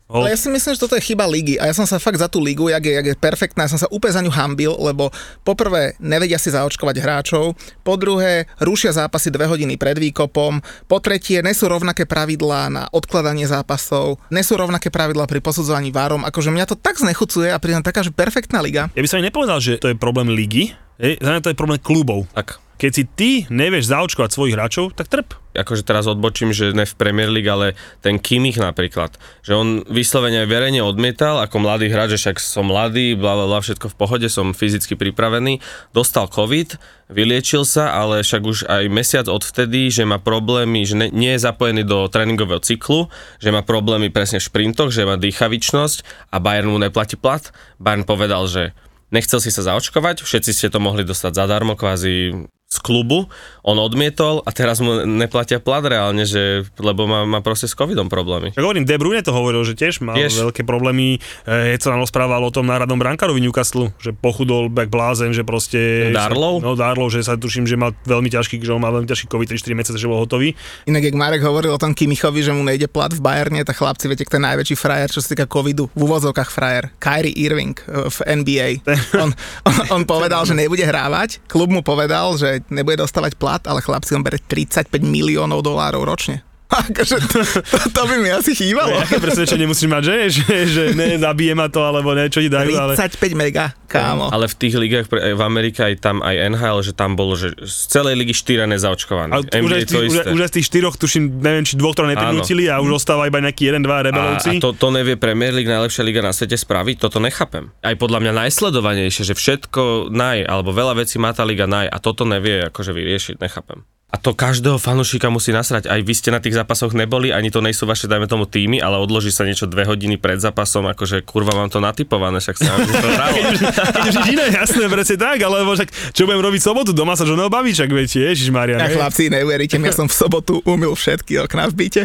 Ale 0.04 0.30
ja 0.30 0.38
si 0.38 0.46
myslím, 0.46 0.72
že 0.76 0.82
toto 0.82 0.94
je 0.94 1.02
chyba 1.02 1.26
ligy 1.26 1.58
a 1.58 1.66
ja 1.66 1.74
som 1.74 1.88
sa 1.88 1.98
fakt 1.98 2.22
za 2.22 2.30
tú 2.30 2.38
ligu, 2.38 2.70
jak 2.70 2.84
je, 2.86 2.92
jak 2.94 3.06
je 3.10 3.16
perfektná, 3.18 3.66
ja 3.66 3.72
som 3.74 3.82
sa 3.82 3.90
úplne 3.90 4.14
za 4.14 4.22
ňu 4.22 4.30
hambil, 4.30 4.72
lebo 4.78 5.10
poprvé 5.42 5.98
nevedia 5.98 6.38
si 6.38 6.54
zaočkovať 6.54 6.96
hráčov, 7.02 7.58
po 7.82 7.94
druhé 7.98 8.46
rušia 8.62 8.94
zápasy 8.94 9.34
dve 9.34 9.50
hodiny 9.50 9.74
pred 9.74 9.98
výkopom, 9.98 10.62
po 10.86 10.98
tretie 11.02 11.42
nesú 11.42 11.66
rovnaké 11.66 12.06
pravidlá 12.06 12.70
na 12.70 12.86
odkladanie 12.94 13.48
zápasov, 13.50 14.22
nesú 14.30 14.54
rovnaké 14.54 14.86
pravidlá 14.86 15.26
pri 15.26 15.42
posudzovaní 15.42 15.90
várom, 15.90 16.22
akože 16.22 16.54
mňa 16.54 16.70
to 16.70 16.76
tak 16.78 16.94
znechucuje 16.94 17.50
a 17.50 17.58
pritom 17.58 17.82
taká, 17.82 18.06
že 18.06 18.14
perfektná 18.14 18.62
liga. 18.62 18.94
Ja 18.94 19.02
by 19.02 19.08
som 19.10 19.18
aj 19.18 19.26
nepovedal, 19.34 19.58
že 19.58 19.82
to 19.82 19.90
je 19.90 19.98
problém 19.98 20.30
ligy, 20.30 20.78
hej, 21.02 21.18
za 21.18 21.34
mňa 21.34 21.42
to 21.42 21.50
je 21.50 21.58
problém 21.58 21.82
klubov. 21.82 22.30
Tak. 22.30 22.62
Keď 22.84 22.92
si 22.92 23.08
ty 23.08 23.30
nevieš 23.48 23.88
zaočkovať 23.88 24.28
svojich 24.28 24.60
hráčov, 24.60 24.92
tak 24.92 25.08
trp. 25.08 25.40
akože 25.56 25.88
teraz 25.88 26.04
odbočím, 26.04 26.52
že 26.52 26.76
ne 26.76 26.84
v 26.84 26.92
Premier 27.00 27.32
League, 27.32 27.48
ale 27.48 27.80
ten 28.04 28.20
Kimmich 28.20 28.60
napríklad, 28.60 29.16
že 29.40 29.56
on 29.56 29.80
vyslovene 29.88 30.44
verejne 30.44 30.84
odmietal 30.84 31.40
ako 31.40 31.64
mladý 31.64 31.88
hráč, 31.88 32.20
že 32.20 32.28
však 32.28 32.44
som 32.44 32.68
mladý, 32.68 33.16
bla, 33.16 33.40
bla, 33.40 33.48
bla, 33.48 33.64
všetko 33.64 33.88
v 33.88 33.96
pohode, 33.96 34.28
som 34.28 34.52
fyzicky 34.52 35.00
pripravený, 35.00 35.64
dostal 35.96 36.28
COVID, 36.28 36.76
vyliečil 37.08 37.64
sa, 37.64 37.96
ale 37.96 38.20
však 38.20 38.42
už 38.44 38.68
aj 38.68 38.84
mesiac 38.92 39.32
odvtedy, 39.32 39.88
že 39.88 40.04
má 40.04 40.20
problémy, 40.20 40.84
že 40.84 41.00
ne, 41.00 41.08
nie 41.08 41.32
je 41.40 41.40
zapojený 41.40 41.88
do 41.88 42.04
tréningového 42.12 42.60
cyklu, 42.60 43.08
že 43.40 43.48
má 43.48 43.64
problémy 43.64 44.12
presne 44.12 44.44
v 44.44 44.52
šprintoch, 44.52 44.92
že 44.92 45.08
má 45.08 45.16
dýchavičnosť 45.16 46.28
a 46.28 46.36
Bayern 46.36 46.68
mu 46.68 46.76
neplatí 46.76 47.16
plat. 47.16 47.48
Bayern 47.80 48.04
povedal, 48.04 48.44
že 48.44 48.76
nechcel 49.08 49.40
si 49.40 49.48
sa 49.48 49.72
zaočkovať, 49.72 50.20
všetci 50.20 50.52
ste 50.52 50.68
to 50.68 50.84
mohli 50.84 51.00
dostať 51.00 51.32
zadarmo, 51.32 51.80
kvázi 51.80 52.44
z 52.74 52.78
klubu, 52.82 53.30
on 53.62 53.78
odmietol 53.78 54.42
a 54.42 54.50
teraz 54.50 54.82
mu 54.82 55.06
neplatia 55.06 55.62
plat 55.62 55.86
reálne, 55.86 56.26
že, 56.26 56.66
lebo 56.82 57.06
má, 57.06 57.22
má 57.22 57.38
proste 57.38 57.70
s 57.70 57.78
covidom 57.78 58.10
problémy. 58.10 58.50
Tak 58.50 58.66
hovorím, 58.66 58.82
De 58.82 58.98
Bruyne 58.98 59.22
to 59.22 59.30
hovoril, 59.30 59.62
že 59.62 59.78
tiež 59.78 60.02
mal 60.02 60.18
Tiež. 60.18 60.42
veľké 60.42 60.66
problémy. 60.66 61.22
E, 61.46 61.78
sa 61.78 61.94
nám 61.94 62.02
rozprával 62.02 62.40
o 62.42 62.50
tom 62.50 62.66
náradnom 62.66 62.96
brankárovi 62.96 63.38
Newcastle, 63.38 63.92
že 64.00 64.10
pochudol 64.10 64.72
back 64.72 64.88
blázen, 64.88 65.30
že 65.36 65.44
proste... 65.44 66.10
Darlow? 66.10 66.58
No 66.58 66.74
Darlow, 66.74 67.12
že 67.12 67.20
sa 67.22 67.36
tuším, 67.36 67.68
že 67.68 67.76
mal 67.76 67.92
veľmi 68.08 68.32
ťažký, 68.32 68.58
že 68.58 68.72
on 68.72 68.80
mal 68.80 68.90
veľmi 68.90 69.06
ťažký 69.06 69.28
COVID 69.28 69.48
3-4 69.52 69.76
mesiace, 69.76 69.98
že 70.00 70.08
bol 70.08 70.18
hotový. 70.18 70.56
Inak, 70.88 71.04
jak 71.04 71.16
Marek 71.16 71.44
hovoril 71.44 71.76
o 71.76 71.80
tom 71.80 71.92
Kimichovi, 71.92 72.40
že 72.40 72.56
mu 72.56 72.64
nejde 72.64 72.88
plat 72.88 73.12
v 73.12 73.20
Bayerne, 73.20 73.60
tak 73.62 73.76
chlapci, 73.76 74.08
viete, 74.08 74.24
kto 74.24 74.40
je 74.40 74.46
najväčší 74.48 74.76
frajer, 74.80 75.08
čo 75.12 75.20
sa 75.20 75.36
týka 75.36 75.44
covidu, 75.44 75.92
v 75.92 76.00
úvozovkách 76.08 76.48
frajer, 76.48 76.88
Kyrie 76.96 77.36
Irving 77.36 77.76
eh, 77.84 78.08
v 78.08 78.18
NBA. 78.42 78.68
On, 79.24 79.30
on, 79.68 79.76
on 80.00 80.02
povedal, 80.08 80.42
že 80.42 80.56
nebude 80.56 80.82
hrávať, 80.82 81.38
klub 81.46 81.70
mu 81.70 81.84
povedal, 81.84 82.34
že 82.34 82.63
nebude 82.70 83.02
dostávať 83.02 83.34
plat, 83.36 83.62
ale 83.66 83.84
chlapci 83.84 84.16
on 84.16 84.22
bere 84.22 84.38
35 84.38 84.88
miliónov 85.02 85.60
dolárov 85.60 86.04
ročne. 86.06 86.53
Akože 86.74 87.16
to, 87.30 87.38
to, 87.46 87.78
to 87.94 88.02
by 88.10 88.16
mi 88.18 88.30
asi 88.34 88.52
chýbalo. 88.52 88.98
Aké 88.98 89.22
presvedčenie 89.22 89.70
musíš 89.70 89.86
mať, 89.86 90.02
že? 90.02 90.16
že, 90.42 90.56
že 90.66 90.82
ne, 90.98 91.14
zabije 91.22 91.54
ma 91.54 91.70
to, 91.70 91.80
alebo 91.80 92.10
ne, 92.12 92.26
čo 92.26 92.42
ti 92.42 92.50
dajú, 92.50 92.74
ale... 92.74 92.98
35 92.98 93.38
mega, 93.38 93.78
kámo. 93.86 94.26
Ale 94.34 94.50
v 94.50 94.54
tých 94.58 94.74
ligách 94.74 95.06
pre- 95.06 95.38
v 95.38 95.42
Amerike 95.42 95.86
aj 95.86 95.94
tam 96.02 96.18
aj 96.20 96.34
NHL, 96.50 96.78
že 96.82 96.92
tam 96.92 97.14
bolo, 97.14 97.38
že 97.38 97.54
z 97.62 97.78
celej 97.94 98.18
ligy 98.18 98.34
štyria 98.34 98.66
nezaočkovaní. 98.66 99.30
Ale 99.30 99.44
už, 99.46 99.70
aj, 99.70 99.82
tých, 99.86 100.02
už, 100.10 100.14
už 100.34 100.40
aj 100.42 100.50
z 100.50 100.54
tých 100.58 100.66
štyroch, 100.66 100.94
tuším, 100.98 101.38
neviem, 101.38 101.62
či 101.62 101.78
dvoch, 101.78 101.94
ktoré 101.94 102.18
neprinútili 102.18 102.66
a 102.66 102.82
už 102.82 102.98
ostáva 102.98 103.30
iba 103.30 103.38
nejaký 103.38 103.70
jeden, 103.70 103.86
dva 103.86 104.02
a, 104.02 104.10
rebelovci. 104.10 104.58
a 104.58 104.62
to, 104.62 104.74
to 104.74 104.88
nevie 104.90 105.14
Premier 105.14 105.54
League, 105.54 105.70
najlepšia 105.70 106.02
liga 106.02 106.20
na 106.24 106.34
svete 106.34 106.58
spraviť, 106.58 106.96
toto 106.98 107.22
nechápem. 107.22 107.70
Aj 107.86 107.94
podľa 107.94 108.18
mňa 108.26 108.32
najsledovanejšie, 108.46 109.22
že 109.30 109.34
všetko 109.38 110.10
naj, 110.10 110.42
alebo 110.48 110.74
veľa 110.74 110.98
vecí 110.98 111.22
má 111.22 111.30
tá 111.30 111.46
liga 111.46 111.70
naj 111.70 111.86
a 111.86 111.96
toto 112.02 112.26
nevie 112.26 112.66
akože 112.66 112.90
vyriešiť, 112.90 113.38
nechápem. 113.38 113.86
A 114.12 114.16
to 114.20 114.30
každého 114.30 114.78
fanúšika 114.78 115.26
musí 115.26 115.50
nasrať. 115.50 115.90
Aj 115.90 115.98
vy 115.98 116.14
ste 116.14 116.30
na 116.30 116.38
tých 116.38 116.54
zápasoch 116.54 116.94
neboli, 116.94 117.34
ani 117.34 117.50
to 117.50 117.58
nejsú 117.58 117.82
vaše, 117.82 118.06
dajme 118.06 118.30
tomu, 118.30 118.46
týmy, 118.46 118.78
ale 118.78 118.94
odloží 119.02 119.34
sa 119.34 119.42
niečo 119.42 119.66
dve 119.66 119.82
hodiny 119.82 120.22
pred 120.22 120.38
zápasom, 120.38 120.86
akože 120.86 121.26
kurva 121.26 121.50
mám 121.58 121.66
to 121.66 121.82
natypované, 121.82 122.38
však 122.38 122.56
sa 122.62 122.78
nám 122.78 122.86
to 122.86 122.94
právo. 123.18 123.38
Keď 123.74 124.12
už 124.14 124.26
iné, 124.30 124.44
jasné, 124.54 124.86
presne 124.86 125.16
tak, 125.18 125.42
alebo 125.42 125.74
však 125.74 126.14
čo 126.14 126.30
budem 126.30 126.46
robiť 126.46 126.60
v 126.62 126.66
sobotu, 126.70 126.90
doma 126.94 127.18
sa 127.18 127.26
žonou 127.26 127.50
baví, 127.50 127.74
však 127.74 127.90
viete, 127.90 128.22
Ježiš 128.22 128.54
Maria. 128.54 128.78
Ja 128.78 128.86
chlapci, 128.86 129.34
neuveríte 129.34 129.82
ja 129.82 129.90
som 129.90 130.06
v 130.06 130.14
sobotu 130.14 130.62
umil 130.62 130.94
všetky 130.94 131.42
okná 131.50 131.66
v 131.74 131.74
byte. 131.74 132.02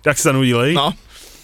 tak 0.00 0.16
si 0.16 0.24
sa 0.24 0.32
nudil? 0.32 0.72
No. 0.72 0.96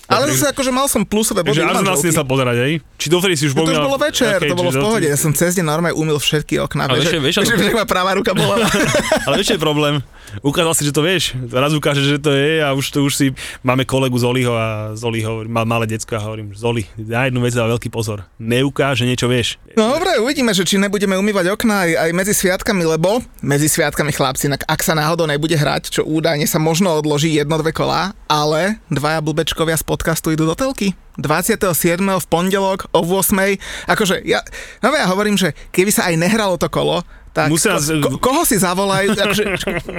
Ale 0.06 0.30
zase 0.30 0.54
akože 0.54 0.70
mal 0.70 0.86
som 0.86 1.02
plusové 1.02 1.42
body. 1.42 1.58
Takže 1.58 1.66
si 1.66 1.74
manželky. 1.82 2.14
sa 2.14 2.22
pozerať, 2.22 2.56
hej? 2.62 2.72
Či 2.94 3.06
dovtedy 3.10 3.34
si 3.34 3.44
už 3.50 3.58
No 3.58 3.66
to 3.66 3.74
už 3.74 3.82
bolo 3.90 3.98
večer, 3.98 4.38
Okay, 4.38 4.50
to 4.50 4.56
bolo 4.56 4.70
v 4.70 4.78
pohode. 4.78 5.06
Ja 5.06 5.18
som 5.18 5.34
cez 5.34 5.58
deň 5.58 5.66
normálne 5.66 5.96
umil 5.98 6.18
všetky 6.22 6.62
okná. 6.62 6.86
Ale 6.86 7.02
Vieš, 7.02 7.18
vieš, 7.18 7.36
vieš, 7.42 7.74
ma 7.74 7.86
pravá 7.86 8.14
ruka 8.14 8.30
bola. 8.30 8.62
Ale 9.26 9.34
vieš, 9.42 9.58
je 9.58 9.60
problém? 9.60 9.98
Ukázal 10.42 10.74
si, 10.74 10.82
že 10.86 10.92
to 10.94 11.02
vieš. 11.02 11.34
Raz 11.48 11.72
ukáže, 11.72 12.02
že 12.02 12.18
to 12.20 12.34
je 12.34 12.62
a 12.62 12.72
už 12.74 12.86
to 12.92 13.02
už 13.02 13.12
si... 13.14 13.26
Máme 13.62 13.86
kolegu 13.88 14.16
Zoliho 14.18 14.54
a 14.54 14.92
Zoli 14.98 15.22
hovorí, 15.22 15.48
má 15.48 15.66
malé 15.66 15.86
decko 15.90 16.18
a 16.18 16.22
hovorím, 16.22 16.54
Zoli, 16.54 16.86
na 16.98 17.26
jednu 17.26 17.42
vec 17.42 17.54
dáva 17.54 17.74
veľký 17.76 17.88
pozor. 17.90 18.26
Neukáže 18.38 19.06
niečo 19.06 19.26
vieš. 19.26 19.58
No 19.74 19.96
dobre, 19.96 20.18
uvidíme, 20.22 20.54
že 20.54 20.66
či 20.66 20.78
nebudeme 20.80 21.18
umývať 21.18 21.52
okná 21.54 21.86
aj, 21.86 21.90
aj 22.06 22.10
medzi 22.14 22.32
sviatkami, 22.34 22.84
lebo 22.86 23.20
medzi 23.42 23.66
sviatkami 23.66 24.10
chlapci, 24.14 24.50
inak 24.50 24.66
ak 24.66 24.80
sa 24.82 24.94
náhodou 24.94 25.26
nebude 25.28 25.54
hrať, 25.54 26.00
čo 26.00 26.02
údajne 26.06 26.46
sa 26.48 26.62
možno 26.62 26.94
odloží 26.96 27.34
jedno, 27.34 27.58
dve 27.58 27.74
kolá, 27.74 28.14
ale 28.30 28.78
dvaja 28.88 29.20
blbečkovia 29.22 29.78
z 29.78 29.84
podcastu 29.86 30.32
idú 30.32 30.46
do 30.46 30.54
telky. 30.54 30.94
27. 31.16 31.64
v 32.04 32.26
pondelok 32.28 32.92
o 32.92 33.00
8. 33.00 33.56
Akože 33.88 34.20
ja, 34.28 34.44
no 34.84 34.92
ja 34.92 35.08
hovorím, 35.08 35.40
že 35.40 35.56
keby 35.72 35.88
sa 35.88 36.12
aj 36.12 36.20
nehralo 36.20 36.60
to 36.60 36.68
kolo, 36.68 37.00
tak 37.36 37.52
Musia 37.52 37.76
ko, 37.76 38.16
koho 38.16 38.48
si 38.48 38.56
zavolajú, 38.56 39.12
akože, 39.20 39.44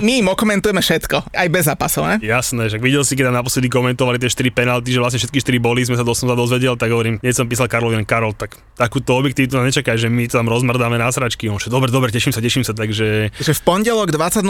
my 0.01 0.25
im 0.25 0.27
okomentujeme 0.33 0.81
všetko, 0.81 1.29
aj 1.29 1.47
bez 1.53 1.69
zápasov, 1.69 2.09
ne? 2.09 2.15
Jasné, 2.25 2.73
že 2.73 2.81
videl 2.81 3.05
si, 3.05 3.13
keď 3.13 3.29
tam 3.29 3.37
naposledy 3.37 3.69
komentovali 3.69 4.17
tie 4.17 4.33
4 4.33 4.49
penalty, 4.49 4.89
že 4.89 4.97
vlastne 4.97 5.21
všetky 5.21 5.37
4 5.45 5.61
boli, 5.61 5.85
sme 5.85 5.93
sa 5.93 6.01
dosť 6.01 6.33
dozvedel, 6.33 6.73
tak 6.73 6.89
hovorím, 6.89 7.21
hneď 7.21 7.33
som 7.37 7.45
písal 7.45 7.69
Karlovi, 7.69 8.01
Karol, 8.09 8.33
tak 8.33 8.57
takúto 8.73 9.13
objektivitu 9.13 9.61
nečakaj, 9.61 10.01
že 10.01 10.09
my 10.09 10.25
tam 10.25 10.49
rozmrdáme 10.49 10.97
na 10.97 11.09
sračky. 11.13 11.49
On, 11.49 11.61
že 11.61 11.69
dobre, 11.69 11.93
dobre, 11.93 12.09
teším 12.09 12.33
sa, 12.33 12.41
teším 12.41 12.65
sa, 12.65 12.73
takže 12.73 13.33
Že 13.37 13.53
v 13.53 13.61
pondelok 13.61 14.09
20.00 14.13 14.45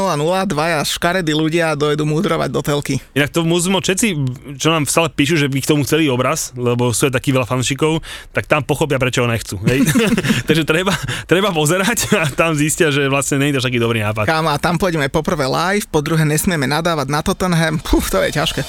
dvaja 0.48 0.80
škaredí 0.86 1.34
ľudia 1.34 1.76
dojdú 1.76 2.08
múdrovať 2.08 2.50
do 2.52 2.62
telky. 2.64 3.00
Inak 3.18 3.34
to 3.34 3.44
musíme 3.44 3.80
všetci, 3.80 4.08
čo 4.60 4.68
nám 4.72 4.88
stále 4.88 5.12
píšu, 5.12 5.40
že 5.40 5.48
by 5.48 5.60
k 5.64 5.70
tomu 5.70 5.84
chceli 5.84 6.08
obraz, 6.08 6.56
lebo 6.56 6.92
sú 6.92 7.10
takí 7.12 7.32
veľa 7.32 7.48
fanšikov, 7.50 8.04
tak 8.36 8.46
tam 8.46 8.62
pochopia, 8.64 9.00
prečo 9.00 9.24
ho 9.24 9.28
nechcú. 9.28 9.58
Takže 10.48 10.64
treba, 10.68 10.94
treba 11.26 11.50
pozerať 11.56 12.12
a 12.20 12.28
tam 12.30 12.54
zistia, 12.78 12.94
že 12.94 13.10
vlastne 13.10 13.42
nie 13.42 13.50
je 13.50 13.58
to 13.58 13.66
taký 13.66 13.82
dobrý 13.82 14.06
nápad. 14.06 14.30
Kámo, 14.30 14.54
a 14.54 14.62
tam 14.62 14.78
pôjdeme 14.78 15.10
poprvé 15.10 15.50
live, 15.50 15.90
po 15.90 16.06
druhé 16.06 16.22
nesmieme 16.30 16.70
nadávať 16.70 17.10
na 17.10 17.26
Tottenham, 17.26 17.82
Puh, 17.82 18.06
to 18.06 18.22
je 18.22 18.30
ťažké. 18.30 18.62